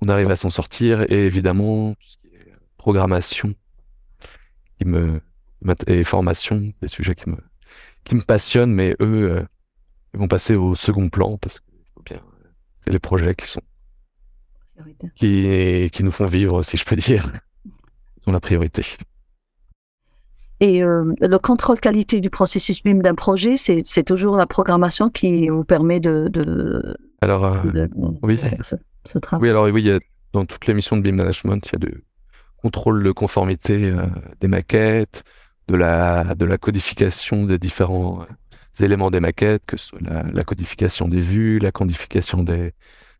on 0.00 0.08
arrive 0.08 0.30
à 0.30 0.36
s'en 0.36 0.50
sortir. 0.50 1.02
Et 1.10 1.26
évidemment, 1.26 1.94
tout 1.94 2.08
ce 2.08 2.16
qui 2.18 2.34
est 2.34 2.52
programmation 2.76 3.54
qui 4.78 4.86
me, 4.86 5.20
et 5.86 6.04
formation, 6.04 6.72
des 6.80 6.88
sujets 6.88 7.14
qui 7.14 7.30
me, 7.30 7.36
qui 8.04 8.14
me 8.14 8.20
passionnent, 8.20 8.72
mais 8.72 8.96
eux, 9.00 9.30
euh, 9.30 9.42
ils 10.12 10.20
vont 10.20 10.28
passer 10.28 10.54
au 10.54 10.74
second 10.74 11.08
plan 11.08 11.38
parce 11.38 11.60
que 11.60 11.66
bien, 12.04 12.20
c'est 12.80 12.92
les 12.92 12.98
projets 12.98 13.34
qui 13.34 13.46
sont 13.46 13.62
qui, 15.16 15.90
qui 15.92 16.04
nous 16.04 16.10
font 16.10 16.26
vivre, 16.26 16.62
si 16.62 16.76
je 16.76 16.84
peux 16.84 16.96
dire, 16.96 17.30
ils 17.64 18.28
ont 18.28 18.32
la 18.32 18.40
priorité. 18.40 18.82
Et 20.60 20.82
euh, 20.82 21.12
le 21.20 21.38
contrôle 21.38 21.80
qualité 21.80 22.20
du 22.20 22.30
processus 22.30 22.82
BIM 22.82 22.98
d'un 23.02 23.14
projet, 23.14 23.56
c'est 23.56 24.02
toujours 24.04 24.36
la 24.36 24.46
programmation 24.46 25.10
qui 25.10 25.48
vous 25.48 25.64
permet 25.64 26.00
de, 26.00 26.28
de, 26.28 26.96
Alors, 27.20 27.44
euh, 27.44 27.62
de- 27.70 27.90
oui. 28.22 28.36
de 28.36 28.62
ce, 28.62 28.76
ce 29.04 29.18
travail. 29.18 29.42
Oui, 29.42 29.50
alors 29.50 29.64
oui, 29.64 29.82
il 29.82 29.86
y 29.86 29.90
a, 29.90 29.98
dans 30.32 30.46
toutes 30.46 30.66
les 30.66 30.74
missions 30.74 30.96
de 30.96 31.02
BIM 31.02 31.12
Management, 31.16 31.66
il 31.66 31.72
y 31.72 31.76
a 31.76 31.90
de 31.90 32.02
contrôle 32.62 33.02
de 33.02 33.10
conformité 33.12 33.90
euh, 33.90 34.06
des 34.40 34.48
maquettes, 34.48 35.24
de 35.68 35.76
la, 35.76 36.34
de 36.34 36.44
la 36.46 36.56
codification 36.56 37.44
des 37.44 37.58
différents 37.58 38.24
éléments 38.80 39.10
des 39.10 39.20
maquettes, 39.20 39.66
que 39.66 39.76
ce 39.76 39.88
soit 39.88 40.00
la, 40.02 40.22
la 40.22 40.44
codification 40.44 41.08
des 41.08 41.20
vues, 41.20 41.58
la 41.58 41.72
codification 41.72 42.42
des, 42.42 42.72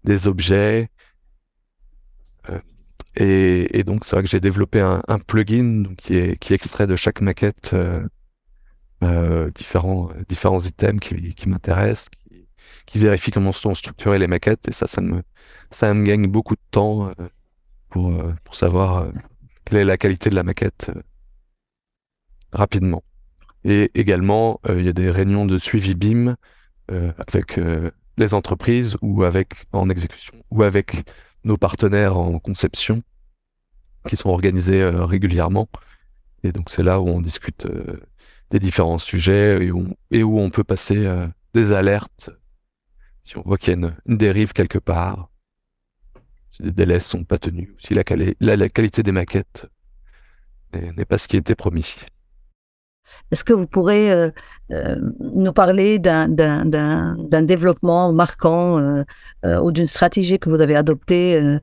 des 0.05 0.27
objets. 0.27 0.89
Euh, 2.51 2.61
et, 3.17 3.85
donc, 3.85 4.05
c'est 4.05 4.17
vrai 4.17 4.23
que 4.23 4.29
j'ai 4.29 4.41
développé 4.41 4.81
un, 4.81 5.19
plugin 5.21 5.85
qui, 5.97 6.17
extrait 6.53 6.87
de 6.87 6.97
chaque 6.97 7.21
maquette 7.21 7.71
euh, 7.73 8.07
euh, 9.03 9.51
différents, 9.51 10.11
items 10.65 11.01
qui, 11.01 11.49
m'intéressent, 11.49 12.09
qui, 12.11 12.49
qui 12.87 12.99
vérifie 12.99 13.31
comment 13.31 13.53
sont 13.53 13.75
structurées 13.75 14.19
les 14.19 14.27
maquettes. 14.27 14.69
Et 14.69 14.73
ça, 14.73 14.87
ça 14.89 15.01
me, 15.01 16.05
gagne 16.05 16.27
beaucoup 16.27 16.55
de 16.55 16.61
temps 16.71 17.13
pour, 17.91 18.13
savoir 18.53 19.09
quelle 19.65 19.79
est 19.79 19.85
la 19.85 19.97
qualité 19.97 20.31
de 20.31 20.35
la 20.35 20.43
maquette 20.43 20.91
rapidement. 22.53 23.05
Et 23.65 23.91
également, 23.95 24.61
il 24.69 24.85
y 24.85 24.89
a 24.89 24.93
des 24.93 25.11
réunions 25.11 25.47
de 25.47 25.57
suivi 25.57 25.95
BIM 25.95 26.37
avec 26.89 27.59
les 28.17 28.35
entreprises 28.35 28.97
ou 29.03 29.25
avec 29.25 29.55
en 29.73 29.89
exécution 29.89 30.35
ou 30.51 30.63
avec 30.63 31.05
nos 31.45 31.57
partenaires 31.57 32.17
en 32.19 32.39
conception 32.39 33.03
qui 34.09 34.17
sont 34.17 34.31
organisés 34.31 34.83
euh, 34.83 35.05
régulièrement 35.05 35.69
Et 36.43 36.53
donc 36.53 36.71
c'est 36.71 36.83
là 36.83 37.01
où 37.01 37.09
on 37.09 37.21
discute 37.21 37.67
des 38.51 38.59
différents 38.59 38.99
sujets 38.99 39.67
et 40.11 40.23
où, 40.23 40.39
on 40.39 40.51
peut 40.51 40.65
passer 40.65 41.07
des 41.55 41.73
alertes 41.73 42.31
si 43.25 43.39
on 43.39 43.43
voit 43.43 43.57
qu'il 43.57 43.71
y 43.71 43.85
a 43.85 43.91
une, 44.07 44.17
dérive 44.17 44.53
quelque 44.53 44.79
part, 44.79 45.31
si 46.51 46.63
les 46.63 46.73
délais 46.73 47.01
sont 47.01 47.25
pas 47.25 47.39
tenus, 47.39 47.71
si 47.79 47.95
la 47.95 48.05
qualité 48.05 49.03
des 49.03 49.13
maquettes 49.13 49.67
n'est 50.75 51.05
pas 51.05 51.19
ce 51.19 51.27
qui 51.27 51.37
était 51.37 51.55
promis. 51.55 51.97
Est-ce 53.31 53.45
que 53.45 53.53
vous 53.53 53.67
pourrez 53.67 54.11
euh, 54.11 54.31
euh, 54.71 54.97
nous 55.21 55.53
parler 55.53 55.99
d'un 55.99 56.29
développement 57.43 58.13
marquant 58.13 58.79
euh, 58.79 59.05
ou 59.61 59.73
d'une 59.73 59.87
stratégie 59.87 60.39
que 60.39 60.49
vous 60.51 60.61
avez 60.61 60.77
adoptée 60.77 61.59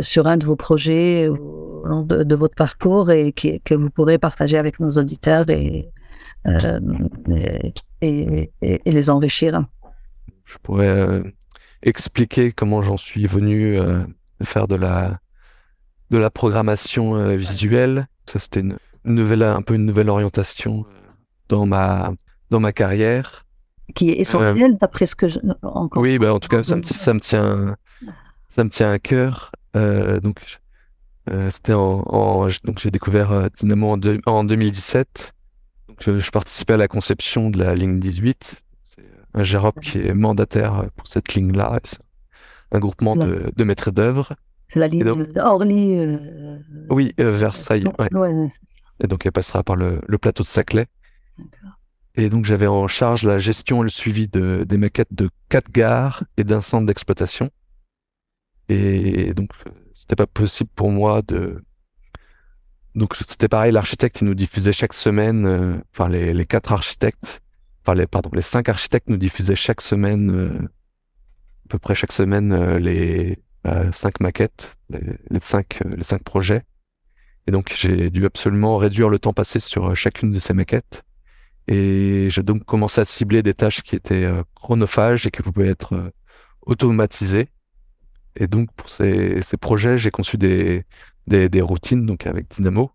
sur 0.00 0.26
un 0.26 0.36
de 0.36 0.46
vos 0.46 0.56
projets 0.56 1.28
au 1.28 1.82
long 1.84 2.02
de, 2.02 2.34
votre 2.34 2.54
parcours 2.54 3.10
et 3.10 3.32
que 3.32 3.74
vous 3.74 3.90
pourrez 3.90 4.18
partager 4.18 4.58
avec 4.58 4.80
nos 4.80 4.90
auditeurs 4.92 5.46
et, 5.50 5.90
les 8.00 9.10
enrichir? 9.10 9.64
Je 10.44 10.58
pourrais 10.62 11.22
expliquer 11.82 12.52
comment 12.52 12.82
j'en 12.82 12.96
suis 12.96 13.26
venu 13.26 13.78
faire 14.42 14.68
de 14.68 14.76
la, 14.76 15.18
de 16.10 16.18
la 16.18 16.30
programmation 16.30 17.36
visuelle. 17.36 18.06
Ça, 18.26 18.38
c'était 18.38 18.60
une 18.60 18.76
nouvelle, 19.04 19.42
un 19.42 19.62
peu 19.62 19.74
une 19.74 19.86
nouvelle 19.86 20.08
orientation 20.08 20.84
euh, 20.88 20.92
dans 21.48 21.66
ma, 21.66 22.12
dans 22.50 22.60
ma 22.60 22.72
carrière. 22.72 23.46
Qui 23.94 24.10
est 24.10 24.20
essentielle 24.20 24.76
d'après 24.78 25.06
ce 25.06 25.14
que 25.14 25.28
je. 25.28 25.38
Encore... 25.62 26.02
Oui, 26.02 26.18
bah, 26.18 26.32
en 26.34 26.38
tout 26.38 26.48
cas, 26.48 26.62
ça 26.62 26.76
me, 26.76 26.82
ça 26.82 27.12
me, 27.12 27.20
tient, 27.20 27.76
ça 28.48 28.64
me 28.64 28.70
tient 28.70 28.90
à 28.90 28.98
cœur. 28.98 29.50
Euh, 29.76 30.20
donc, 30.20 30.58
euh, 31.28 31.50
c'était 31.50 31.72
en, 31.72 32.46
donc 32.64 32.78
j'ai 32.78 32.90
découvert 32.90 33.50
Dynamo 33.58 33.92
en, 33.92 34.00
en 34.26 34.44
2017. 34.44 35.32
Donc, 35.88 36.18
je, 36.18 36.30
participais 36.30 36.74
à 36.74 36.76
la 36.76 36.88
conception 36.88 37.50
de 37.50 37.58
la 37.58 37.74
ligne 37.74 37.98
18. 37.98 38.62
C'est 38.82 39.02
un 39.34 39.42
Gérop 39.42 39.80
qui 39.80 39.98
est 39.98 40.14
mandataire 40.14 40.86
pour 40.94 41.08
cette 41.08 41.34
ligne-là. 41.34 41.80
un 42.70 42.78
groupement 42.78 43.16
de, 43.16 43.50
de 43.54 43.64
maîtres 43.64 43.90
d'œuvre. 43.90 44.34
C'est 44.68 44.78
la 44.78 44.86
ligne 44.86 45.02
d'Orly. 45.02 46.16
Oui, 46.90 47.12
Versailles. 47.18 47.88
Ouais. 47.98 48.48
Et 49.02 49.06
donc, 49.06 49.26
elle 49.26 49.32
passera 49.32 49.62
par 49.62 49.76
le, 49.76 50.00
plateau 50.20 50.42
de 50.42 50.48
Saclay. 50.48 50.86
Et 52.16 52.28
donc, 52.28 52.44
j'avais 52.44 52.66
en 52.66 52.86
charge 52.88 53.24
la 53.24 53.38
gestion 53.38 53.80
et 53.80 53.84
le 53.84 53.88
suivi 53.88 54.28
de, 54.28 54.64
des 54.68 54.76
maquettes 54.76 55.12
de 55.12 55.30
quatre 55.48 55.70
gares 55.70 56.24
et 56.36 56.44
d'un 56.44 56.60
centre 56.60 56.86
d'exploitation. 56.86 57.50
Et 58.68 59.34
donc, 59.34 59.52
c'était 59.94 60.16
pas 60.16 60.26
possible 60.26 60.70
pour 60.74 60.90
moi 60.90 61.22
de. 61.22 61.62
Donc, 62.94 63.14
c'était 63.16 63.48
pareil, 63.48 63.72
l'architecte, 63.72 64.20
il 64.20 64.24
nous 64.26 64.34
diffusait 64.34 64.72
chaque 64.72 64.92
semaine, 64.92 65.46
euh, 65.46 65.76
enfin, 65.92 66.08
les, 66.08 66.44
quatre 66.44 66.72
architectes, 66.72 67.40
enfin, 67.82 67.94
les, 67.94 68.06
pardon, 68.06 68.30
les 68.32 68.42
cinq 68.42 68.68
architectes 68.68 69.08
nous 69.08 69.16
diffusaient 69.16 69.56
chaque 69.56 69.80
semaine, 69.80 70.30
euh, 70.30 70.58
à 70.58 71.68
peu 71.68 71.78
près 71.78 71.94
chaque 71.94 72.12
semaine, 72.12 72.52
euh, 72.52 72.78
les 72.78 73.38
cinq 73.92 74.20
maquettes, 74.20 74.76
les, 74.88 75.40
cinq, 75.40 75.80
les 75.96 76.02
cinq 76.02 76.22
projets. 76.24 76.62
Et 77.50 77.52
donc 77.52 77.72
j'ai 77.74 78.10
dû 78.10 78.26
absolument 78.26 78.76
réduire 78.76 79.08
le 79.08 79.18
temps 79.18 79.32
passé 79.32 79.58
sur 79.58 79.88
euh, 79.88 79.94
chacune 79.96 80.30
de 80.30 80.38
ces 80.38 80.54
maquettes. 80.54 81.02
Et 81.66 82.28
j'ai 82.30 82.44
donc 82.44 82.64
commencé 82.64 83.00
à 83.00 83.04
cibler 83.04 83.42
des 83.42 83.54
tâches 83.54 83.82
qui 83.82 83.96
étaient 83.96 84.24
euh, 84.24 84.44
chronophages 84.54 85.26
et 85.26 85.32
qui 85.32 85.42
pouvaient 85.42 85.66
être 85.66 85.94
euh, 85.94 86.10
automatisées. 86.62 87.48
Et 88.36 88.46
donc 88.46 88.68
pour 88.76 88.88
ces, 88.88 89.42
projets, 89.60 89.98
j'ai 89.98 90.12
conçu 90.12 90.38
des, 90.38 90.84
routines 91.60 92.06
donc 92.06 92.28
avec 92.28 92.48
Dynamo 92.50 92.92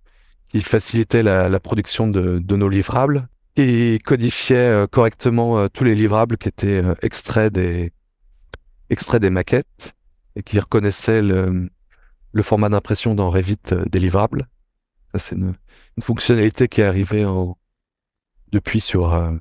qui 0.48 0.62
facilitaient 0.62 1.22
la, 1.22 1.60
production 1.60 2.08
de, 2.08 2.56
nos 2.56 2.70
livrables 2.70 3.28
et 3.58 4.00
codifiaient 4.06 4.86
correctement 4.90 5.68
tous 5.68 5.84
les 5.84 5.96
livrables 5.96 6.38
qui 6.38 6.48
étaient 6.48 6.82
extraits 7.02 7.52
des, 7.52 7.92
extraits 8.90 9.22
des 9.22 9.30
maquettes 9.30 9.96
et 10.38 10.44
qui 10.44 10.58
reconnaissaient 10.62 11.22
le, 11.22 11.70
le 12.36 12.44
format 12.44 12.68
d'impression 12.68 13.16
dans 13.16 13.30
Revit 13.30 13.58
euh, 13.72 13.86
délivrable. 13.90 14.48
Ça, 15.14 15.20
c'est 15.20 15.36
une, 15.36 15.56
fonctionnalité 16.02 16.68
qui 16.68 16.82
est 16.82 16.84
arrivée 16.84 17.24
en, 17.24 17.58
depuis 18.52 18.82
sur 18.82 19.14
euh, 19.14 19.32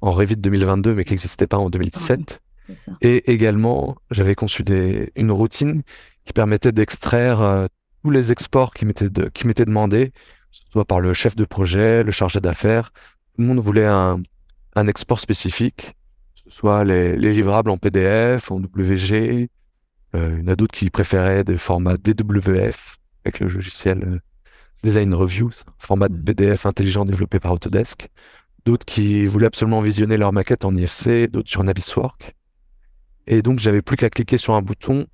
en 0.00 0.10
Revit 0.10 0.36
2022, 0.36 0.96
mais 0.96 1.04
qui 1.04 1.12
n'existait 1.12 1.46
pas 1.46 1.58
en 1.58 1.70
2017. 1.70 2.42
Ah 2.68 2.92
Et 3.02 3.30
également, 3.30 3.96
j'avais 4.10 4.34
conçu 4.34 4.64
des, 4.64 5.12
une 5.14 5.30
routine 5.30 5.82
qui 6.24 6.32
permettait 6.32 6.72
d'extraire 6.72 7.40
euh, 7.40 7.66
tous 8.02 8.10
les 8.10 8.32
exports 8.32 8.74
qui 8.74 8.84
m'étaient 8.84 9.10
de, 9.10 9.28
qui 9.28 9.46
m'étaient 9.46 9.64
demandés, 9.64 10.12
soit 10.50 10.84
par 10.84 10.98
le 10.98 11.14
chef 11.14 11.36
de 11.36 11.44
projet, 11.44 12.02
le 12.02 12.10
chargé 12.10 12.40
d'affaires. 12.40 12.90
Tout 13.36 13.42
le 13.42 13.46
monde 13.46 13.60
voulait 13.60 13.86
un, 13.86 14.20
un 14.74 14.86
export 14.88 15.20
spécifique, 15.20 15.94
soit 16.34 16.82
les, 16.82 17.16
les 17.16 17.30
livrables 17.30 17.70
en 17.70 17.78
PDF, 17.78 18.50
en 18.50 18.56
WG, 18.56 19.48
il 20.14 20.40
y 20.40 20.42
en 20.42 20.48
a 20.48 20.56
d'autres 20.56 20.76
qui 20.76 20.90
préféraient 20.90 21.44
des 21.44 21.56
formats 21.56 21.96
DWF 21.96 22.98
avec 23.24 23.40
le 23.40 23.48
logiciel 23.48 24.02
euh, 24.02 24.18
Design 24.82 25.14
Review, 25.14 25.50
format 25.78 26.08
de 26.08 26.16
PDF 26.16 26.66
intelligent 26.66 27.04
développé 27.04 27.38
par 27.38 27.52
Autodesk. 27.52 28.08
D'autres 28.64 28.86
qui 28.86 29.26
voulaient 29.26 29.46
absolument 29.46 29.80
visionner 29.80 30.16
leur 30.16 30.32
maquette 30.32 30.64
en 30.64 30.74
IFC, 30.74 31.28
d'autres 31.30 31.50
sur 31.50 31.64
Naviswork. 31.64 32.34
Et 33.26 33.42
donc, 33.42 33.58
j'avais 33.58 33.82
plus 33.82 33.96
qu'à 33.96 34.10
cliquer 34.10 34.38
sur 34.38 34.54
un 34.54 34.62
bouton 34.62 35.06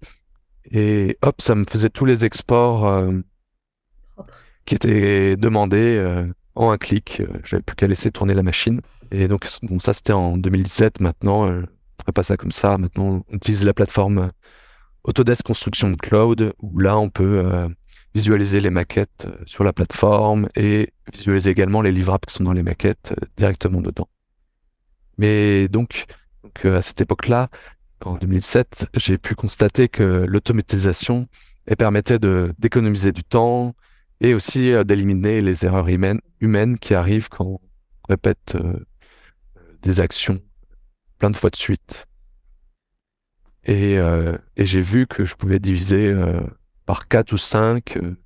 et 0.71 1.17
hop, 1.23 1.41
ça 1.41 1.55
me 1.55 1.65
faisait 1.65 1.91
tous 1.91 2.05
les 2.05 2.25
exports 2.25 2.87
euh, 2.87 3.13
qui 4.65 4.75
étaient 4.75 5.37
demandés 5.37 6.25
en 6.57 6.71
un 6.71 6.79
clic. 6.79 7.23
j'avais 7.45 7.63
plus 7.63 7.77
qu'à 7.77 7.87
laisser 7.87 8.11
tourner 8.11 8.35
la 8.35 8.43
machine. 8.43 8.81
Et 9.13 9.29
donc, 9.29 9.47
bon, 9.63 9.79
ça, 9.79 9.95
c'était 9.95 10.13
en 10.13 10.37
2017. 10.37 11.01
Maintenant, 11.01 11.45
on 11.45 11.53
ne 11.53 11.67
ferait 12.01 12.13
pas 12.13 12.25
ça 12.25 12.37
comme 12.37 12.51
ça. 12.51 12.79
Maintenant, 12.79 13.25
on 13.29 13.35
utilise 13.35 13.65
la 13.65 13.75
plateforme 13.75 14.31
Autodesk 15.07 15.47
Construction 15.47 15.95
Cloud, 15.95 16.53
où 16.61 16.79
là, 16.81 16.99
on 16.99 17.11
peut 17.11 17.39
euh, 17.45 17.69
visualiser 18.15 18.61
les 18.61 18.71
maquettes 18.71 19.27
euh, 19.27 19.37
sur 19.47 19.63
la 19.63 19.73
plateforme 19.73 20.49
et 20.57 20.93
visualiser 21.13 21.51
également 21.51 21.81
les 21.81 21.93
livrables 21.93 22.27
qui 22.27 22.35
sont 22.35 22.45
dans 22.45 22.53
les 22.53 22.65
maquettes 22.65 23.13
euh, 23.13 23.27
directement 23.37 23.81
dedans. 23.81 24.09
Mais 25.17 25.69
donc, 25.69 26.07
à 26.65 26.83
cette 26.83 27.01
époque-là, 27.01 27.49
en 28.05 28.17
2007, 28.17 28.89
j'ai 28.97 29.17
pu 29.17 29.37
constater 29.37 29.89
que 29.89 30.25
l'automatisation 30.29 31.29
permettait 31.79 32.19
d'économiser 32.59 33.13
du 33.13 33.25
temps 33.25 33.75
et 34.21 34.35
aussi 34.35 34.73
d'éliminer 34.85 35.41
les 35.41 35.65
erreurs 35.65 35.89
humaines, 35.89 36.21
humaines, 36.41 36.79
qui 36.79 36.95
arrivent 36.95 37.29
quand 37.31 37.45
on 37.45 37.61
répète 38.09 38.57
des 39.83 40.01
actions 40.01 40.41
plein 41.19 41.31
de 41.31 41.37
fois 41.37 41.51
de 41.51 41.57
suite. 41.57 42.07
Euh, 43.69 44.39
et, 44.57 44.65
j'ai 44.65 44.81
vu 44.81 45.07
que 45.07 45.25
je 45.25 45.35
pouvais 45.35 45.59
diviser 45.59 46.09
euh, 46.09 46.41
par 46.85 47.09
4 47.09 47.33
ou 47.33 47.37
5 47.37 47.97
euh, 47.97 48.17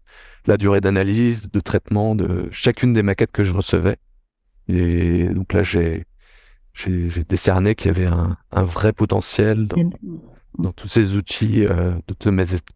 la 0.47 0.57
durée 0.57 0.81
d'analyse, 0.81 1.51
de 1.51 1.61
traitement 1.61 2.15
de 2.15 2.49
chacune 2.51 2.93
des 2.93 3.03
maquettes 3.03 3.33
que 3.33 3.45
je 3.45 3.53
recevais. 3.53 3.97
Et 4.69 5.29
donc 5.29 5.53
là, 5.53 5.63
j'ai 5.63 6.07
décerné 7.29 7.75
qu'il 7.75 7.89
y 7.89 7.91
avait 7.91 8.07
un, 8.07 8.63
vrai 8.63 8.93
potentiel 8.93 9.67
dans, 9.67 10.73
tous 10.73 10.89
ces 10.89 11.17
outils 11.17 11.67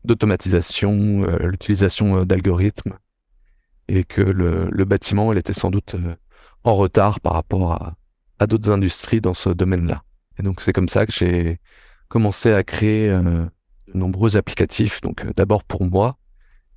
d'automatisation, 0.04 1.24
l'utilisation 1.40 2.24
d'algorithmes, 2.24 2.98
et 3.88 4.04
que 4.04 4.20
le, 4.20 4.84
bâtiment, 4.84 5.32
il 5.32 5.38
était 5.38 5.52
sans 5.52 5.70
doute 5.70 5.96
en 6.64 6.74
retard 6.74 7.20
par 7.20 7.34
rapport 7.34 7.72
à, 7.72 7.94
à 8.38 8.46
d'autres 8.46 8.70
industries 8.70 9.20
dans 9.20 9.34
ce 9.34 9.50
domaine-là. 9.50 10.02
Et 10.38 10.42
donc 10.42 10.60
c'est 10.60 10.72
comme 10.72 10.88
ça 10.88 11.06
que 11.06 11.12
j'ai 11.12 11.60
commencé 12.08 12.52
à 12.52 12.62
créer 12.62 13.10
euh, 13.10 13.20
de 13.22 13.98
nombreux 13.98 14.36
applicatifs, 14.36 15.00
donc 15.00 15.24
euh, 15.24 15.32
d'abord 15.36 15.64
pour 15.64 15.84
moi, 15.84 16.18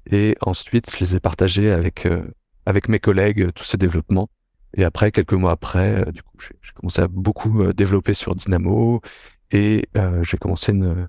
et 0.09 0.36
ensuite 0.41 0.89
je 0.91 0.99
les 0.99 1.15
ai 1.15 1.19
partagés 1.19 1.71
avec, 1.71 2.05
euh, 2.05 2.23
avec 2.65 2.89
mes 2.89 2.99
collègues, 2.99 3.51
tous 3.53 3.63
ces 3.63 3.78
développements. 3.78 4.30
Et 4.75 4.84
après, 4.84 5.11
quelques 5.11 5.34
mois 5.34 5.51
après, 5.51 6.05
du 6.11 6.21
coup, 6.21 6.38
j'ai 6.39 6.71
commencé 6.73 7.01
à 7.01 7.07
beaucoup 7.07 7.71
développer 7.73 8.13
sur 8.13 8.36
Dynamo 8.36 9.01
et 9.51 9.88
j'ai 10.23 10.38
commencé 10.38 10.73
une, 10.73 11.07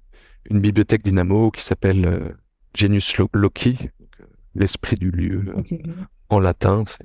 une, 0.48 0.60
bibliothèque 0.60 1.02
Dynamo 1.02 1.50
qui 1.50 1.62
s'appelle 1.62 2.36
Genius 2.72 3.16
Loci, 3.34 3.90
l'esprit 4.54 4.96
du 4.96 5.10
lieu 5.10 5.52
en 6.30 6.38
latin. 6.38 6.84
C'est 6.86 7.04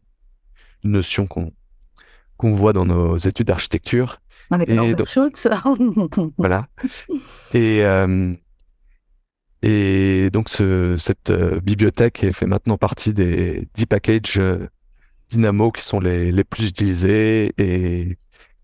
une 0.83 0.91
notion 0.91 1.25
qu'on 1.25 1.51
qu'on 2.37 2.51
voit 2.51 2.73
dans 2.73 2.85
nos 2.85 3.17
études 3.17 3.47
d'architecture 3.47 4.21
avec 4.51 4.69
et 4.69 4.75
donc, 4.95 6.33
voilà. 6.37 6.65
Et, 7.53 7.83
euh, 7.85 8.33
et 9.61 10.29
donc, 10.31 10.49
ce, 10.49 10.97
cette 10.97 11.29
euh, 11.29 11.59
bibliothèque 11.61 12.25
fait 12.33 12.45
maintenant 12.45 12.77
partie 12.77 13.13
des 13.13 13.67
10 13.73 13.85
packages 13.85 14.37
euh, 14.37 14.67
Dynamo 15.29 15.71
qui 15.71 15.83
sont 15.83 15.99
les, 15.99 16.31
les 16.31 16.43
plus 16.43 16.67
utilisés. 16.67 17.51
Et, 17.57 18.17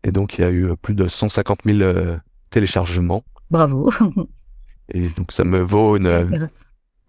et, 0.04 0.12
donc, 0.12 0.38
il 0.38 0.42
y 0.42 0.44
a 0.44 0.52
eu 0.52 0.76
plus 0.82 0.96
de 0.96 1.08
150 1.08 1.60
000 1.66 1.94
téléchargements. 2.50 3.24
Bravo. 3.50 3.92
Et 4.90 5.08
donc, 5.10 5.32
ça 5.32 5.44
me 5.44 5.60
vaut 5.60 5.98
une, 5.98 6.48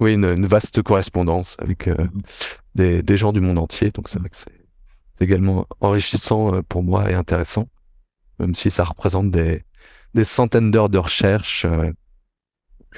oui, 0.00 0.14
une, 0.14 0.46
vaste 0.46 0.82
correspondance 0.82 1.56
avec 1.60 1.88
des, 2.74 3.02
des 3.02 3.16
gens 3.16 3.32
du 3.32 3.40
monde 3.40 3.58
entier. 3.58 3.90
Donc 3.90 4.08
c'est 4.08 4.18
vrai 4.18 4.28
que 4.28 4.36
c'est 4.36 4.52
également 5.20 5.66
enrichissant 5.80 6.62
pour 6.68 6.82
moi 6.82 7.10
et 7.10 7.14
intéressant, 7.14 7.68
même 8.40 8.54
si 8.54 8.70
ça 8.70 8.84
représente 8.84 9.30
des, 9.30 9.64
centaines 10.24 10.70
d'heures 10.70 10.88
de 10.88 10.98
recherche, 10.98 11.66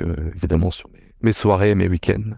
évidemment 0.00 0.70
sur 0.70 0.88
mes, 1.20 1.32
soirées 1.32 1.74
mes 1.74 1.88
week-ends. 1.88 2.36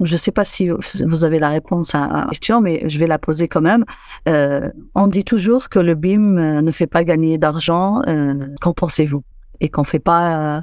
Je 0.00 0.12
ne 0.12 0.18
sais 0.18 0.30
pas 0.30 0.44
si 0.44 0.68
vous 0.68 1.24
avez 1.24 1.38
la 1.38 1.48
réponse 1.48 1.94
à 1.94 2.06
la 2.06 2.26
question, 2.28 2.60
mais 2.60 2.88
je 2.88 2.98
vais 2.98 3.06
la 3.06 3.18
poser 3.18 3.48
quand 3.48 3.60
même. 3.60 3.84
Euh, 4.28 4.70
on 4.94 5.08
dit 5.08 5.24
toujours 5.24 5.68
que 5.68 5.78
le 5.78 5.94
BIM 5.94 6.38
euh, 6.38 6.62
ne 6.62 6.70
fait 6.70 6.86
pas 6.86 7.04
gagner 7.04 7.38
d'argent. 7.38 8.00
Euh, 8.06 8.46
qu'en 8.60 8.72
pensez-vous? 8.72 9.22
Et 9.60 9.68
qu'on 9.68 9.82
ne 9.82 9.86
fait 9.86 9.98
pas 9.98 10.62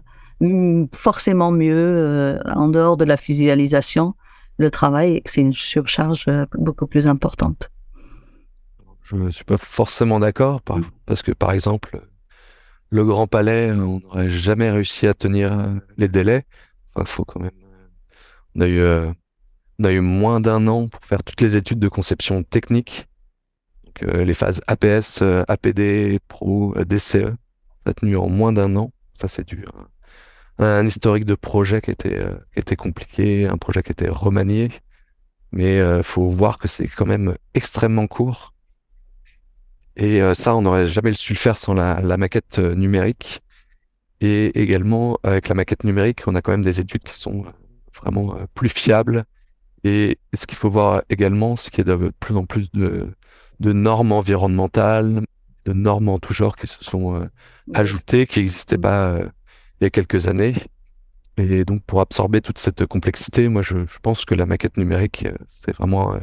forcément 0.93 1.51
mieux 1.51 2.39
en 2.45 2.67
dehors 2.67 2.97
de 2.97 3.05
la 3.05 3.15
visualisation 3.15 4.15
le 4.57 4.71
travail 4.71 5.15
et 5.15 5.21
que 5.21 5.29
c'est 5.29 5.41
une 5.41 5.53
surcharge 5.53 6.25
beaucoup 6.57 6.87
plus 6.87 7.07
importante. 7.07 7.69
Je 9.12 9.16
ne 9.18 9.32
suis 9.32 9.43
pas 9.43 9.57
forcément 9.57 10.20
d'accord 10.20 10.62
parce 11.05 11.22
que, 11.22 11.32
par 11.32 11.51
exemple, 11.51 12.01
le 12.89 13.05
Grand 13.05 13.28
Palais, 13.28 13.72
on 13.72 13.99
n'aurait 13.99 14.30
jamais 14.30 14.72
réussi 14.72 15.07
à 15.07 15.14
tenir 15.14 15.51
les 15.97 16.07
délais. 16.07 16.45
Il 16.97 17.05
faut 17.05 17.26
quand 17.26 17.39
même 17.39 17.51
on 18.55 18.62
a 18.62 18.68
eu, 18.68 18.80
euh, 18.80 19.12
on 19.80 19.86
a 19.86 19.91
eu 19.91 20.01
moins 20.01 20.41
d'un 20.41 20.68
an 20.68 20.88
pour 20.88 21.03
faire 21.05 21.24
toutes 21.24 21.41
les 21.41 21.55
études 21.55 21.80
de 21.80 21.88
conception 21.88 22.43
technique. 22.43 23.07
Donc, 23.86 24.03
euh, 24.03 24.24
les 24.24 24.34
phases 24.34 24.62
APS, 24.68 25.22
euh, 25.22 25.43
APD, 25.47 26.20
Pro, 26.28 26.76
DCE. 26.86 27.34
Ça 27.84 27.89
a 27.89 27.93
tenu 27.93 28.16
en 28.18 28.30
moins 28.30 28.53
d'un 28.53 28.76
an. 28.76 28.91
Ça, 29.12 29.28
c'est 29.28 29.47
du 29.47 29.66
un, 30.59 30.66
un, 30.66 30.86
historique 30.86 31.26
de 31.26 31.36
projet 31.36 31.82
qui 31.82 31.91
était, 31.91 32.24
qui 32.53 32.59
était 32.59 32.76
compliqué, 32.76 33.47
un 33.47 33.57
projet 33.57 33.82
qui 33.84 33.91
était 33.91 34.09
remanié. 34.09 34.70
Mais 35.51 35.78
il 35.78 36.03
faut 36.03 36.30
voir 36.30 36.57
que 36.57 36.68
c'est 36.68 36.88
quand 36.88 37.05
même 37.05 37.36
extrêmement 37.53 38.07
court. 38.07 38.53
Et 40.04 40.20
ça, 40.34 40.56
on 40.56 40.64
n'aurait 40.64 40.88
jamais 40.88 41.14
su 41.14 41.34
le 41.34 41.38
faire 41.38 41.58
sans 41.58 41.76
la, 41.76 42.02
la 42.02 42.18
maquette 42.18 42.58
numérique. 42.58 43.41
Et 44.22 44.60
également, 44.60 45.18
avec 45.24 45.47
la 45.47 45.56
maquette 45.56 45.84
numérique, 45.84 46.22
on 46.28 46.36
a 46.36 46.41
quand 46.41 46.52
même 46.52 46.64
des 46.64 46.80
études 46.80 47.04
qui 47.04 47.16
sont 47.16 47.45
vraiment 47.99 48.36
euh, 48.36 48.45
plus 48.54 48.70
fiable. 48.70 49.26
Et 49.84 50.20
ce 50.34 50.45
qu'il 50.45 50.58
faut 50.58 50.70
voir 50.70 51.04
également, 51.10 51.56
c'est 51.56 51.72
qu'il 51.72 51.88
y 51.88 51.91
a 51.91 51.95
de 51.97 52.12
plus 52.20 52.36
en 52.36 52.45
plus 52.45 52.72
de, 52.72 53.10
de 53.60 53.74
normes 53.74 54.12
environnementales, 54.12 55.22
de 55.66 55.74
normes 55.74 56.10
en 56.10 56.20
tout 56.20 56.34
genre 56.34 56.56
qui 56.56 56.68
se 56.68 56.84
sont 56.84 57.16
euh, 57.16 57.28
ajoutées, 57.74 58.28
qui 58.28 58.39
n'existaient 58.39 58.78
pas 58.78 59.12
euh, 59.14 59.28
il 59.80 59.86
y 59.86 59.88
a 59.88 59.89
quelques 59.89 60.28
années. 60.28 60.54
Et 61.38 61.66
donc, 61.66 61.84
pour 61.84 62.02
absorber 62.02 62.41
toute 62.41 62.60
cette 62.60 62.86
complexité, 62.86 63.47
moi, 63.47 63.64
je, 63.64 63.88
je 63.88 63.99
pense 64.04 64.26
que 64.26 64.36
la 64.36 64.45
maquette 64.45 64.78
numérique, 64.78 65.26
c'est 65.49 65.76
vraiment 65.76 66.14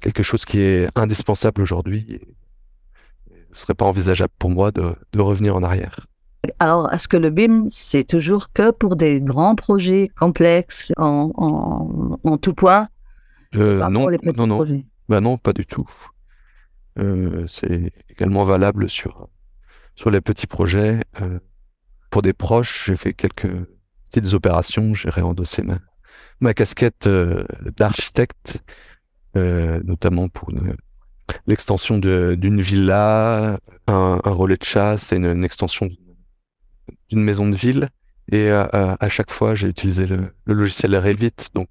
quelque 0.00 0.22
chose 0.22 0.44
qui 0.44 0.60
est 0.60 0.88
indispensable 0.98 1.62
aujourd'hui. 1.62 2.20
Ce 3.56 3.62
serait 3.62 3.74
pas 3.74 3.86
envisageable 3.86 4.34
pour 4.38 4.50
moi 4.50 4.70
de, 4.70 4.94
de 5.14 5.20
revenir 5.22 5.56
en 5.56 5.62
arrière. 5.62 6.06
Alors, 6.58 6.92
est-ce 6.92 7.08
que 7.08 7.16
le 7.16 7.30
BIM, 7.30 7.68
c'est 7.70 8.04
toujours 8.04 8.52
que 8.52 8.70
pour 8.70 8.96
des 8.96 9.18
grands 9.18 9.54
projets 9.54 10.10
complexes 10.14 10.92
en, 10.98 11.32
en, 12.22 12.36
tout 12.36 12.52
point? 12.52 12.88
Euh, 13.54 13.78
Non, 13.88 14.10
non, 14.36 14.46
non. 14.46 14.66
Bah 15.08 15.22
non, 15.22 15.38
pas 15.38 15.54
du 15.54 15.64
tout. 15.64 15.88
Euh, 16.98 17.46
c'est 17.48 17.94
également 18.10 18.44
valable 18.44 18.90
sur, 18.90 19.26
sur 19.94 20.10
les 20.10 20.20
petits 20.20 20.46
projets. 20.46 21.00
Euh, 21.22 21.38
pour 22.10 22.20
des 22.20 22.34
proches, 22.34 22.84
j'ai 22.88 22.96
fait 22.96 23.14
quelques 23.14 23.48
petites 24.10 24.34
opérations. 24.34 24.92
J'ai 24.92 25.08
réendossé 25.08 25.62
ma, 25.62 25.78
ma 26.40 26.52
casquette 26.52 27.08
d'architecte, 27.78 28.62
notamment 29.34 30.28
pour 30.28 30.50
l'extension 31.46 31.98
d'une 31.98 32.60
villa, 32.60 33.58
un, 33.86 34.20
relais 34.24 34.56
de 34.56 34.64
chasse 34.64 35.12
et 35.12 35.16
une, 35.16 35.44
extension 35.44 35.88
d'une 37.08 37.22
maison 37.22 37.48
de 37.48 37.56
ville. 37.56 37.90
Et 38.32 38.50
euh, 38.50 38.66
euh, 38.74 38.96
à 38.98 39.08
chaque 39.08 39.30
fois, 39.30 39.54
j'ai 39.54 39.68
utilisé 39.68 40.06
le, 40.06 40.32
logiciel 40.46 40.96
Revit, 40.96 41.32
donc 41.54 41.68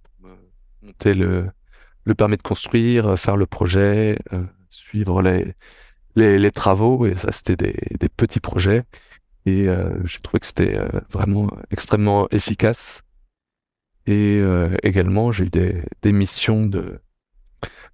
monter 0.81 1.13
le, 1.13 1.49
le 2.05 2.15
permis 2.15 2.37
de 2.37 2.41
construire, 2.41 3.19
faire 3.19 3.35
le 3.35 3.45
projet, 3.45 4.17
euh, 4.33 4.43
suivre 4.69 5.21
les, 5.21 5.53
les, 6.15 6.39
les, 6.39 6.51
travaux. 6.51 7.05
Et 7.05 7.15
ça, 7.15 7.31
c'était 7.31 7.57
des, 7.57 7.75
des, 7.99 8.09
petits 8.09 8.39
projets. 8.39 8.83
Et 9.45 9.67
j'ai 10.05 10.21
trouvé 10.21 10.39
que 10.39 10.47
c'était 10.47 10.79
vraiment 11.11 11.51
extrêmement 11.69 12.27
efficace. 12.29 13.03
Et 14.07 14.41
également, 14.81 15.31
j'ai 15.31 15.45
eu 15.45 15.49
des, 15.51 15.83
des 16.01 16.11
missions 16.13 16.65
de, 16.65 16.99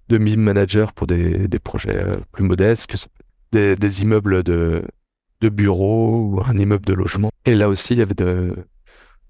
de 0.08 0.18
MIM 0.18 0.36
manager 0.36 0.92
pour 0.92 1.06
des, 1.06 1.48
projets 1.58 2.04
plus 2.32 2.44
modestes, 2.44 3.08
des, 3.52 4.02
immeubles 4.02 4.42
de, 4.42 4.82
de 5.42 5.48
bureau 5.48 6.24
ou 6.24 6.40
un 6.44 6.56
immeuble 6.56 6.86
de 6.86 6.94
logement. 6.94 7.30
Et 7.44 7.54
là 7.54 7.68
aussi, 7.68 7.94
il 7.94 7.98
y 7.98 8.02
avait 8.02 8.14
de, 8.14 8.64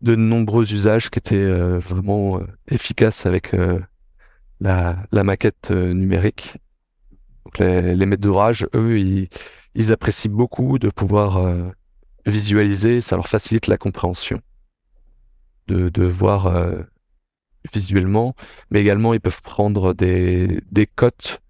nombreux 0.03 0.73
usages 0.73 1.11
qui 1.11 1.19
étaient 1.19 1.37
euh, 1.37 1.79
vraiment 1.79 2.39
euh, 2.39 2.47
efficaces 2.69 3.27
avec 3.27 3.55
euh, 3.55 3.81
la, 4.61 4.97
maquette 5.11 5.71
numérique. 5.71 6.59
Donc 7.45 7.59
les, 7.59 7.97
les 7.97 8.07
maîtres 8.07 8.23
d'ouvrage, 8.23 8.67
eux, 8.75 8.99
ils, 8.99 9.29
ils, 9.75 9.93
apprécient 9.93 10.31
beaucoup 10.31 10.79
de 10.79 10.91
pouvoir 10.91 11.41
visualiser, 12.27 13.01
ça 13.01 13.17
leur 13.17 13.27
facilite 13.27 13.67
la 13.67 13.79
compréhension, 13.79 14.41
de, 15.67 15.89
de 15.89 16.05
voir 16.05 16.55
visuellement, 17.73 18.35
mais 18.71 18.81
également 18.81 19.15
ils 19.15 19.21
peuvent 19.21 19.43
prendre 19.43 19.95
des, 19.95 20.61
des 20.71 20.87
cotes 20.87 21.41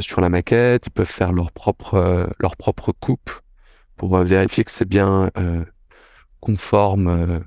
sur 0.00 0.22
la 0.22 0.30
maquette, 0.30 0.86
ils 0.86 0.90
peuvent 0.90 1.06
faire 1.06 1.32
leur 1.32 1.52
propre, 1.52 2.30
leur 2.38 2.56
propre 2.56 2.92
coupe 2.92 3.30
pour 4.00 4.16
euh, 4.16 4.24
vérifier 4.24 4.64
que 4.64 4.70
c'est 4.70 4.88
bien 4.88 5.30
euh, 5.36 5.62
conforme 6.40 7.08
euh, 7.08 7.38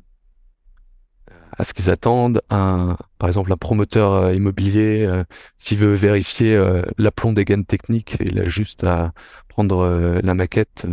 à 1.58 1.64
ce 1.64 1.74
qu'ils 1.74 1.90
attendent. 1.90 2.44
Un, 2.52 2.96
par 3.18 3.28
exemple, 3.28 3.52
un 3.52 3.58
promoteur 3.58 4.32
immobilier, 4.32 5.08
s'il 5.58 5.80
veut 5.80 5.94
vérifier 5.94 6.60
l'aplomb 6.98 7.34
des 7.34 7.46
gaines 7.46 7.66
techniques, 7.66 8.18
il 8.20 8.42
a 8.42 8.46
juste 8.46 8.84
à 8.84 9.14
prendre 9.50 10.20
la 10.24 10.34
maquette, 10.34 10.88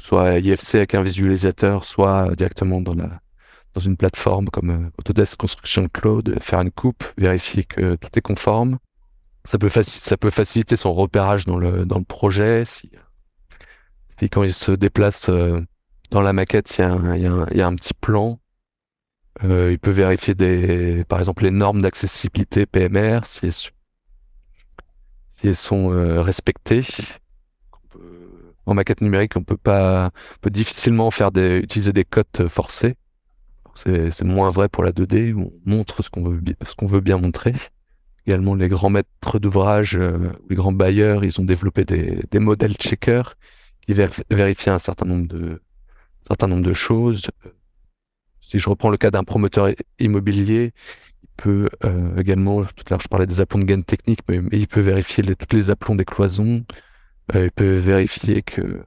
soit 0.00 0.38
IFC 0.38 0.76
avec 0.76 0.94
un 0.94 1.02
visualisateur, 1.02 1.84
soit 1.84 2.32
directement 2.36 2.80
dans 2.80 2.94
la 2.94 3.20
dans 3.74 3.80
une 3.80 3.96
plateforme 3.96 4.48
comme 4.48 4.90
Autodesk 4.98 5.38
Construction 5.38 5.88
Cloud, 5.88 6.38
faire 6.40 6.60
une 6.60 6.70
coupe, 6.70 7.04
vérifier 7.16 7.64
que 7.64 7.96
tout 7.96 8.10
est 8.16 8.22
conforme. 8.22 8.78
Ça 9.44 9.58
peut, 9.58 9.70
ça 9.70 10.16
peut 10.16 10.30
faciliter 10.30 10.76
son 10.76 10.92
repérage 10.92 11.46
dans 11.46 11.58
le, 11.58 11.84
dans 11.84 11.98
le 11.98 12.04
projet. 12.04 12.64
Si 12.64 12.90
quand 14.28 14.42
il 14.42 14.52
se 14.52 14.72
déplace 14.72 15.28
euh, 15.28 15.60
dans 16.10 16.20
la 16.20 16.32
maquette, 16.32 16.76
il 16.78 16.82
y, 16.82 16.84
a 16.84 17.66
un, 17.66 17.74
petit 17.74 17.94
plan. 17.94 18.38
Euh, 19.44 19.72
il 19.72 19.78
peut 19.78 19.90
vérifier 19.90 20.34
des, 20.34 21.04
par 21.04 21.18
exemple 21.18 21.42
les 21.42 21.50
normes 21.50 21.80
d'accessibilité 21.80 22.66
PMR 22.66 23.20
si 23.24 23.46
elles, 25.42 25.56
sont 25.56 25.92
euh, 25.92 26.20
respectées. 26.20 26.84
En 28.66 28.74
maquette 28.74 29.00
numérique, 29.00 29.36
on 29.36 29.42
peut 29.42 29.56
pas, 29.56 30.10
peut 30.40 30.50
difficilement 30.50 31.10
faire 31.10 31.32
des, 31.32 31.58
utiliser 31.58 31.92
des 31.92 32.04
cotes 32.04 32.46
forcées. 32.46 32.94
C'est 33.74 34.24
moins 34.24 34.50
vrai 34.50 34.68
pour 34.68 34.84
la 34.84 34.92
2D 34.92 35.32
où 35.32 35.52
on 35.66 35.70
montre 35.70 36.02
ce 36.02 36.10
qu'on 36.10 36.22
veut, 36.22 36.40
ce 36.62 36.74
qu'on 36.74 36.86
veut 36.86 37.00
bien 37.00 37.18
montrer. 37.18 37.54
Également, 38.26 38.54
les 38.54 38.68
grands 38.68 38.90
maîtres 38.90 39.38
d'ouvrage, 39.38 39.98
les 40.48 40.56
grands 40.56 40.72
bailleurs, 40.72 41.24
ils 41.24 41.40
ont 41.40 41.44
développé 41.44 41.84
des, 41.84 42.20
des 42.30 42.38
modèles 42.38 42.74
checkers 42.74 43.34
qui 43.86 43.94
vérifie 44.30 44.70
un 44.70 44.78
certain 44.78 45.06
nombre 45.06 45.26
de, 45.26 45.60
certain 46.22 46.46
nombre 46.46 46.64
de 46.64 46.72
choses. 46.72 47.26
Si 48.40 48.58
je 48.58 48.68
reprends 48.68 48.90
le 48.90 48.96
cas 48.96 49.10
d'un 49.10 49.24
promoteur 49.24 49.70
immobilier, 49.98 50.72
il 51.22 51.28
peut 51.36 51.68
euh, 51.84 52.16
également, 52.16 52.64
tout 52.64 52.84
à 52.86 52.90
l'heure 52.90 53.00
je 53.00 53.08
parlais 53.08 53.26
des 53.26 53.40
aplombs 53.40 53.60
de 53.60 53.66
gaines 53.66 53.84
techniques, 53.84 54.20
mais, 54.28 54.40
il 54.52 54.68
peut 54.68 54.80
vérifier 54.80 55.22
les, 55.22 55.36
toutes 55.36 55.52
les 55.52 55.70
aplombs 55.70 55.96
des 55.96 56.04
cloisons. 56.04 56.64
Euh, 57.34 57.46
il 57.46 57.50
peut 57.50 57.76
vérifier 57.76 58.42
que 58.42 58.84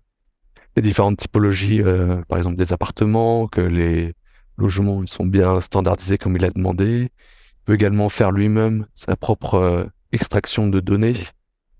les 0.76 0.82
différentes 0.82 1.18
typologies, 1.18 1.82
euh, 1.82 2.22
par 2.28 2.38
exemple 2.38 2.58
des 2.58 2.74
appartements, 2.74 3.48
que 3.48 3.62
les 3.62 4.14
logements 4.58 5.02
ils 5.04 5.10
sont 5.10 5.26
bien 5.26 5.62
standardisés 5.62 6.18
comme 6.18 6.36
il 6.36 6.46
a 6.46 6.50
demandé. 6.50 7.10
Il 7.12 7.66
peut 7.66 7.74
également 7.74 8.10
faire 8.10 8.32
lui-même 8.32 8.86
sa 8.96 9.16
propre 9.16 9.90
extraction 10.12 10.68
de 10.68 10.80
données 10.80 11.14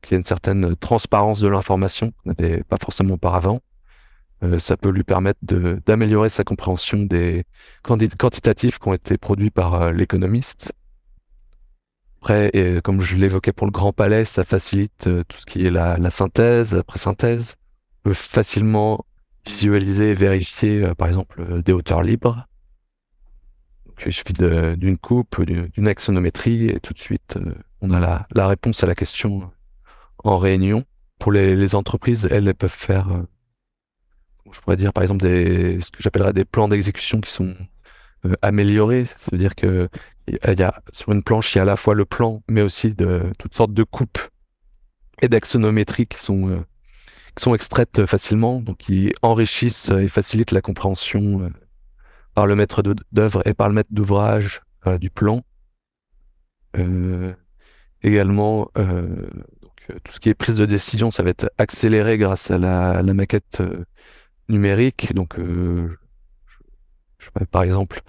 qu'il 0.06 0.12
y 0.12 0.16
a 0.16 0.18
une 0.18 0.26
certaine 0.26 0.76
transparence 0.76 1.40
de 1.40 1.48
l'information 1.48 2.12
qu'on 2.12 2.34
n'avait 2.38 2.64
pas 2.64 2.78
forcément 2.78 3.16
auparavant. 3.16 3.62
Euh, 4.44 4.60
ça 4.60 4.78
peut 4.78 4.90
lui 4.90 5.04
permettre 5.04 5.40
d'améliorer 5.86 6.30
sa 6.30 6.44
compréhension 6.44 7.00
des 7.00 7.46
quantitatifs 7.84 8.80
qui 8.80 8.88
ont 8.88 8.94
été 8.94 9.18
produits 9.18 9.50
par 9.50 9.74
euh, 9.76 9.92
l'économiste. 9.92 10.72
Après, 12.22 12.50
et 12.54 12.82
comme 12.82 13.02
je 13.02 13.18
l'évoquais 13.18 13.54
pour 13.54 13.68
le 13.68 13.72
Grand 13.72 13.94
Palais, 13.94 14.26
ça 14.26 14.44
facilite 14.44 15.08
euh, 15.08 15.24
tout 15.28 15.38
ce 15.38 15.46
qui 15.46 15.66
est 15.66 15.72
la, 15.72 15.96
la 15.98 16.12
synthèse, 16.12 16.74
la 16.74 16.84
pré-synthèse. 16.84 17.56
On 18.04 18.10
peut 18.10 18.14
facilement 18.14 19.06
visualiser 19.46 20.12
et 20.12 20.16
vérifier, 20.16 20.86
par 20.98 21.08
exemple, 21.08 21.62
des 21.62 21.72
hauteurs 21.72 22.02
libres. 22.02 22.48
Il 24.06 24.14
suffit 24.14 24.34
d'une 24.34 24.98
coupe, 24.98 25.42
d'une 25.44 25.88
axonométrie, 25.88 26.70
et 26.70 26.80
tout 26.80 26.94
de 26.94 27.00
suite, 27.00 27.38
on 27.82 27.92
a 27.92 28.26
la, 28.34 28.48
réponse 28.48 28.84
à 28.84 28.88
la 28.88 28.96
question 28.96 29.52
en 30.24 30.38
réunion. 30.38 30.86
Pour 31.20 31.32
les, 31.32 31.76
entreprises, 31.76 32.28
elles, 32.30 32.54
peuvent 32.54 32.70
faire, 32.70 33.08
je 34.52 34.60
pourrais 34.60 34.76
dire 34.76 34.92
par 34.92 35.04
exemple, 35.04 35.24
des, 35.24 35.80
ce 35.82 35.92
que 35.92 36.04
j'appellerais 36.04 36.34
des 36.34 36.46
plans 36.46 36.68
d'exécution 36.68 37.22
qui 37.22 37.32
sont 37.32 37.56
améliorés. 38.42 39.06
C'est-à-dire 39.18 39.56
que 39.56 39.88
il 40.28 40.60
y 40.60 40.64
a, 40.64 40.82
sur 40.92 41.12
une 41.12 41.24
planche, 41.24 41.54
il 41.54 41.58
y 41.58 41.60
a 41.60 41.64
à 41.64 41.66
la 41.66 41.76
fois 41.76 41.94
le 41.94 42.06
plan, 42.06 42.42
mais 42.50 42.62
aussi 42.62 42.96
de 42.96 43.22
toutes 43.38 43.56
sortes 43.56 43.74
de 43.74 43.84
coupes 43.84 44.20
et 45.22 45.30
d'axonométrie 45.30 46.08
qui 46.08 46.20
sont 46.20 46.66
sont 47.40 47.56
extraites 47.56 48.06
facilement, 48.06 48.62
donc 48.62 48.78
qui 48.78 49.14
enrichissent 49.22 49.90
et 49.90 50.08
facilitent 50.08 50.52
la 50.52 50.62
compréhension 50.62 51.42
euh, 51.42 51.50
par 52.36 52.46
le 52.46 52.56
maître 52.56 52.84
d'œuvre 53.12 53.42
et 53.48 53.56
par 53.56 53.70
le 53.70 53.74
maître 53.74 53.90
d'ouvrage 53.92 54.62
euh, 54.86 55.00
du 55.00 55.10
plan. 55.10 55.44
Euh, 56.78 57.34
également, 58.04 58.70
donc, 58.76 59.88
tout 60.04 60.12
ce 60.12 60.20
qui 60.20 60.30
est 60.30 60.36
prise 60.36 60.56
de 60.56 60.66
décision, 60.66 61.10
ça 61.10 61.24
va 61.24 61.32
être 61.32 61.50
accéléré 61.58 62.20
grâce 62.20 62.52
à 62.52 62.60
la, 62.60 63.02
maquette 63.02 63.64
numérique. 64.48 65.16
Donc, 65.16 65.40
par 67.50 67.64
exemple, 67.64 68.02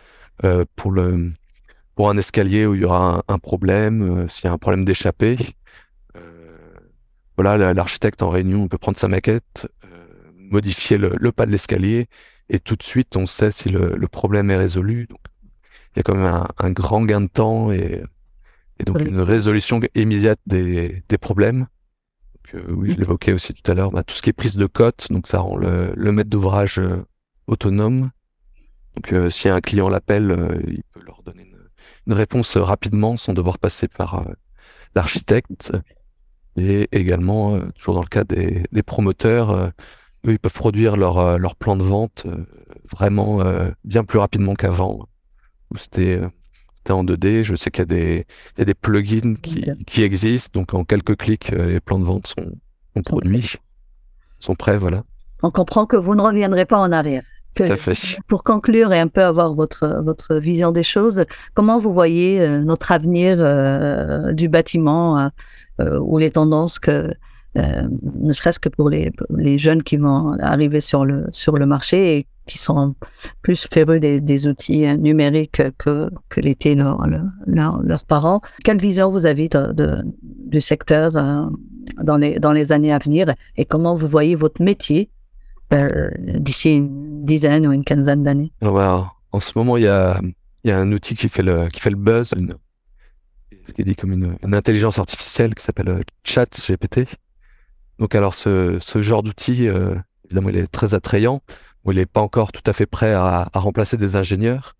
pour 0.74 2.10
un 2.10 2.16
escalier 2.18 2.66
où 2.66 2.74
il 2.74 2.82
y 2.82 2.84
aura 2.84 3.24
un, 3.26 3.38
problème, 3.38 4.28
s'il 4.28 4.44
y 4.44 4.48
a 4.48 4.52
un 4.52 4.58
problème 4.58 4.84
d'échappée, 4.84 5.38
voilà, 7.36 7.74
l'architecte 7.74 8.22
en 8.22 8.30
réunion, 8.30 8.62
on 8.62 8.68
peut 8.68 8.78
prendre 8.78 8.98
sa 8.98 9.08
maquette, 9.08 9.68
euh, 9.84 9.88
modifier 10.34 10.96
le, 10.96 11.32
pas 11.32 11.44
de 11.46 11.50
l'escalier, 11.50 12.06
et 12.48 12.60
tout 12.60 12.76
de 12.76 12.82
suite, 12.82 13.16
on 13.16 13.26
sait 13.26 13.50
si 13.50 13.68
le, 13.68 13.98
problème 14.08 14.50
est 14.50 14.56
résolu. 14.56 15.06
Donc, 15.06 15.20
il 15.94 15.98
y 15.98 16.00
a 16.00 16.02
quand 16.02 16.14
même 16.14 16.46
un, 16.58 16.70
grand 16.70 17.04
gain 17.04 17.22
de 17.22 17.28
temps 17.28 17.72
et, 17.72 18.02
donc 18.84 19.00
une 19.00 19.20
résolution 19.20 19.80
immédiate 19.94 20.38
des, 20.46 21.02
problèmes. 21.20 21.66
Donc, 22.34 22.54
euh, 22.54 22.72
oui, 22.74 22.92
je 22.92 22.98
l'évoquais 22.98 23.32
aussi 23.32 23.54
tout 23.54 23.68
à 23.70 23.74
l'heure, 23.74 23.90
bah, 23.90 24.02
tout 24.04 24.14
ce 24.14 24.22
qui 24.22 24.30
est 24.30 24.34
prise 24.34 24.56
de 24.56 24.66
cote, 24.66 25.08
donc 25.10 25.26
ça 25.26 25.40
rend 25.40 25.56
le, 25.56 26.12
maître 26.12 26.30
d'ouvrage 26.30 26.78
euh, 26.78 27.04
autonome. 27.46 28.10
Donc, 28.94 29.30
si 29.30 29.48
un 29.50 29.60
client 29.60 29.90
l'appelle, 29.90 30.62
il 30.66 30.82
peut 30.94 31.04
leur 31.04 31.22
donner 31.22 31.42
une, 31.42 31.58
une, 32.06 32.12
réponse 32.14 32.56
rapidement 32.56 33.18
sans 33.18 33.34
devoir 33.34 33.58
passer 33.58 33.88
par 33.88 34.24
l'architecte. 34.94 35.72
Et 36.56 36.88
également, 36.92 37.56
euh, 37.56 37.66
toujours 37.76 37.94
dans 37.94 38.02
le 38.02 38.08
cas 38.08 38.24
des, 38.24 38.64
promoteurs, 38.84 39.50
euh, 39.50 39.68
eux, 40.26 40.32
ils 40.32 40.38
peuvent 40.38 40.52
produire 40.52 40.96
leur, 40.96 41.18
euh, 41.18 41.38
leur 41.38 41.56
plan 41.56 41.76
de 41.76 41.82
vente 41.82 42.26
vraiment 42.90 43.42
bien 43.84 44.04
plus 44.04 44.20
rapidement 44.20 44.54
qu'avant, 44.54 45.08
où 45.72 45.76
c'était 45.76 46.20
en 46.88 47.02
2D. 47.02 47.42
Je 47.42 47.56
sais 47.56 47.70
qu'il 47.70 47.80
y, 47.80 47.82
a 47.82 47.86
des, 47.86 48.26
y 48.58 48.62
a 48.62 48.64
des 48.64 48.74
plugins 48.74 49.34
qui, 49.42 49.64
qui, 49.86 50.02
existent, 50.04 50.60
donc 50.60 50.72
en 50.72 50.84
quelques 50.84 51.16
clics, 51.16 51.50
les 51.50 51.80
plans 51.80 51.98
de 51.98 52.04
vente 52.04 52.28
sont, 52.28 52.52
sont 52.94 53.02
produits, 53.02 53.56
sont 54.38 54.54
prêts, 54.54 54.78
voilà. 54.78 55.02
On 55.42 55.50
comprend 55.50 55.84
que 55.84 55.96
vous 55.96 56.14
ne 56.14 56.22
reviendrez 56.22 56.64
pas 56.64 56.78
en 56.78 56.92
arrière. 56.92 57.24
Tout 57.56 57.64
à 57.64 57.74
fait. 57.74 58.18
Pour 58.28 58.44
conclure 58.44 58.92
et 58.92 59.00
un 59.00 59.08
peu 59.08 59.24
avoir 59.24 59.54
votre, 59.54 60.00
votre 60.04 60.36
vision 60.36 60.70
des 60.70 60.84
choses, 60.84 61.24
comment 61.54 61.78
vous 61.80 61.92
voyez 61.92 62.48
notre 62.60 62.92
avenir 62.92 63.36
du 64.32 64.48
bâtiment 64.48 65.30
euh, 65.80 65.98
ou 66.00 66.16
les 66.16 66.30
tendances 66.30 66.78
que, 66.78 67.12
euh, 67.56 67.88
ne 68.20 68.32
serait-ce 68.32 68.60
que 68.60 68.68
pour 68.68 68.90
les, 68.90 69.12
jeunes 69.58 69.82
qui 69.82 69.96
vont 69.96 70.32
arriver 70.40 70.80
sur 70.80 71.04
le, 71.04 71.26
sur 71.32 71.56
le 71.56 71.66
marché 71.66 72.18
et 72.18 72.26
qui 72.46 72.58
sont 72.58 72.94
plus 73.42 73.66
férus 73.72 74.00
des, 74.00 74.46
outils 74.46 74.86
numériques 74.98 75.62
que, 75.78 76.10
que 76.28 76.40
l'étaient 76.40 76.74
leurs 76.74 77.04
leurs 77.46 78.04
parents. 78.04 78.40
Quelle 78.62 78.78
vision 78.78 79.10
vous 79.10 79.26
avez 79.26 79.48
du 80.22 80.60
secteur 80.60 81.16
euh, 81.16 81.46
dans, 82.02 82.16
les, 82.16 82.38
dans 82.38 82.52
les 82.52 82.72
années 82.72 82.92
à 82.92 82.98
venir 82.98 83.34
et 83.56 83.64
comment 83.64 83.94
vous 83.94 84.06
voyez 84.08 84.34
votre 84.36 84.62
métier 84.62 85.10
d'ici 85.70 86.76
une 86.76 87.24
dizaine 87.24 87.66
ou 87.66 87.72
une 87.72 87.84
quinzaine 87.84 88.22
d'années? 88.22 88.52
En 88.62 89.40
ce 89.40 89.52
moment, 89.56 89.76
il 89.76 89.82
y 89.82 89.88
a, 89.88 90.20
y 90.64 90.70
a 90.70 90.78
un 90.78 90.92
outil 90.92 91.16
qui 91.16 91.28
fait 91.28 91.42
le, 91.42 91.68
qui 91.68 91.80
fait 91.80 91.90
le 91.90 91.96
buzz, 91.96 92.32
ce 93.66 93.72
qui 93.72 93.82
est 93.82 93.84
dit 93.84 93.96
comme 93.96 94.12
une, 94.12 94.54
intelligence 94.54 94.98
artificielle 94.98 95.54
qui 95.54 95.62
s'appelle 95.62 95.88
euh, 95.88 96.00
Chat 96.24 96.46
GPT. 96.50 97.06
Donc 97.98 98.14
alors 98.14 98.34
ce, 98.34 98.78
ce 98.80 99.02
genre 99.02 99.22
d'outil, 99.22 99.68
euh, 99.68 99.94
évidemment, 100.24 100.50
il 100.50 100.56
est 100.56 100.66
très 100.66 100.94
attrayant. 100.94 101.42
il 101.86 101.94
n'est 101.94 102.06
pas 102.06 102.20
encore 102.20 102.52
tout 102.52 102.62
à 102.66 102.72
fait 102.72 102.86
prêt 102.86 103.12
à, 103.12 103.48
à, 103.52 103.58
remplacer 103.58 103.96
des 103.96 104.16
ingénieurs. 104.16 104.76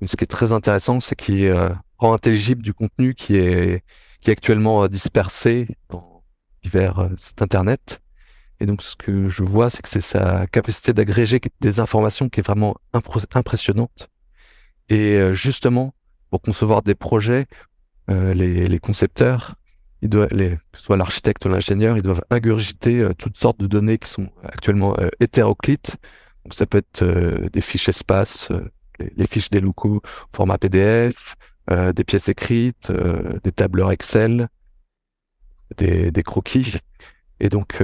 Mais 0.00 0.06
ce 0.06 0.16
qui 0.16 0.24
est 0.24 0.28
très 0.28 0.52
intéressant, 0.52 1.00
c'est 1.00 1.16
qu'il 1.16 1.44
euh, 1.46 1.70
rend 1.98 2.12
intelligible 2.12 2.62
du 2.62 2.74
contenu 2.74 3.14
qui 3.14 3.36
est, 3.36 3.82
qui 4.20 4.30
est 4.30 4.32
actuellement 4.32 4.86
dispersé 4.88 5.68
dans 5.88 6.22
divers 6.62 7.10
sites 7.16 7.42
internet. 7.42 8.00
Et 8.60 8.66
donc 8.66 8.82
ce 8.82 8.96
que 8.96 9.28
je 9.28 9.44
vois, 9.44 9.70
c'est 9.70 9.82
que 9.82 9.88
c'est 9.88 10.00
sa 10.00 10.46
capacité 10.48 10.92
d'agréger 10.92 11.40
des 11.60 11.80
informations 11.80 12.28
qui 12.28 12.40
est 12.40 12.46
vraiment 12.46 12.76
impressionnante. 12.92 14.08
Et 14.88 15.20
justement, 15.32 15.94
pour 16.30 16.40
concevoir 16.42 16.82
des 16.82 16.96
projets 16.96 17.46
euh, 18.10 18.32
les, 18.32 18.78
concepteurs, 18.78 19.54
ils 20.02 20.08
doivent, 20.08 20.32
les, 20.32 20.50
que 20.50 20.78
ce 20.78 20.84
soit 20.84 20.96
l'architecte 20.96 21.44
ou 21.44 21.48
l'ingénieur, 21.48 21.96
ils 21.96 22.02
doivent 22.02 22.24
ingurgiter 22.30 23.00
euh, 23.00 23.12
toutes 23.16 23.36
sortes 23.38 23.60
de 23.60 23.66
données 23.66 23.98
qui 23.98 24.08
sont 24.08 24.28
actuellement 24.42 24.94
euh, 24.98 25.08
hétéroclites. 25.20 25.96
Donc 26.44 26.54
ça 26.54 26.66
peut 26.66 26.78
être 26.78 27.04
des 27.50 27.60
fiches 27.60 27.88
espace, 27.90 28.50
les, 28.98 29.26
fiches 29.26 29.50
des 29.50 29.60
locaux 29.60 30.00
format 30.34 30.56
PDF, 30.56 31.34
des 31.94 32.04
pièces 32.04 32.30
écrites, 32.30 32.90
des 33.44 33.52
tableurs 33.52 33.92
Excel, 33.92 34.48
des, 35.76 36.10
des 36.10 36.22
croquis. 36.22 36.78
Et 37.40 37.50
donc, 37.50 37.82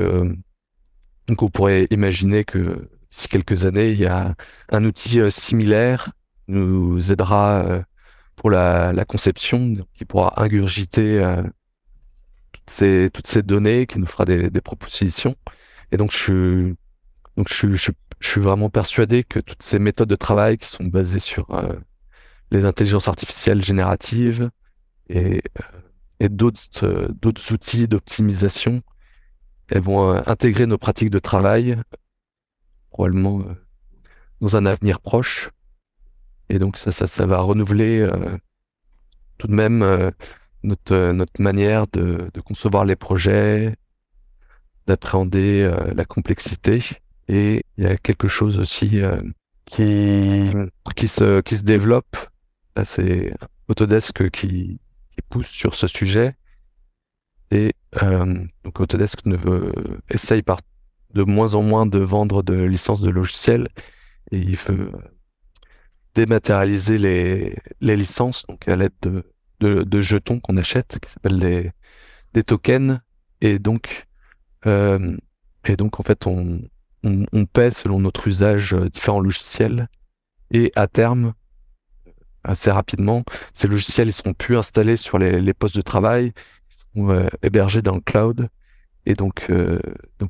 donc 1.27 1.43
on 1.43 1.51
pourrait 1.51 1.87
imaginer 1.91 2.45
que 2.45 2.89
d'ici 3.11 3.29
quelques 3.29 3.67
années, 3.67 3.91
il 3.91 3.99
y 3.99 4.07
a 4.07 4.35
un 4.71 4.85
outil 4.87 5.21
similaire 5.31 6.13
nous 6.49 7.13
aidera 7.13 7.85
pour 8.37 8.51
la, 8.51 9.05
conception, 9.07 9.75
qui 9.95 10.05
pourra 10.05 10.43
ingurgiter 10.43 11.23
euh, 11.23 11.43
toutes, 12.67 12.77
ces, 12.77 13.11
toutes 13.13 13.27
ces 13.27 13.43
données, 13.43 13.87
qui 13.87 13.99
nous 13.99 14.07
fera 14.07 14.25
des, 14.25 14.51
propositions. 14.61 15.37
Et 15.93 15.97
donc, 15.97 16.13
je, 16.13 16.75
donc 17.37 17.49
je, 17.53 17.75
je, 17.75 17.91
suis 18.21 18.41
vraiment 18.41 18.71
persuadé 18.71 19.23
que 19.23 19.39
toutes 19.39 19.63
ces 19.63 19.79
méthodes 19.79 20.09
de 20.09 20.17
travail 20.17 20.57
qui 20.57 20.67
sont 20.67 20.85
basées 20.85 21.19
sur 21.19 21.51
euh, 21.51 21.75
les 22.51 22.65
intelligences 22.65 23.09
artificielles 23.09 23.63
génératives 23.63 24.51
et, 25.11 25.43
euh, 25.59 25.81
et 26.21 26.29
d'autres 26.31 27.13
d'autres 27.21 27.53
outils 27.53 27.87
d'optimisation, 27.87 28.83
elles 29.69 29.83
vont 29.83 30.13
intégrer 30.27 30.67
nos 30.67 30.79
pratiques 30.79 31.11
de 31.11 31.19
travail, 31.19 31.77
probablement 32.91 33.45
dans 34.41 34.57
un 34.57 34.67
avenir 34.67 35.01
proche. 35.01 35.51
Et 36.49 36.59
donc 36.59 36.77
ça, 36.77 36.93
ça, 36.93 37.07
ça 37.07 37.27
va 37.27 37.39
renouveler 37.39 38.01
euh, 38.01 38.37
tout 39.39 39.47
de 39.47 39.55
même 39.55 39.83
euh, 39.83 40.11
notre, 40.65 40.93
euh, 40.93 41.13
notre 41.13 41.41
manière 41.41 41.87
de, 41.89 42.31
de, 42.33 42.41
concevoir 42.41 42.85
les 42.85 42.97
projets, 42.97 43.75
d'appréhender 44.87 45.73
la 45.95 46.05
complexité. 46.05 46.83
Et 47.29 47.63
il 47.79 47.85
y 47.85 47.87
a 47.87 47.97
quelque 47.97 48.29
chose 48.29 48.59
aussi 48.59 49.01
qui, 49.65 50.51
qui, 50.95 51.09
se, 51.09 51.41
qui 51.41 51.57
se 51.57 51.63
développe. 51.63 52.17
C'est 52.85 53.33
Autodesk 53.69 54.31
qui, 54.31 54.79
qui 55.13 55.23
pousse 55.31 55.47
sur 55.47 55.75
ce 55.75 55.87
sujet. 55.87 56.37
Et 57.51 57.71
donc 58.65 58.79
Autodesk 58.79 59.25
ne 59.25 59.37
veut, 59.37 59.73
essaye 60.11 60.43
par 60.43 60.59
de 61.15 61.23
moins 61.23 61.55
en 61.55 61.63
moins 61.63 61.87
de 61.87 62.01
vendre 62.01 62.43
de 62.43 62.63
licences 62.63 63.01
de 63.01 63.11
logiciels 63.11 63.69
et 64.33 64.39
il 64.39 64.57
veut 64.57 64.91
dématérialiser 66.15 66.99
les, 66.99 67.57
les 67.81 67.97
licences, 67.97 68.45
donc 68.49 68.69
à 68.69 68.77
l'aide 68.77 68.93
de, 69.03 69.25
de, 69.61 70.03
jetons 70.03 70.41
qu'on 70.41 70.57
achète, 70.57 70.99
qui 71.01 71.11
s'appellent 71.11 71.73
des, 72.33 72.43
tokens. 72.43 73.01
Et 73.41 73.59
donc, 73.59 74.07
euh, 74.67 75.17
et 75.67 75.77
donc 75.77 76.01
en 76.01 76.03
fait, 76.03 76.27
on, 76.27 76.61
on, 77.03 77.47
paie 77.47 77.71
selon 77.71 78.01
notre 78.01 78.27
usage 78.29 78.75
euh, 78.75 78.89
différents 78.89 79.21
logiciels. 79.21 79.89
Et 80.51 80.73
à 80.77 80.87
terme, 80.87 81.35
assez 82.45 82.71
rapidement, 82.71 83.25
ces 83.53 83.69
logiciels 83.69 84.09
ils 84.09 84.13
seront 84.13 84.35
plus 84.35 84.57
installés 84.57 84.97
sur 84.97 85.19
les, 85.19 85.55
postes 85.55 85.77
de 85.77 85.83
travail, 85.83 86.33
ils 86.71 86.75
seront 86.75 87.11
euh, 87.11 87.29
hébergés 87.43 87.83
dans 87.83 87.95
le 87.95 88.01
cloud. 88.01 88.49
Et 89.07 89.15
donc, 89.15 89.51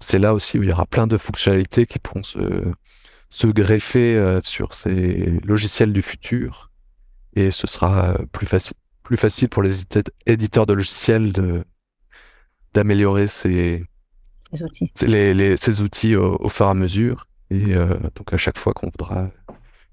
c'est 0.00 0.18
là 0.18 0.34
aussi 0.34 0.58
où 0.58 0.64
il 0.64 0.68
y 0.68 0.72
aura 0.72 0.86
plein 0.86 1.06
de 1.06 1.16
fonctionnalités 1.16 1.86
qui 1.86 2.00
pourront 2.00 2.24
se, 2.24 3.46
greffer 3.46 4.16
euh, 4.16 4.40
sur 4.42 4.74
ces 4.74 5.40
logiciels 5.44 5.92
du 5.92 6.02
futur 6.02 6.72
et 7.36 7.50
ce 7.50 7.66
sera 7.66 8.14
euh, 8.14 8.26
plus 8.32 8.46
facile, 8.46 8.76
plus 9.04 9.16
facile 9.16 9.48
pour 9.48 9.62
les 9.62 9.84
éditeurs 10.26 10.66
de 10.66 10.72
logiciels 10.72 11.32
de 11.32 11.64
d'améliorer 12.72 13.28
ces, 13.28 13.84
outils, 14.60 14.90
les, 15.06 15.56
ces 15.56 15.80
outils 15.80 16.16
au, 16.16 16.48
fur 16.48 16.66
et 16.66 16.70
à 16.70 16.74
mesure 16.74 17.28
et 17.50 17.76
euh, 17.76 17.96
donc 18.16 18.32
à 18.32 18.36
chaque 18.36 18.58
fois 18.58 18.72
qu'on 18.72 18.88
voudra 18.88 19.30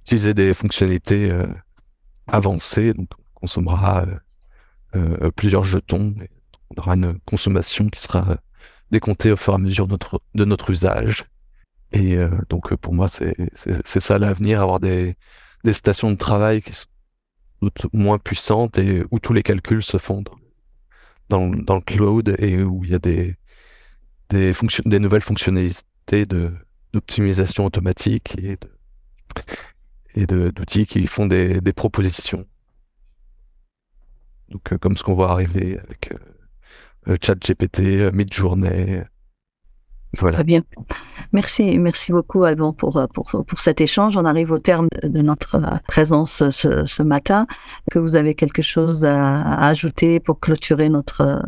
utiliser 0.02 0.34
des 0.34 0.56
fonctionnalités 0.56 1.30
avancée, 2.26 2.96
donc 2.96 3.10
on 3.36 3.42
consommera 3.42 4.08
plusieurs 5.36 5.64
jetons, 5.64 6.16
et 6.20 6.30
on 6.72 6.82
aura 6.82 6.96
une 6.96 7.20
consommation 7.20 7.88
qui 7.90 8.02
sera 8.02 8.38
décomptée 8.90 9.32
au 9.32 9.38
fur 9.38 9.54
et 9.54 9.58
à 9.58 9.60
mesure 9.60 9.86
de 9.86 9.92
notre, 9.92 10.22
de 10.34 10.44
notre 10.44 10.72
usage. 10.72 11.26
Et 11.92 12.18
donc 12.50 12.74
pour 12.78 12.96
moi, 12.96 13.08
c'est 13.10 13.36
ça 14.00 14.18
l'avenir, 14.18 14.60
avoir 14.62 14.80
des, 14.80 15.16
des 15.64 15.74
stations 15.74 16.10
de 16.10 16.18
travail 16.18 16.64
qui 16.64 16.74
sont 16.74 16.88
moins 17.94 18.18
puissantes 18.18 18.78
et 18.78 19.04
où 19.12 19.20
tous 19.20 19.34
les 19.34 19.44
calculs 19.44 19.84
se 19.84 19.98
font 19.98 20.24
dans, 21.30 21.48
le 21.48 21.82
cloud 21.82 22.36
et 22.40 22.62
où 22.62 22.84
il 22.84 22.92
y 22.92 22.96
a 22.96 23.00
des, 23.00 23.36
des, 24.30 24.54
des 24.86 25.00
nouvelles 25.00 25.22
fonctionnalités 25.22 26.26
d'optimisation 26.94 27.66
automatique 27.66 28.36
et 30.16 30.26
d'outils 30.28 30.86
qui 30.86 31.08
font 31.08 31.26
des, 31.26 31.62
propositions. 31.74 32.46
Donc, 34.50 34.74
euh, 34.74 34.78
comme 34.78 34.98
ce 34.98 35.04
qu'on 35.04 35.14
voit 35.14 35.32
arriver 35.32 35.80
avec 35.80 36.12
euh, 36.12 36.18
euh 37.14 37.18
ChatGPT, 37.22 38.12
Midjourney, 38.14 39.04
voilà. 40.18 40.36
Très 40.36 40.44
bien. 40.44 40.62
Merci, 41.32 41.78
merci 41.80 42.12
beaucoup 42.12 42.44
Alban 42.44 42.74
pour, 42.74 43.02
pour, 43.14 43.46
pour 43.46 43.60
cet 43.60 43.80
échange. 43.80 44.18
On 44.18 44.26
arrive 44.26 44.52
au 44.52 44.60
terme 44.60 44.88
de 45.04 45.22
notre 45.22 45.62
présence 45.88 46.50
ce, 46.50 46.86
ce 46.86 47.04
matin. 47.04 47.48
Que 47.90 48.00
vous 48.00 48.16
avez 48.16 48.36
quelque 48.36 48.62
chose 48.62 49.06
à, 49.06 49.42
ajouter 49.60 50.20
pour 50.20 50.40
clôturer 50.40 50.90
notre, 50.90 51.42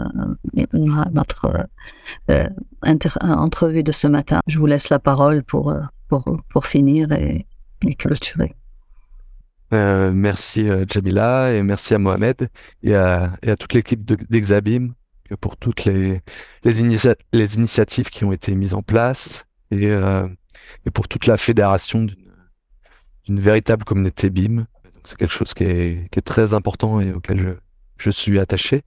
notre 1.11 1.68
euh, 2.30 2.47
entrevue 3.22 3.84
de 3.84 3.91
ce 3.91 4.07
matin? 4.07 4.39
Je 4.47 4.59
vous 4.59 4.66
laisse 4.66 4.89
la 4.89 4.99
parole 4.99 5.43
pour, 5.43 5.74
pour, 6.07 6.24
pour 6.49 6.66
finir 6.66 7.11
et, 7.11 7.45
clôturer. 7.97 8.55
Euh, 9.74 10.11
merci 10.14 10.70
euh, 10.70 10.86
Jamila 10.88 11.51
et 11.51 11.64
merci 11.64 11.93
à 11.93 11.97
Mohamed 11.97 12.47
et 12.82 12.95
à, 12.95 13.34
et 13.41 13.51
à 13.51 13.57
toute 13.57 13.74
l'équipe 13.74 14.05
d'Exabim 14.30 14.93
pour 15.40 15.58
toutes 15.58 15.86
les, 15.86 16.22
les, 16.64 16.82
initiatives 16.82 18.10
qui 18.10 18.26
ont 18.26 18.32
été 18.32 18.54
mises 18.56 18.74
en 18.74 18.82
place 18.82 19.46
et, 19.72 19.90
euh, 19.90 20.28
et 20.86 20.92
pour 20.92 21.08
toute 21.08 21.28
la 21.28 21.38
fédération 21.38 22.06
d'une 23.26 23.40
véritable 23.40 23.84
communauté 23.84 24.30
BIM. 24.30 24.66
C'est 25.04 25.18
quelque 25.18 25.32
chose 25.34 25.54
qui 25.54 25.64
est, 25.64 26.10
qui 26.12 26.20
est, 26.20 26.24
très 26.24 26.54
important 26.54 27.02
et 27.02 27.12
auquel 27.12 27.40
je, 27.40 27.50
je, 27.98 28.10
suis 28.10 28.40
attaché. 28.40 28.84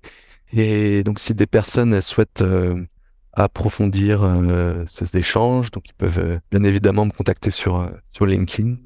Et 0.53 1.03
donc, 1.03 1.19
si 1.19 1.35
des 1.35 1.47
personnes 1.47 2.01
souhaitent 2.01 2.43
euh, 2.43 2.87
approfondir 3.35 4.23
euh, 4.23 4.85
ces 4.87 5.17
échanges, 5.19 5.71
donc 5.71 5.89
ils 5.89 5.95
peuvent 5.95 6.41
bien 6.51 6.63
évidemment 6.63 7.05
me 7.05 7.11
contacter 7.11 7.51
sur, 7.51 7.91
sur 8.09 8.25
LinkedIn, 8.25 8.77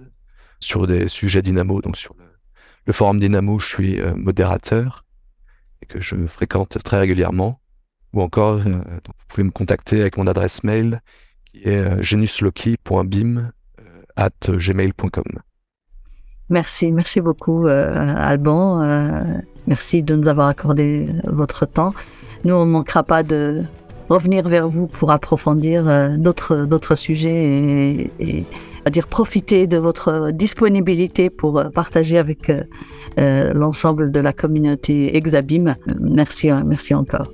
sur 0.59 0.87
des 0.87 1.07
sujets 1.07 1.43
Dynamo, 1.43 1.81
donc 1.81 1.97
sur 1.97 2.15
le, 2.19 2.25
le 2.87 2.93
forum 2.93 3.21
Dynamo, 3.21 3.59
je 3.61 3.67
suis 3.67 4.01
modérateur 4.17 5.05
que 5.87 6.01
je 6.01 6.17
fréquente 6.27 6.79
très 6.85 6.99
régulièrement. 6.99 7.61
Ou 8.13 8.23
encore, 8.23 8.57
euh, 8.57 8.61
vous 8.67 9.13
pouvez 9.29 9.45
me 9.45 9.51
contacter 9.51 10.01
avec 10.01 10.17
mon 10.17 10.27
adresse 10.27 10.65
mail 10.65 11.01
qui 11.45 11.69
est 11.69 11.79
euh, 11.79 12.03
genusloki.bim 12.03 13.37
euh, 13.37 14.03
at 14.17 14.31
gmail.com. 14.49 15.25
Merci, 16.49 16.91
merci 16.91 17.21
beaucoup 17.21 17.69
Alban. 17.69 18.83
merci 19.69 20.03
de 20.03 20.17
nous 20.17 20.27
avoir 20.27 20.49
accordé 20.49 21.07
votre 21.23 21.65
temps. 21.65 21.95
Nous, 22.45 22.53
on 22.53 22.67
ne 22.67 22.73
manquera 22.73 23.05
pas 23.05 23.23
de 23.23 23.63
revenir 24.09 24.49
vers 24.49 24.67
vous 24.67 24.89
pour 24.89 25.13
approfondir 25.13 26.19
d'autres, 26.19 26.67
d'autres 26.67 26.97
sujets 26.97 28.11
et 28.19 28.47
à 28.85 28.91
dire 28.91 29.07
profiter 29.07 29.67
de 29.67 29.77
votre 29.77 30.31
disponibilité 30.33 31.31
pour 31.31 31.59
euh, 31.59 31.69
partager 31.69 32.19
avec 32.19 32.51
euh, 32.51 32.63
euh, 33.19 33.53
l'ensemble 33.53 34.13
de 34.13 34.21
la 34.21 34.33
communauté 34.33 35.17
Exabim. 35.17 35.75
Merci, 36.01 36.51
merci 36.65 36.95
encore. 36.95 37.27